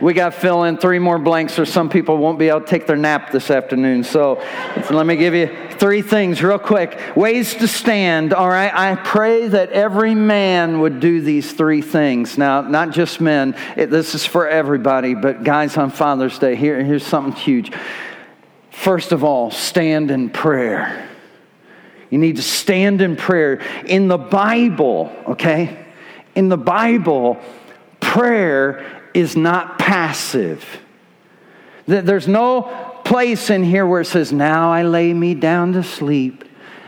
We 0.00 0.12
got 0.12 0.32
to 0.32 0.40
fill 0.40 0.64
in 0.64 0.76
three 0.76 0.98
more 0.98 1.18
blanks, 1.18 1.58
or 1.58 1.66
some 1.66 1.88
people 1.88 2.16
won't 2.16 2.38
be 2.38 2.48
able 2.48 2.60
to 2.60 2.66
take 2.66 2.86
their 2.86 2.96
nap 2.96 3.30
this 3.30 3.50
afternoon. 3.50 4.04
So 4.04 4.42
let 4.90 5.06
me 5.06 5.16
give 5.16 5.34
you 5.34 5.54
three 5.72 6.02
things 6.02 6.42
real 6.42 6.58
quick. 6.58 6.98
Ways 7.16 7.54
to 7.54 7.68
stand, 7.68 8.32
all 8.32 8.48
right? 8.48 8.72
I 8.74 8.96
pray 8.96 9.48
that 9.48 9.70
every 9.70 10.14
man 10.14 10.80
would 10.80 11.00
do 11.00 11.20
these 11.20 11.52
three 11.52 11.82
things. 11.82 12.36
Now, 12.38 12.62
not 12.62 12.90
just 12.90 13.20
men, 13.20 13.56
it, 13.76 13.90
this 13.90 14.14
is 14.14 14.26
for 14.26 14.48
everybody, 14.48 15.14
but 15.14 15.44
guys 15.44 15.76
on 15.76 15.90
Father's 15.90 16.38
Day, 16.38 16.56
here, 16.56 16.82
here's 16.82 17.06
something 17.06 17.32
huge. 17.32 17.72
First 18.70 19.12
of 19.12 19.24
all, 19.24 19.50
stand 19.50 20.10
in 20.10 20.30
prayer. 20.30 21.08
You 22.10 22.18
need 22.18 22.36
to 22.36 22.42
stand 22.42 23.00
in 23.00 23.16
prayer. 23.16 23.60
In 23.86 24.08
the 24.08 24.18
Bible, 24.18 25.14
okay? 25.28 25.84
In 26.34 26.48
the 26.48 26.56
Bible, 26.56 27.40
prayer 28.00 29.02
is 29.14 29.36
not 29.36 29.78
passive. 29.78 30.64
There's 31.86 32.28
no 32.28 32.62
place 33.04 33.50
in 33.50 33.62
here 33.62 33.86
where 33.86 34.00
it 34.00 34.06
says, 34.06 34.32
Now 34.32 34.72
I 34.72 34.82
lay 34.82 35.14
me 35.14 35.34
down 35.34 35.72
to 35.74 35.82
sleep. 35.82 36.44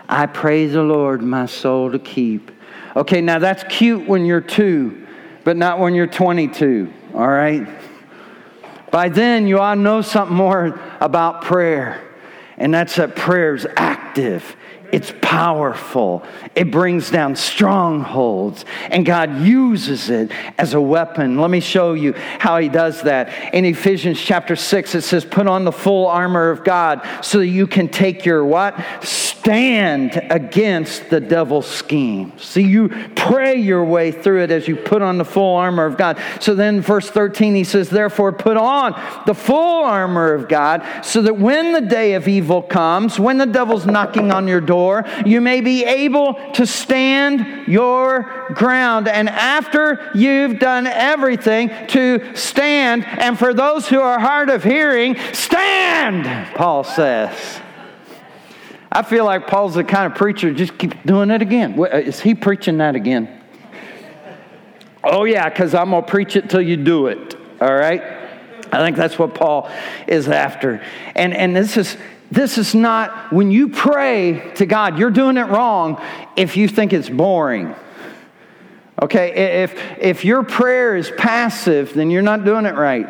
I 0.08 0.26
praise 0.26 0.72
the 0.72 0.82
Lord, 0.82 1.22
my 1.22 1.46
soul 1.46 1.92
to 1.92 1.98
keep. 1.98 2.50
Okay, 2.94 3.20
now 3.20 3.38
that's 3.38 3.64
cute 3.64 4.08
when 4.08 4.24
you're 4.24 4.40
two, 4.40 5.06
but 5.44 5.56
not 5.56 5.78
when 5.78 5.94
you're 5.94 6.06
22, 6.06 6.92
all 7.14 7.28
right? 7.28 7.66
By 8.90 9.08
then, 9.08 9.46
you 9.46 9.58
ought 9.58 9.74
to 9.74 9.80
know 9.80 10.00
something 10.00 10.36
more 10.36 10.80
about 11.00 11.42
prayer, 11.42 12.02
and 12.56 12.72
that's 12.72 12.96
that 12.96 13.16
prayer 13.16 13.54
is 13.54 13.66
active 13.76 14.56
it's 14.92 15.12
powerful. 15.20 16.22
It 16.54 16.70
brings 16.70 17.10
down 17.10 17.36
strongholds, 17.36 18.64
and 18.90 19.04
God 19.04 19.40
uses 19.40 20.10
it 20.10 20.30
as 20.58 20.74
a 20.74 20.80
weapon. 20.80 21.38
Let 21.38 21.50
me 21.50 21.60
show 21.60 21.94
you 21.94 22.12
how 22.38 22.58
He 22.58 22.68
does 22.68 23.02
that. 23.02 23.54
In 23.54 23.64
Ephesians 23.64 24.20
chapter 24.20 24.56
6, 24.56 24.94
it 24.94 25.02
says, 25.02 25.24
Put 25.24 25.46
on 25.46 25.64
the 25.64 25.72
full 25.72 26.06
armor 26.06 26.50
of 26.50 26.64
God 26.64 27.06
so 27.22 27.38
that 27.38 27.48
you 27.48 27.66
can 27.66 27.88
take 27.88 28.24
your 28.24 28.44
what? 28.44 28.74
Stand 29.46 30.20
against 30.30 31.10
the 31.10 31.20
devil's 31.20 31.66
scheme. 31.66 32.32
See, 32.38 32.62
you 32.62 32.88
pray 33.14 33.56
your 33.56 33.84
way 33.84 34.12
through 34.12 34.42
it 34.42 34.50
as 34.50 34.66
you 34.66 34.76
put 34.76 35.02
on 35.02 35.18
the 35.18 35.24
full 35.24 35.56
armor 35.56 35.84
of 35.84 35.96
God. 35.96 36.18
So 36.40 36.54
then, 36.54 36.80
verse 36.80 37.10
13, 37.10 37.54
he 37.54 37.64
says, 37.64 37.90
Therefore, 37.90 38.32
put 38.32 38.56
on 38.56 38.92
the 39.26 39.34
full 39.34 39.84
armor 39.84 40.32
of 40.32 40.48
God 40.48 40.86
so 41.04 41.22
that 41.22 41.36
when 41.36 41.72
the 41.72 41.80
day 41.80 42.14
of 42.14 42.28
evil 42.28 42.62
comes, 42.62 43.18
when 43.20 43.38
the 43.38 43.46
devil's 43.46 43.86
knocking 43.86 44.32
on 44.32 44.48
your 44.48 44.60
door, 44.60 44.76
door, 44.76 45.04
you 45.24 45.40
may 45.40 45.60
be 45.60 45.84
able 45.84 46.34
to 46.52 46.66
stand 46.66 47.66
your 47.66 48.22
ground. 48.54 49.08
And 49.08 49.28
after 49.28 50.10
you've 50.14 50.58
done 50.58 50.86
everything 50.86 51.70
to 51.88 52.34
stand, 52.34 53.04
and 53.04 53.38
for 53.38 53.54
those 53.54 53.88
who 53.88 54.00
are 54.00 54.18
hard 54.18 54.50
of 54.50 54.62
hearing, 54.62 55.16
stand, 55.32 56.54
Paul 56.54 56.84
says. 56.84 57.60
I 58.90 59.02
feel 59.02 59.24
like 59.24 59.46
Paul's 59.46 59.74
the 59.74 59.84
kind 59.84 60.10
of 60.10 60.18
preacher 60.18 60.52
just 60.52 60.78
keep 60.78 61.02
doing 61.04 61.30
it 61.30 61.42
again. 61.42 61.78
Uh, 61.78 61.84
is 61.84 62.20
he 62.20 62.34
preaching 62.34 62.78
that 62.78 62.94
again? 62.94 63.42
Oh, 65.04 65.24
yeah, 65.24 65.48
because 65.48 65.74
I'm 65.74 65.90
going 65.90 66.04
to 66.04 66.10
preach 66.10 66.36
it 66.36 66.50
till 66.50 66.62
you 66.62 66.76
do 66.76 67.06
it. 67.06 67.36
All 67.60 67.74
right? 67.74 68.02
I 68.72 68.84
think 68.84 68.96
that's 68.96 69.18
what 69.18 69.34
Paul 69.34 69.70
is 70.06 70.28
after. 70.28 70.82
And, 71.14 71.34
and 71.34 71.54
this 71.54 71.76
is. 71.76 71.96
This 72.28 72.58
is 72.58 72.74
not, 72.74 73.32
when 73.32 73.52
you 73.52 73.68
pray 73.68 74.50
to 74.56 74.66
God, 74.66 74.98
you're 74.98 75.12
doing 75.12 75.36
it 75.36 75.44
wrong 75.44 76.02
if 76.34 76.56
you 76.56 76.66
think 76.66 76.92
it's 76.92 77.08
boring. 77.08 77.72
Okay, 79.00 79.62
if, 79.62 79.80
if 80.00 80.24
your 80.24 80.42
prayer 80.42 80.96
is 80.96 81.08
passive, 81.16 81.94
then 81.94 82.10
you're 82.10 82.22
not 82.22 82.44
doing 82.44 82.66
it 82.66 82.74
right 82.74 83.06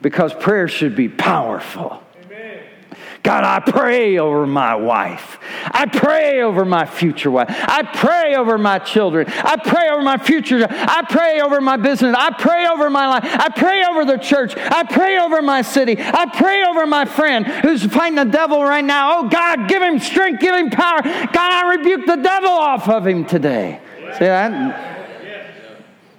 because 0.00 0.32
prayer 0.32 0.68
should 0.68 0.94
be 0.94 1.08
powerful. 1.08 2.00
God, 3.26 3.42
I 3.42 3.58
pray 3.58 4.18
over 4.18 4.46
my 4.46 4.76
wife. 4.76 5.40
I 5.72 5.86
pray 5.86 6.42
over 6.42 6.64
my 6.64 6.86
future 6.86 7.28
wife. 7.28 7.48
I 7.50 7.82
pray 7.82 8.36
over 8.36 8.56
my 8.56 8.78
children. 8.78 9.26
I 9.28 9.56
pray 9.56 9.88
over 9.90 10.00
my 10.00 10.16
future. 10.16 10.64
I 10.70 11.02
pray 11.10 11.40
over 11.40 11.60
my 11.60 11.76
business. 11.76 12.14
I 12.16 12.30
pray 12.38 12.68
over 12.68 12.88
my 12.88 13.08
life. 13.08 13.24
I 13.24 13.48
pray 13.48 13.84
over 13.84 14.04
the 14.04 14.16
church. 14.16 14.56
I 14.56 14.84
pray 14.84 15.18
over 15.18 15.42
my 15.42 15.62
city. 15.62 15.96
I 15.98 16.26
pray 16.26 16.62
over 16.66 16.86
my 16.86 17.04
friend 17.04 17.44
who's 17.44 17.84
fighting 17.84 18.14
the 18.14 18.26
devil 18.26 18.62
right 18.62 18.84
now. 18.84 19.18
Oh, 19.18 19.28
God, 19.28 19.68
give 19.68 19.82
him 19.82 19.98
strength, 19.98 20.40
give 20.40 20.54
him 20.54 20.70
power. 20.70 21.02
God, 21.02 21.36
I 21.36 21.76
rebuke 21.78 22.06
the 22.06 22.14
devil 22.14 22.50
off 22.50 22.88
of 22.88 23.04
him 23.04 23.24
today. 23.24 23.80
See 24.12 24.26
that? 24.26 24.52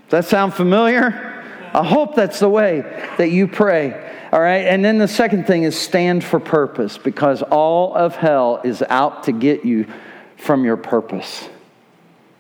Does 0.10 0.26
that 0.26 0.26
sound 0.26 0.56
familiar? 0.56 1.27
I 1.74 1.86
hope 1.86 2.16
that's 2.16 2.40
the 2.40 2.50
way 2.50 2.82
that 3.18 3.30
you 3.30 3.48
pray. 3.48 4.14
All 4.32 4.42
right, 4.42 4.66
and 4.66 4.84
then 4.84 4.98
the 4.98 5.08
second 5.08 5.48
thing 5.48 5.64
is 5.64 5.80
stand 5.80 6.24
for 6.24 6.40
purpose 6.40 6.98
because 6.98 7.42
all 7.44 7.96
of 7.96 8.16
hell 8.16 8.60
is 8.64 8.84
out 8.90 9.24
to 9.24 9.32
get 9.32 9.64
you 9.64 9.88
from 10.36 10.66
your 10.66 10.78
purpose. 10.78 11.50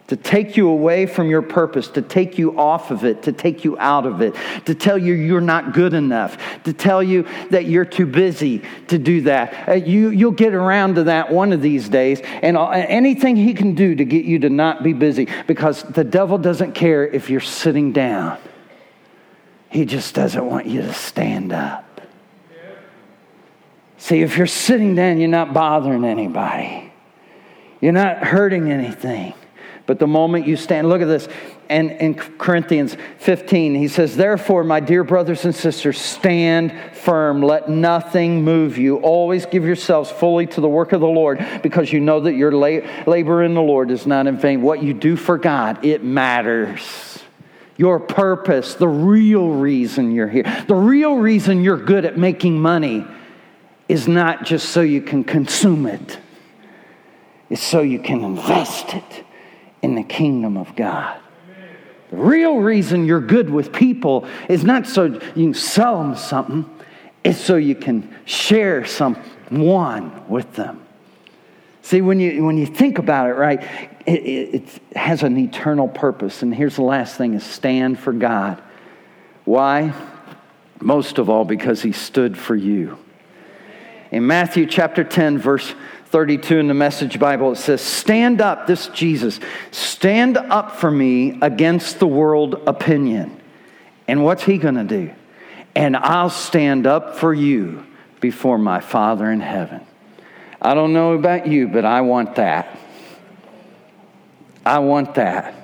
To 0.07 0.15
take 0.15 0.55
you 0.55 0.69
away 0.69 1.05
from 1.05 1.29
your 1.29 1.41
purpose, 1.41 1.89
to 1.89 2.01
take 2.01 2.37
you 2.37 2.57
off 2.57 2.91
of 2.91 3.03
it, 3.03 3.23
to 3.23 3.33
take 3.33 3.65
you 3.65 3.77
out 3.77 4.05
of 4.05 4.21
it, 4.21 4.35
to 4.65 4.73
tell 4.73 4.97
you 4.97 5.13
you're 5.13 5.41
not 5.41 5.73
good 5.73 5.93
enough, 5.93 6.37
to 6.63 6.71
tell 6.71 7.03
you 7.03 7.27
that 7.51 7.65
you're 7.65 7.83
too 7.83 8.05
busy 8.05 8.63
to 8.87 8.97
do 8.97 9.21
that. 9.21 9.67
Uh, 9.67 9.73
you, 9.73 10.09
you'll 10.09 10.31
get 10.31 10.53
around 10.53 10.95
to 10.95 11.03
that 11.05 11.31
one 11.31 11.51
of 11.51 11.61
these 11.61 11.89
days, 11.89 12.21
and 12.23 12.57
anything 12.57 13.35
he 13.35 13.53
can 13.53 13.75
do 13.75 13.95
to 13.95 14.05
get 14.05 14.23
you 14.23 14.39
to 14.39 14.49
not 14.49 14.81
be 14.81 14.93
busy 14.93 15.27
because 15.45 15.83
the 15.83 16.05
devil 16.05 16.37
doesn't 16.37 16.73
care 16.73 17.05
if 17.05 17.29
you're 17.29 17.41
sitting 17.41 17.91
down. 17.91 18.37
He 19.69 19.85
just 19.85 20.15
doesn't 20.15 20.45
want 20.45 20.65
you 20.65 20.81
to 20.81 20.93
stand 20.93 21.51
up. 21.51 22.01
See, 23.97 24.21
if 24.21 24.37
you're 24.37 24.47
sitting 24.47 24.95
down, 24.95 25.17
you're 25.17 25.27
not 25.27 25.53
bothering 25.53 26.05
anybody, 26.05 26.91
you're 27.81 27.91
not 27.91 28.23
hurting 28.23 28.71
anything. 28.71 29.33
But 29.87 29.99
the 29.99 30.07
moment 30.07 30.45
you 30.45 30.57
stand, 30.57 30.89
look 30.89 31.01
at 31.01 31.05
this. 31.05 31.29
And 31.69 31.91
in 31.91 32.15
Corinthians 32.15 32.97
15, 33.19 33.73
he 33.73 33.87
says, 33.87 34.17
Therefore, 34.17 34.65
my 34.65 34.81
dear 34.81 35.05
brothers 35.05 35.45
and 35.45 35.55
sisters, 35.55 35.97
stand 35.97 36.73
firm. 36.93 37.41
Let 37.41 37.69
nothing 37.69 38.43
move 38.43 38.77
you. 38.77 38.97
Always 38.97 39.45
give 39.45 39.63
yourselves 39.63 40.11
fully 40.11 40.45
to 40.47 40.59
the 40.59 40.67
work 40.67 40.91
of 40.91 40.99
the 40.99 41.07
Lord, 41.07 41.45
because 41.63 41.93
you 41.93 42.01
know 42.01 42.19
that 42.19 42.33
your 42.33 42.51
labor 42.51 43.43
in 43.43 43.53
the 43.53 43.61
Lord 43.61 43.89
is 43.89 44.05
not 44.05 44.27
in 44.27 44.37
vain. 44.37 44.61
What 44.61 44.83
you 44.83 44.93
do 44.93 45.15
for 45.15 45.37
God, 45.37 45.85
it 45.85 46.03
matters 46.03 47.16
your 47.77 47.99
purpose, 47.99 48.73
the 48.73 48.87
real 48.87 49.49
reason 49.49 50.11
you're 50.11 50.27
here, 50.27 50.43
the 50.67 50.75
real 50.75 51.15
reason 51.15 51.63
you're 51.63 51.77
good 51.77 52.05
at 52.05 52.17
making 52.17 52.59
money 52.59 53.05
is 53.87 54.07
not 54.07 54.43
just 54.43 54.69
so 54.69 54.81
you 54.81 55.01
can 55.01 55.23
consume 55.23 55.85
it, 55.85 56.19
it's 57.49 57.63
so 57.63 57.81
you 57.81 57.99
can 57.99 58.23
invest 58.23 58.93
it 58.93 59.25
in 59.81 59.95
the 59.95 60.03
kingdom 60.03 60.57
of 60.57 60.75
God. 60.75 61.19
The 62.09 62.17
real 62.17 62.57
reason 62.57 63.05
you're 63.05 63.21
good 63.21 63.49
with 63.49 63.71
people 63.71 64.27
is 64.49 64.63
not 64.63 64.87
so 64.87 65.05
you 65.05 65.19
can 65.19 65.53
sell 65.53 65.99
them 66.01 66.15
something, 66.15 66.65
it's 67.23 67.39
so 67.39 67.55
you 67.55 67.75
can 67.75 68.13
share 68.25 68.85
someone 68.85 70.27
with 70.27 70.53
them. 70.55 70.83
See, 71.81 72.01
when 72.01 72.19
you, 72.19 72.43
when 72.43 72.57
you 72.57 72.65
think 72.65 72.97
about 72.97 73.29
it, 73.29 73.33
right, 73.33 73.61
it, 74.07 74.55
it, 74.55 74.97
has 74.97 75.21
an 75.21 75.37
eternal 75.37 75.87
purpose. 75.87 76.41
And 76.41 76.55
here's 76.55 76.77
the 76.77 76.83
last 76.83 77.17
thing 77.17 77.33
is 77.33 77.43
stand 77.43 77.99
for 77.99 78.13
God. 78.13 78.61
Why? 79.43 79.93
Most 80.79 81.17
of 81.17 81.29
all, 81.29 81.43
because 81.43 81.81
he 81.81 81.91
stood 81.91 82.37
for 82.37 82.55
you. 82.55 82.97
In 84.11 84.25
Matthew 84.25 84.65
chapter 84.65 85.03
10, 85.03 85.37
verse 85.37 85.73
32 86.05 86.59
in 86.59 86.67
the 86.67 86.73
Message 86.73 87.19
Bible, 87.19 87.51
it 87.51 87.57
says, 87.57 87.81
Stand 87.81 88.39
up, 88.39 88.65
this 88.65 88.87
Jesus, 88.87 89.39
stand 89.71 90.37
up 90.37 90.77
for 90.77 90.89
me 90.89 91.37
against 91.41 91.99
the 91.99 92.07
world 92.07 92.63
opinion. 92.65 93.41
And 94.07 94.23
what's 94.23 94.43
he 94.43 94.57
going 94.57 94.75
to 94.75 94.85
do? 94.85 95.13
And 95.75 95.97
I'll 95.97 96.29
stand 96.29 96.87
up 96.87 97.17
for 97.17 97.33
you 97.33 97.85
before 98.21 98.57
my 98.57 98.79
Father 98.79 99.29
in 99.29 99.41
heaven. 99.41 99.85
I 100.61 100.73
don't 100.73 100.93
know 100.93 101.13
about 101.13 101.47
you, 101.47 101.67
but 101.67 101.83
I 101.83 102.01
want 102.01 102.35
that. 102.35 102.77
I 104.67 104.79
want 104.79 105.15
that. 105.15 105.55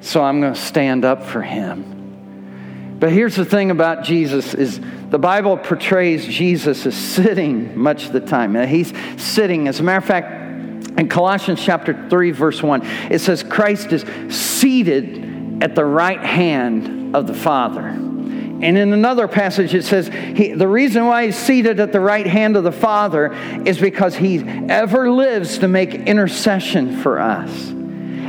So 0.00 0.22
I'm 0.22 0.40
going 0.40 0.54
to 0.54 0.60
stand 0.60 1.04
up 1.04 1.24
for 1.24 1.42
him. 1.42 2.98
But 2.98 3.10
here's 3.10 3.34
the 3.34 3.44
thing 3.44 3.70
about 3.70 4.04
Jesus 4.04 4.54
is 4.54 4.80
the 5.10 5.18
Bible 5.18 5.56
portrays 5.56 6.24
Jesus 6.26 6.86
as 6.86 6.96
sitting 6.96 7.76
much 7.76 8.06
of 8.06 8.12
the 8.12 8.20
time. 8.20 8.54
He's 8.68 8.92
sitting. 9.20 9.66
As 9.66 9.80
a 9.80 9.82
matter 9.82 9.98
of 9.98 10.04
fact, 10.04 10.98
in 10.98 11.08
Colossians 11.08 11.60
chapter 11.60 12.08
3, 12.08 12.30
verse 12.30 12.62
1, 12.62 12.82
it 13.10 13.20
says 13.20 13.42
Christ 13.42 13.92
is 13.92 14.04
seated 14.32 15.62
at 15.62 15.74
the 15.74 15.84
right 15.84 16.20
hand 16.20 17.16
of 17.16 17.26
the 17.26 17.34
Father. 17.34 17.86
And 17.88 18.62
in 18.62 18.92
another 18.92 19.26
passage, 19.26 19.74
it 19.74 19.84
says 19.84 20.06
he, 20.06 20.52
the 20.52 20.68
reason 20.68 21.04
why 21.06 21.26
he's 21.26 21.36
seated 21.36 21.80
at 21.80 21.90
the 21.90 22.00
right 22.00 22.26
hand 22.26 22.56
of 22.56 22.62
the 22.62 22.70
Father 22.70 23.32
is 23.66 23.80
because 23.80 24.14
he 24.14 24.38
ever 24.68 25.10
lives 25.10 25.58
to 25.58 25.66
make 25.66 25.94
intercession 25.94 27.00
for 27.02 27.18
us. 27.18 27.72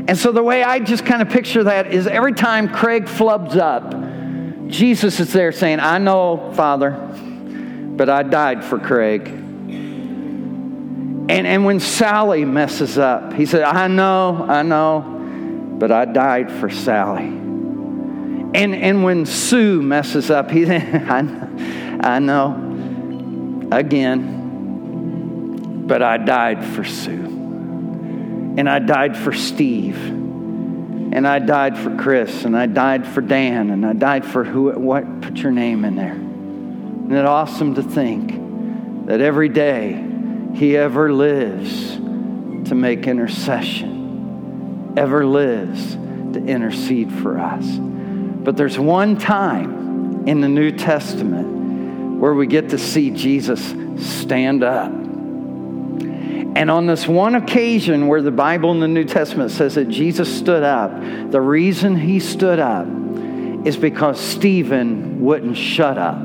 And 0.05 0.17
so 0.17 0.33
the 0.33 0.43
way 0.43 0.63
I 0.63 0.79
just 0.79 1.05
kind 1.05 1.21
of 1.21 1.29
picture 1.29 1.63
that 1.63 1.93
is 1.93 2.07
every 2.07 2.33
time 2.33 2.67
Craig 2.67 3.05
flubs 3.05 3.55
up, 3.55 3.93
Jesus 4.69 5.19
is 5.21 5.31
there 5.31 5.51
saying, 5.51 5.79
I 5.79 5.97
know, 5.97 6.51
Father, 6.55 6.91
but 6.91 8.09
I 8.09 8.23
died 8.23 8.65
for 8.65 8.79
Craig. 8.79 9.27
And, 11.29 11.29
and 11.29 11.63
when 11.63 11.79
Sally 11.79 12.43
messes 12.43 12.97
up, 12.97 13.31
he 13.33 13.45
said, 13.45 13.63
I 13.63 13.87
know, 13.87 14.45
I 14.49 14.61
know, 14.61 15.01
but 15.79 15.89
I 15.91 16.03
died 16.03 16.51
for 16.51 16.69
Sally. 16.69 17.27
And, 17.27 18.75
and 18.75 19.03
when 19.03 19.25
Sue 19.25 19.81
messes 19.81 20.29
up, 20.29 20.51
he, 20.51 20.65
said, 20.65 21.03
I, 21.09 21.19
I 22.15 22.19
know, 22.19 23.69
again, 23.71 24.43
but 25.87 26.01
I 26.01 26.17
died 26.17 26.65
for 26.65 26.83
Sue. 26.83 27.42
And 28.57 28.69
I 28.69 28.79
died 28.79 29.17
for 29.17 29.33
Steve. 29.33 29.97
And 29.97 31.27
I 31.27 31.39
died 31.39 31.77
for 31.77 31.95
Chris. 31.95 32.45
And 32.45 32.55
I 32.57 32.65
died 32.65 33.07
for 33.07 33.21
Dan. 33.21 33.69
And 33.69 33.85
I 33.85 33.93
died 33.93 34.25
for 34.25 34.43
who, 34.43 34.71
what, 34.71 35.21
put 35.21 35.37
your 35.37 35.51
name 35.51 35.85
in 35.85 35.95
there. 35.95 36.15
Isn't 36.15 37.11
it 37.11 37.25
awesome 37.25 37.75
to 37.75 37.83
think 37.83 39.07
that 39.07 39.21
every 39.21 39.49
day 39.49 40.03
he 40.53 40.77
ever 40.77 41.11
lives 41.11 41.95
to 42.69 42.75
make 42.75 43.07
intercession, 43.07 44.93
ever 44.97 45.25
lives 45.25 45.95
to 46.33 46.43
intercede 46.45 47.11
for 47.11 47.39
us. 47.39 47.65
But 47.65 48.57
there's 48.57 48.77
one 48.77 49.17
time 49.17 50.27
in 50.27 50.41
the 50.41 50.47
New 50.47 50.71
Testament 50.71 52.19
where 52.19 52.33
we 52.33 52.47
get 52.47 52.69
to 52.69 52.77
see 52.77 53.11
Jesus 53.11 53.73
stand 53.97 54.63
up. 54.63 54.91
And 56.55 56.69
on 56.69 56.85
this 56.85 57.07
one 57.07 57.35
occasion 57.35 58.07
where 58.07 58.21
the 58.21 58.31
Bible 58.31 58.71
in 58.71 58.79
the 58.79 58.87
New 58.87 59.05
Testament 59.05 59.51
says 59.51 59.75
that 59.75 59.89
Jesus 59.89 60.35
stood 60.35 60.63
up, 60.63 60.91
the 61.31 61.41
reason 61.41 61.95
he 61.95 62.19
stood 62.19 62.59
up 62.59 62.87
is 63.65 63.75
because 63.77 64.19
Stephen 64.19 65.21
wouldn't 65.21 65.57
shut 65.57 65.97
up. 65.97 66.19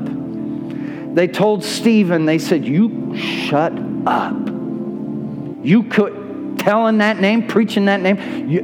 They 1.15 1.27
told 1.27 1.63
Stephen, 1.63 2.25
they 2.25 2.37
said, 2.37 2.65
You 2.65 3.17
shut 3.17 3.73
up. 4.05 4.35
You 5.63 5.83
could, 5.83 6.59
telling 6.59 6.99
that 6.99 7.19
name, 7.19 7.47
preaching 7.47 7.85
that 7.85 8.01
name, 8.01 8.49
you, 8.49 8.63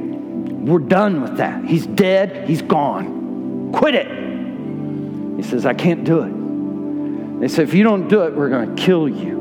we're 0.66 0.78
done 0.78 1.22
with 1.22 1.38
that. 1.38 1.64
He's 1.64 1.86
dead, 1.86 2.48
he's 2.48 2.62
gone. 2.62 3.72
Quit 3.72 3.94
it. 3.94 5.36
He 5.36 5.42
says, 5.42 5.66
I 5.66 5.74
can't 5.74 6.04
do 6.04 6.20
it. 6.22 7.40
They 7.40 7.48
said, 7.48 7.68
if 7.68 7.74
you 7.74 7.82
don't 7.82 8.08
do 8.08 8.22
it, 8.22 8.34
we're 8.34 8.48
going 8.48 8.74
to 8.74 8.82
kill 8.82 9.08
you. 9.08 9.35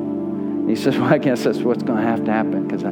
He 0.67 0.75
says, 0.75 0.97
well, 0.97 1.13
I 1.13 1.17
guess 1.19 1.43
that's 1.43 1.59
what's 1.59 1.83
going 1.83 2.01
to 2.01 2.07
have 2.07 2.25
to 2.25 2.31
happen 2.31 2.67
because 2.67 2.83
I, 2.83 2.89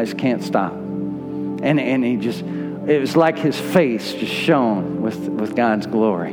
I 0.00 0.04
just 0.04 0.18
can't 0.18 0.42
stop. 0.42 0.72
And, 0.72 1.78
and 1.78 2.04
he 2.04 2.16
just, 2.16 2.40
it 2.42 3.00
was 3.00 3.16
like 3.16 3.38
his 3.38 3.58
face 3.58 4.12
just 4.12 4.32
shone 4.32 5.02
with, 5.02 5.28
with 5.28 5.54
God's 5.54 5.86
glory. 5.86 6.32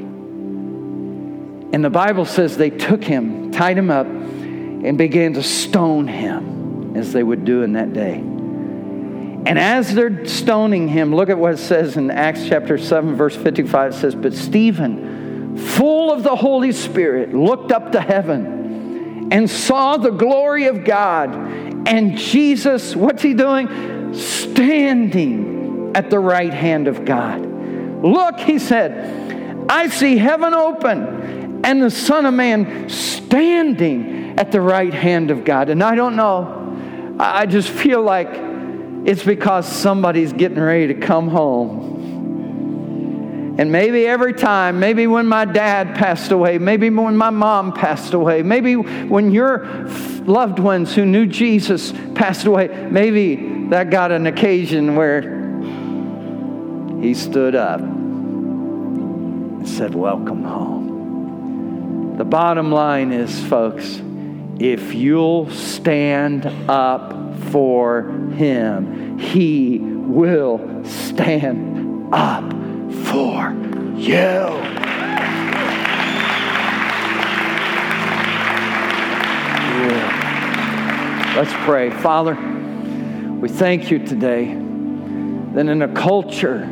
And 1.71 1.85
the 1.85 1.91
Bible 1.91 2.25
says 2.25 2.57
they 2.57 2.71
took 2.71 3.03
him, 3.03 3.51
tied 3.51 3.77
him 3.77 3.91
up, 3.91 4.07
and 4.07 4.97
began 4.97 5.33
to 5.35 5.43
stone 5.43 6.07
him. 6.07 6.97
as 6.97 7.13
they 7.13 7.21
would 7.21 7.45
do 7.45 7.61
in 7.61 7.73
that 7.73 7.93
day. 7.93 8.15
And 8.15 9.59
as 9.59 9.93
they're 9.93 10.25
stoning 10.25 10.87
him, 10.87 11.15
look 11.15 11.29
at 11.29 11.37
what 11.37 11.53
it 11.53 11.57
says 11.57 11.95
in 11.97 12.09
Acts 12.11 12.47
chapter 12.47 12.77
7, 12.77 13.15
verse 13.15 13.35
55. 13.35 13.93
It 13.93 13.95
says, 13.95 14.15
But 14.15 14.33
Stephen, 14.33 15.57
full 15.57 16.11
of 16.11 16.23
the 16.23 16.35
Holy 16.35 16.71
Spirit, 16.71 17.33
looked 17.33 17.71
up 17.71 17.91
to 17.93 18.01
heaven 18.01 18.58
and 19.31 19.49
saw 19.49 19.97
the 19.97 20.11
glory 20.11 20.67
of 20.67 20.83
God. 20.83 21.33
And 21.87 22.17
Jesus, 22.17 22.95
what's 22.95 23.21
he 23.21 23.33
doing? 23.33 24.13
Standing 24.13 25.91
at 25.95 26.09
the 26.09 26.19
right 26.19 26.53
hand 26.53 26.87
of 26.87 27.05
God. 27.05 27.45
Look, 28.03 28.39
he 28.39 28.59
said, 28.59 29.65
I 29.69 29.87
see 29.89 30.17
heaven 30.17 30.53
open 30.53 31.61
and 31.63 31.81
the 31.81 31.91
Son 31.91 32.25
of 32.25 32.33
Man 32.33 32.89
standing 32.89 34.39
at 34.39 34.51
the 34.51 34.61
right 34.61 34.93
hand 34.93 35.31
of 35.31 35.43
God. 35.43 35.69
And 35.69 35.83
I 35.83 35.95
don't 35.95 36.15
know, 36.15 37.17
I 37.19 37.45
just 37.45 37.69
feel 37.69 38.01
like 38.01 38.29
it's 39.05 39.23
because 39.23 39.67
somebody's 39.67 40.33
getting 40.33 40.59
ready 40.59 40.87
to 40.87 40.93
come 40.93 41.27
home. 41.27 41.98
And 43.59 43.73
maybe 43.73 44.07
every 44.07 44.31
time, 44.31 44.79
maybe 44.79 45.05
when 45.05 45.27
my 45.27 45.43
dad 45.43 45.93
passed 45.97 46.31
away, 46.31 46.57
maybe 46.59 46.89
when 46.89 47.17
my 47.17 47.29
mom 47.29 47.73
passed 47.73 48.13
away, 48.13 48.41
maybe 48.41 48.77
when 48.77 49.31
your 49.31 49.65
loved 50.23 50.59
ones 50.59 50.95
who 50.95 51.05
knew 51.05 51.25
Jesus 51.25 51.91
passed 52.15 52.45
away, 52.45 52.69
maybe 52.89 53.67
that 53.67 53.89
got 53.89 54.13
an 54.13 54.27
occasion 54.27 54.95
where 54.95 55.19
he 57.01 57.13
stood 57.13 57.53
up 57.53 57.81
and 57.81 59.67
said, 59.67 59.93
Welcome 59.93 60.45
home. 60.45 62.15
The 62.17 62.23
bottom 62.23 62.71
line 62.71 63.11
is, 63.11 63.43
folks, 63.47 64.01
if 64.57 64.93
you'll 64.93 65.51
stand 65.51 66.45
up 66.69 67.37
for 67.51 68.03
him, 68.35 69.19
he 69.19 69.79
will 69.79 70.85
stand 70.85 72.13
up 72.13 72.58
for 73.99 74.09
you. 74.09 74.15
Let's 81.35 81.51
pray. 81.63 81.89
Father, 81.89 82.37
we 83.39 83.49
thank 83.49 83.91
you 83.91 84.05
today 84.05 84.53
that 85.53 85.67
in 85.67 85.81
a 85.81 85.87
culture 85.93 86.69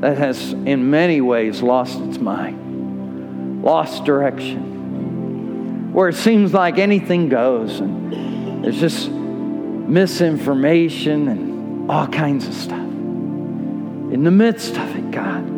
that 0.00 0.18
has, 0.18 0.52
in 0.52 0.90
many 0.90 1.22
ways, 1.22 1.62
lost 1.62 1.98
its 2.00 2.18
mind, 2.18 3.62
lost 3.62 4.04
direction, 4.04 5.94
where 5.94 6.10
it 6.10 6.16
seems 6.16 6.52
like 6.52 6.76
anything 6.78 7.30
goes, 7.30 7.80
and 7.80 8.62
there's 8.62 8.78
just 8.78 9.10
misinformation 9.10 11.28
and 11.28 11.90
all 11.90 12.06
kinds 12.06 12.46
of 12.46 12.52
stuff. 12.52 12.78
In 12.78 14.24
the 14.24 14.30
midst 14.30 14.76
of 14.76 14.94
it, 14.94 15.10
God, 15.10 15.55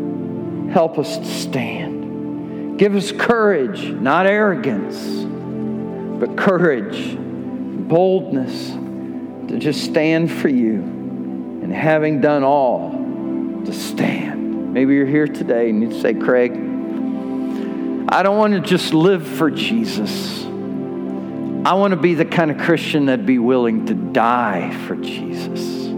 help 0.72 0.98
us 0.98 1.18
to 1.18 1.24
stand. 1.24 2.78
Give 2.78 2.94
us 2.94 3.10
courage, 3.10 3.90
not 3.90 4.26
arrogance, 4.26 5.24
but 6.20 6.36
courage, 6.36 7.16
boldness 7.88 8.70
to 9.48 9.58
just 9.58 9.82
stand 9.84 10.30
for 10.30 10.48
you. 10.48 10.74
And 11.62 11.72
having 11.72 12.20
done 12.20 12.44
all, 12.44 12.90
to 13.64 13.72
stand. 13.72 14.72
Maybe 14.72 14.94
you're 14.94 15.06
here 15.06 15.26
today 15.26 15.70
and 15.70 15.82
you 15.82 16.00
say, 16.00 16.14
Craig, 16.14 16.52
I 18.10 18.22
don't 18.22 18.38
want 18.38 18.54
to 18.54 18.60
just 18.60 18.94
live 18.94 19.26
for 19.26 19.50
Jesus. 19.50 20.44
I 20.44 21.74
want 21.74 21.90
to 21.90 21.96
be 21.96 22.14
the 22.14 22.24
kind 22.24 22.50
of 22.50 22.58
Christian 22.58 23.06
that'd 23.06 23.26
be 23.26 23.38
willing 23.38 23.86
to 23.86 23.94
die 23.94 24.70
for 24.86 24.96
Jesus. 24.96 25.88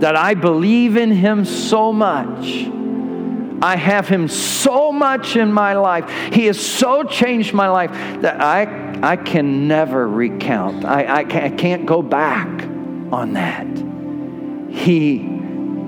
That 0.00 0.16
I 0.16 0.34
believe 0.34 0.96
in 0.96 1.10
Him 1.10 1.44
so 1.44 1.92
much. 1.92 2.66
I 3.64 3.76
have 3.76 4.06
Him 4.06 4.28
so 4.28 4.92
much 4.92 5.36
in 5.36 5.50
my 5.50 5.72
life. 5.72 6.10
He 6.34 6.44
has 6.46 6.60
so 6.60 7.02
changed 7.02 7.54
my 7.54 7.68
life 7.68 7.90
that 8.20 8.38
I, 8.38 9.00
I 9.02 9.16
can 9.16 9.66
never 9.66 10.06
recount. 10.06 10.84
I, 10.84 11.20
I, 11.20 11.24
can't, 11.24 11.54
I 11.54 11.56
can't 11.56 11.86
go 11.86 12.02
back 12.02 12.46
on 13.10 13.32
that. 13.32 13.66
He 14.70 15.16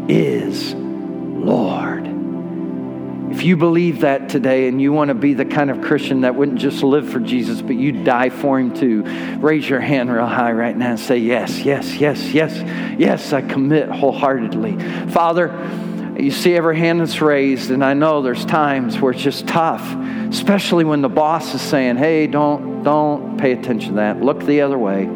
is 0.08 0.74
Lord. 0.74 2.06
If 3.30 3.42
you 3.42 3.58
believe 3.58 4.00
that 4.00 4.30
today 4.30 4.68
and 4.68 4.80
you 4.80 4.94
want 4.94 5.08
to 5.08 5.14
be 5.14 5.34
the 5.34 5.44
kind 5.44 5.70
of 5.70 5.82
Christian 5.82 6.22
that 6.22 6.34
wouldn't 6.34 6.58
just 6.58 6.82
live 6.82 7.06
for 7.06 7.20
Jesus, 7.20 7.60
but 7.60 7.76
you 7.76 7.92
die 8.04 8.30
for 8.30 8.58
him 8.58 8.72
too, 8.72 9.02
raise 9.36 9.68
your 9.68 9.80
hand 9.80 10.10
real 10.10 10.24
high 10.24 10.52
right 10.52 10.74
now 10.74 10.92
and 10.92 11.00
say, 11.00 11.18
Yes, 11.18 11.58
yes, 11.60 11.94
yes, 11.96 12.32
yes, 12.32 12.96
yes, 12.98 13.34
I 13.34 13.42
commit 13.42 13.90
wholeheartedly. 13.90 14.78
Father, 15.10 15.48
you 16.18 16.30
see 16.30 16.54
every 16.54 16.78
hand 16.78 17.00
that's 17.00 17.20
raised, 17.20 17.70
and 17.70 17.84
I 17.84 17.94
know 17.94 18.22
there's 18.22 18.44
times 18.44 19.00
where 19.00 19.12
it's 19.12 19.22
just 19.22 19.46
tough, 19.46 19.82
especially 20.28 20.84
when 20.84 21.02
the 21.02 21.08
boss 21.08 21.54
is 21.54 21.60
saying, 21.60 21.96
Hey, 21.96 22.26
don't, 22.26 22.82
don't 22.82 23.38
pay 23.38 23.52
attention 23.52 23.90
to 23.90 23.96
that. 23.96 24.20
Look 24.20 24.44
the 24.44 24.60
other 24.62 24.78
way. 24.78 25.06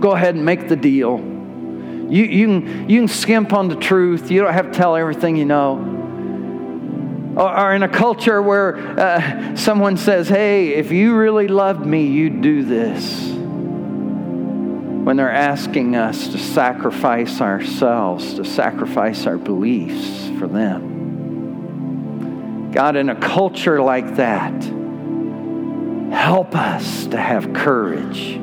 Go 0.00 0.12
ahead 0.12 0.34
and 0.34 0.44
make 0.44 0.68
the 0.68 0.76
deal. 0.76 1.18
You, 1.18 2.24
you, 2.24 2.46
can, 2.46 2.90
you 2.90 3.00
can 3.00 3.08
skimp 3.08 3.52
on 3.52 3.68
the 3.68 3.76
truth. 3.76 4.30
You 4.30 4.42
don't 4.42 4.52
have 4.52 4.72
to 4.72 4.78
tell 4.78 4.96
everything 4.96 5.36
you 5.36 5.46
know 5.46 5.92
or, 7.36 7.74
in 7.74 7.82
a 7.82 7.88
culture 7.88 8.42
where 8.42 8.76
uh, 8.98 9.56
someone 9.56 9.96
says, 9.96 10.28
Hey, 10.28 10.74
if 10.74 10.92
you 10.92 11.16
really 11.16 11.48
loved 11.48 11.84
me, 11.86 12.06
you'd 12.06 12.42
do 12.42 12.62
this. 12.62 13.30
When 15.04 15.16
they're 15.16 15.32
asking 15.32 15.96
us 15.96 16.28
to 16.28 16.38
sacrifice 16.38 17.40
ourselves, 17.40 18.34
to 18.34 18.44
sacrifice 18.44 19.26
our 19.26 19.38
beliefs 19.38 20.30
for 20.38 20.46
them. 20.46 20.92
God, 22.72 22.96
in 22.96 23.08
a 23.08 23.16
culture 23.16 23.82
like 23.82 24.16
that, 24.16 24.52
help 26.12 26.54
us 26.54 27.06
to 27.08 27.16
have 27.16 27.52
courage. 27.52 28.40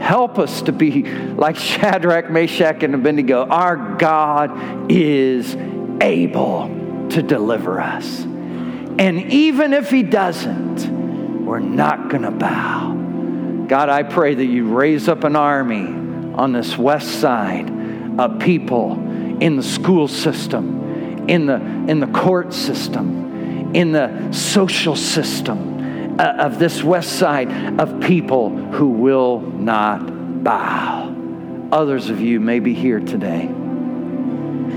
Help 0.00 0.38
us 0.38 0.62
to 0.62 0.72
be 0.72 1.04
like 1.04 1.56
Shadrach, 1.56 2.30
Meshach, 2.30 2.82
and 2.82 2.94
Abednego. 2.94 3.46
Our 3.46 3.96
God 3.98 4.90
is 4.90 5.54
able 6.00 6.68
to 7.10 7.22
deliver 7.22 7.80
us. 7.80 8.22
And 8.22 9.32
even 9.32 9.72
if 9.72 9.90
He 9.90 10.02
doesn't, 10.02 11.44
we're 11.44 11.60
not 11.60 12.08
going 12.08 12.22
to 12.22 12.30
bow. 12.30 12.91
God, 13.72 13.88
I 13.88 14.02
pray 14.02 14.34
that 14.34 14.44
you 14.44 14.66
raise 14.66 15.08
up 15.08 15.24
an 15.24 15.34
army 15.34 15.86
on 16.34 16.52
this 16.52 16.76
west 16.76 17.22
side 17.22 17.70
of 18.20 18.38
people 18.38 18.92
in 19.40 19.56
the 19.56 19.62
school 19.62 20.08
system, 20.08 21.26
in 21.26 21.46
the, 21.46 21.54
in 21.54 21.98
the 21.98 22.06
court 22.08 22.52
system, 22.52 23.74
in 23.74 23.92
the 23.92 24.30
social 24.30 24.94
system 24.94 26.20
uh, 26.20 26.34
of 26.40 26.58
this 26.58 26.84
west 26.84 27.18
side 27.18 27.80
of 27.80 28.02
people 28.02 28.50
who 28.50 28.88
will 28.88 29.40
not 29.40 30.44
bow. 30.44 31.08
Others 31.72 32.10
of 32.10 32.20
you 32.20 32.40
may 32.40 32.58
be 32.58 32.74
here 32.74 33.00
today 33.00 33.48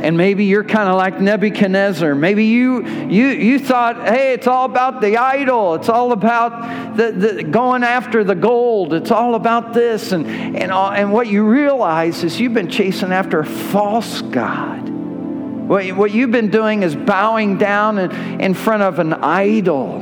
and 0.02 0.18
maybe 0.18 0.46
you're 0.46 0.64
kind 0.64 0.90
of 0.90 0.96
like 0.96 1.20
Nebuchadnezzar. 1.20 2.16
Maybe 2.16 2.46
you, 2.46 2.86
you, 2.86 3.28
you 3.28 3.60
thought, 3.60 4.08
hey, 4.08 4.34
it's 4.34 4.48
all 4.48 4.66
about 4.66 5.02
the 5.02 5.18
idol. 5.18 5.76
It's 5.76 5.90
all 5.90 6.12
about 6.12 6.98
the, 6.98 7.12
the 7.12 7.44
going 7.44 7.84
after 7.84 8.24
the 8.24 8.36
gold. 8.36 8.94
It's 8.94 9.12
all 9.12 9.36
about 9.36 9.74
this. 9.74 10.12
And, 10.12 10.28
and, 10.28 10.72
all, 10.72 10.92
and 10.92 11.14
what 11.14 11.28
you 11.28 11.46
realize 11.46 12.24
is 12.24 12.40
you've 12.40 12.54
been 12.54 12.70
chasing 12.70 13.12
after 13.12 13.40
a 13.40 13.46
false 13.46 14.22
God. 14.22 14.90
What, 14.90 15.88
what 15.94 16.12
you've 16.12 16.32
been 16.32 16.52
doing 16.52 16.84
is 16.84 16.96
bowing 16.96 17.58
down 17.58 17.98
in, 17.98 18.42
in 18.42 18.54
front 18.54 18.84
of 18.84 19.00
an 19.00 19.14
idol. 19.14 20.00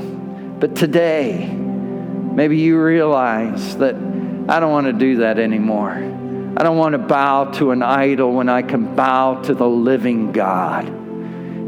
But 0.60 0.76
today, 0.76 1.48
maybe 1.48 2.58
you 2.58 2.82
realize 2.82 3.78
that 3.78 3.96
I 3.96 4.60
don't 4.60 4.72
want 4.72 4.88
to 4.88 4.94
do 4.94 5.18
that 5.18 5.40
anymore. 5.40 6.23
I 6.56 6.64
don't 6.64 6.78
want 6.78 6.94
to 6.94 7.00
bow 7.00 7.46
to 7.54 7.72
an 7.72 7.82
idol 7.82 8.34
when 8.34 8.48
I 8.48 8.62
can 8.62 8.96
bow 8.96 9.42
to 9.44 9.54
the 9.54 9.68
living 9.68 10.32
God 10.32 11.03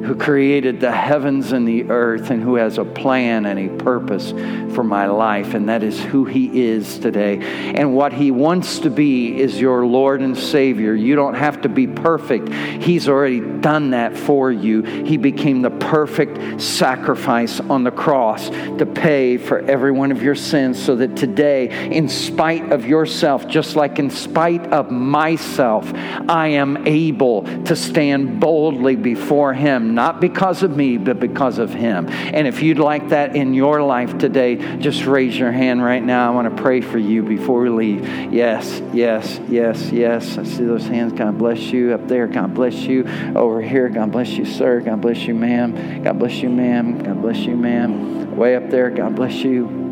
who 0.06 0.16
created 0.16 0.80
the 0.80 0.92
heavens 0.92 1.52
and 1.52 1.68
the 1.68 1.90
earth 1.90 2.30
and 2.30 2.44
who 2.44 2.56
has 2.56 2.78
a 2.78 2.86
plan 2.86 3.46
and 3.46 3.60
a 3.60 3.84
purpose 3.84 4.32
for 4.76 4.84
my 4.84 5.08
life. 5.08 5.54
And 5.54 5.70
that 5.70 5.84
is 5.84 6.00
who 6.00 6.26
He 6.26 6.64
is 6.68 7.00
today. 7.00 7.40
And 7.74 7.96
what 7.96 8.14
He 8.14 8.30
wants 8.32 8.80
to 8.80 8.90
be 8.90 9.40
is 9.40 9.60
your 9.60 9.86
Lord 9.86 10.22
and 10.22 10.38
Savior. 10.38 10.94
You 10.94 11.16
don't 11.16 11.34
have 11.34 11.62
to 11.62 11.70
be 11.70 11.88
perfect, 11.88 12.50
He's 12.50 13.10
already 13.10 13.40
done 13.40 13.92
that 13.92 14.16
for 14.16 14.52
you. 14.52 14.84
He 14.84 15.18
became 15.18 15.62
the 15.62 15.72
perfect 15.72 16.62
sacrifice 16.62 17.60
on 17.60 17.84
the 17.84 17.92
cross 17.92 18.50
to 18.50 18.86
pay 18.86 19.38
for 19.38 19.60
every 19.60 19.92
one 19.92 20.12
of 20.12 20.22
your 20.22 20.36
sins 20.36 20.82
so 20.82 20.96
that 20.98 21.16
today, 21.16 21.90
in 21.90 22.10
spite 22.10 22.72
of 22.72 22.86
yourself, 22.86 23.48
just 23.48 23.76
like 23.76 23.98
in 23.98 24.10
spite 24.10 24.68
of 24.68 24.92
myself, 24.92 25.92
I 25.94 26.50
am 26.50 26.86
able 26.86 27.44
to 27.64 27.76
stand 27.76 28.40
boldly 28.40 28.96
before 28.96 29.54
Him 29.54 29.95
not 29.96 30.20
because 30.22 30.62
of 30.62 30.76
me, 30.76 30.98
but 30.98 31.20
because 31.20 31.58
of 31.58 31.74
Him. 31.74 32.08
And 32.10 32.48
if 32.48 32.62
you'd 32.62 32.80
like 32.80 33.10
that 33.10 33.36
in 33.36 33.54
your 33.54 33.82
life 33.82 34.18
today, 34.18 34.78
just 34.78 35.06
raise 35.06 35.38
your 35.38 35.52
hand 35.52 35.84
right 35.84 36.04
now. 36.04 36.32
I 36.32 36.36
want 36.36 36.56
to 36.56 36.62
pray 36.62 36.82
for 36.82 36.98
you 36.98 37.24
before 37.24 37.62
we 37.62 37.70
leave. 37.70 38.34
Yes, 38.34 38.82
yes, 38.94 39.40
yes, 39.48 39.92
yes. 39.92 40.38
I 40.38 40.44
see 40.44 40.66
those 40.66 40.86
hands. 40.86 41.14
God 41.14 41.38
bless 41.38 41.60
you 41.60 41.94
up 41.94 42.08
there. 42.08 42.28
God 42.28 42.54
bless 42.54 42.76
you 42.76 43.08
over 43.36 43.62
here. 43.62 43.90
God 43.90 44.12
bless 44.12 44.30
you, 44.32 44.46
sir. 44.46 44.82
God 44.82 45.02
bless 45.02 45.20
you, 45.20 45.34
ma'am. 45.34 46.04
God 46.04 46.20
bless 46.20 46.36
you, 46.36 46.50
ma'am. 46.50 47.00
God 47.02 47.22
bless 47.22 47.38
you, 47.38 47.56
ma'am. 47.56 48.36
Way 48.36 48.56
up 48.56 48.70
there. 48.70 48.90
God 48.90 49.16
bless 49.16 49.36
you. 49.36 49.85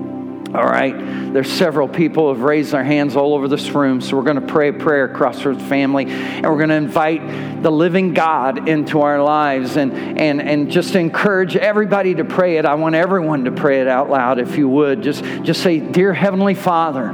All 0.54 0.64
right. 0.64 1.34
There's 1.34 1.52
several 1.52 1.88
people 1.88 2.26
who 2.26 2.30
have 2.36 2.44
raised 2.44 2.74
their 2.74 2.84
hands 2.84 3.16
all 3.16 3.34
over 3.34 3.48
this 3.48 3.72
room. 3.72 4.02
So 4.02 4.16
we're 4.16 4.24
going 4.24 4.40
to 4.40 4.42
pray 4.42 4.68
a 4.68 4.74
prayer, 4.74 5.06
across 5.06 5.38
Crossroads 5.38 5.64
family, 5.64 6.06
and 6.06 6.46
we're 6.46 6.58
going 6.58 6.70
to 6.70 6.76
invite 6.76 7.64
the 7.64 7.72
living 7.72 8.14
God 8.14 8.70
into 8.70 9.02
our 9.02 9.24
lives 9.24 9.78
and, 9.78 9.92
and, 10.20 10.40
and 10.40 10.70
just 10.70 10.94
encourage 10.94 11.56
everybody 11.56 12.14
to 12.14 12.24
pray 12.24 12.58
it. 12.58 12.66
I 12.66 12.76
want 12.76 12.94
everyone 12.94 13.46
to 13.46 13.52
pray 13.52 13.82
it 13.82 13.88
out 13.88 14.12
loud 14.12 14.38
if 14.38 14.56
you 14.56 14.70
would. 14.70 15.02
Just, 15.02 15.24
just 15.42 15.64
say, 15.64 15.80
Dear 15.80 16.14
Heavenly 16.14 16.54
Father, 16.54 17.10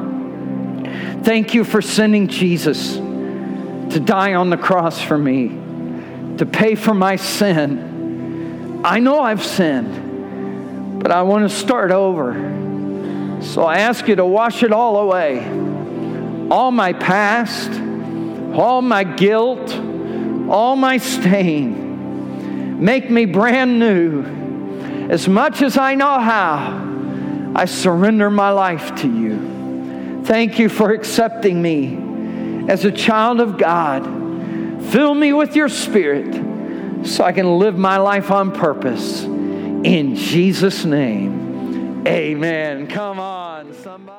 thank 1.24 1.54
you 1.54 1.64
for 1.64 1.82
sending 1.82 2.28
Jesus 2.28 2.96
to 2.98 4.02
die 4.02 4.34
on 4.34 4.50
the 4.50 4.58
cross 4.58 5.02
for 5.02 5.18
me, 5.18 5.48
to 6.40 6.46
pay 6.46 6.76
for 6.76 6.94
my 6.94 7.16
sin. 7.16 8.82
I 8.84 9.00
know 9.00 9.22
I've 9.22 9.46
sinned, 9.46 11.02
but 11.02 11.12
I 11.12 11.22
want 11.22 11.50
to 11.50 11.56
start 11.56 11.92
over. 11.92 12.68
So 13.42 13.64
I 13.64 13.80
ask 13.80 14.08
you 14.08 14.16
to 14.16 14.26
wash 14.26 14.64
it 14.64 14.72
all 14.72 14.98
away 14.98 15.40
all 16.52 16.72
my 16.72 16.94
past, 16.94 17.70
all 18.58 18.82
my 18.82 19.04
guilt, 19.04 19.72
all 20.50 20.76
my 20.76 20.98
stain. 20.98 22.84
Make 22.84 23.10
me 23.10 23.26
brand 23.26 23.80
new. 23.80 24.24
As 25.10 25.28
much 25.28 25.62
as 25.62 25.78
I 25.78 25.96
know 25.96 26.20
how, 26.20 26.88
I 27.56 27.66
surrender 27.66 28.30
my 28.30 28.52
life 28.52 28.96
to 29.02 29.08
you. 29.08 30.24
Thank 30.24 30.60
you 30.60 30.70
for 30.70 30.92
accepting 30.92 31.62
me 31.62 32.68
as 32.70 32.86
a 32.86 32.92
child 32.92 33.40
of 33.40 33.58
God. 33.58 34.04
Fill 34.92 35.14
me 35.14 35.34
with 35.34 35.56
your 35.56 35.70
spirit 35.70 37.06
so 37.06 37.24
I 37.24 37.32
can 37.32 37.60
live 37.60 37.78
my 37.78 37.98
life 37.98 38.32
on 38.32 38.52
purpose. 38.52 39.24
In 39.24 40.16
Jesus' 40.16 40.86
name. 40.86 41.49
Amen. 42.08 42.88
Come 42.88 43.20
on, 43.20 43.74
somebody. 43.74 44.19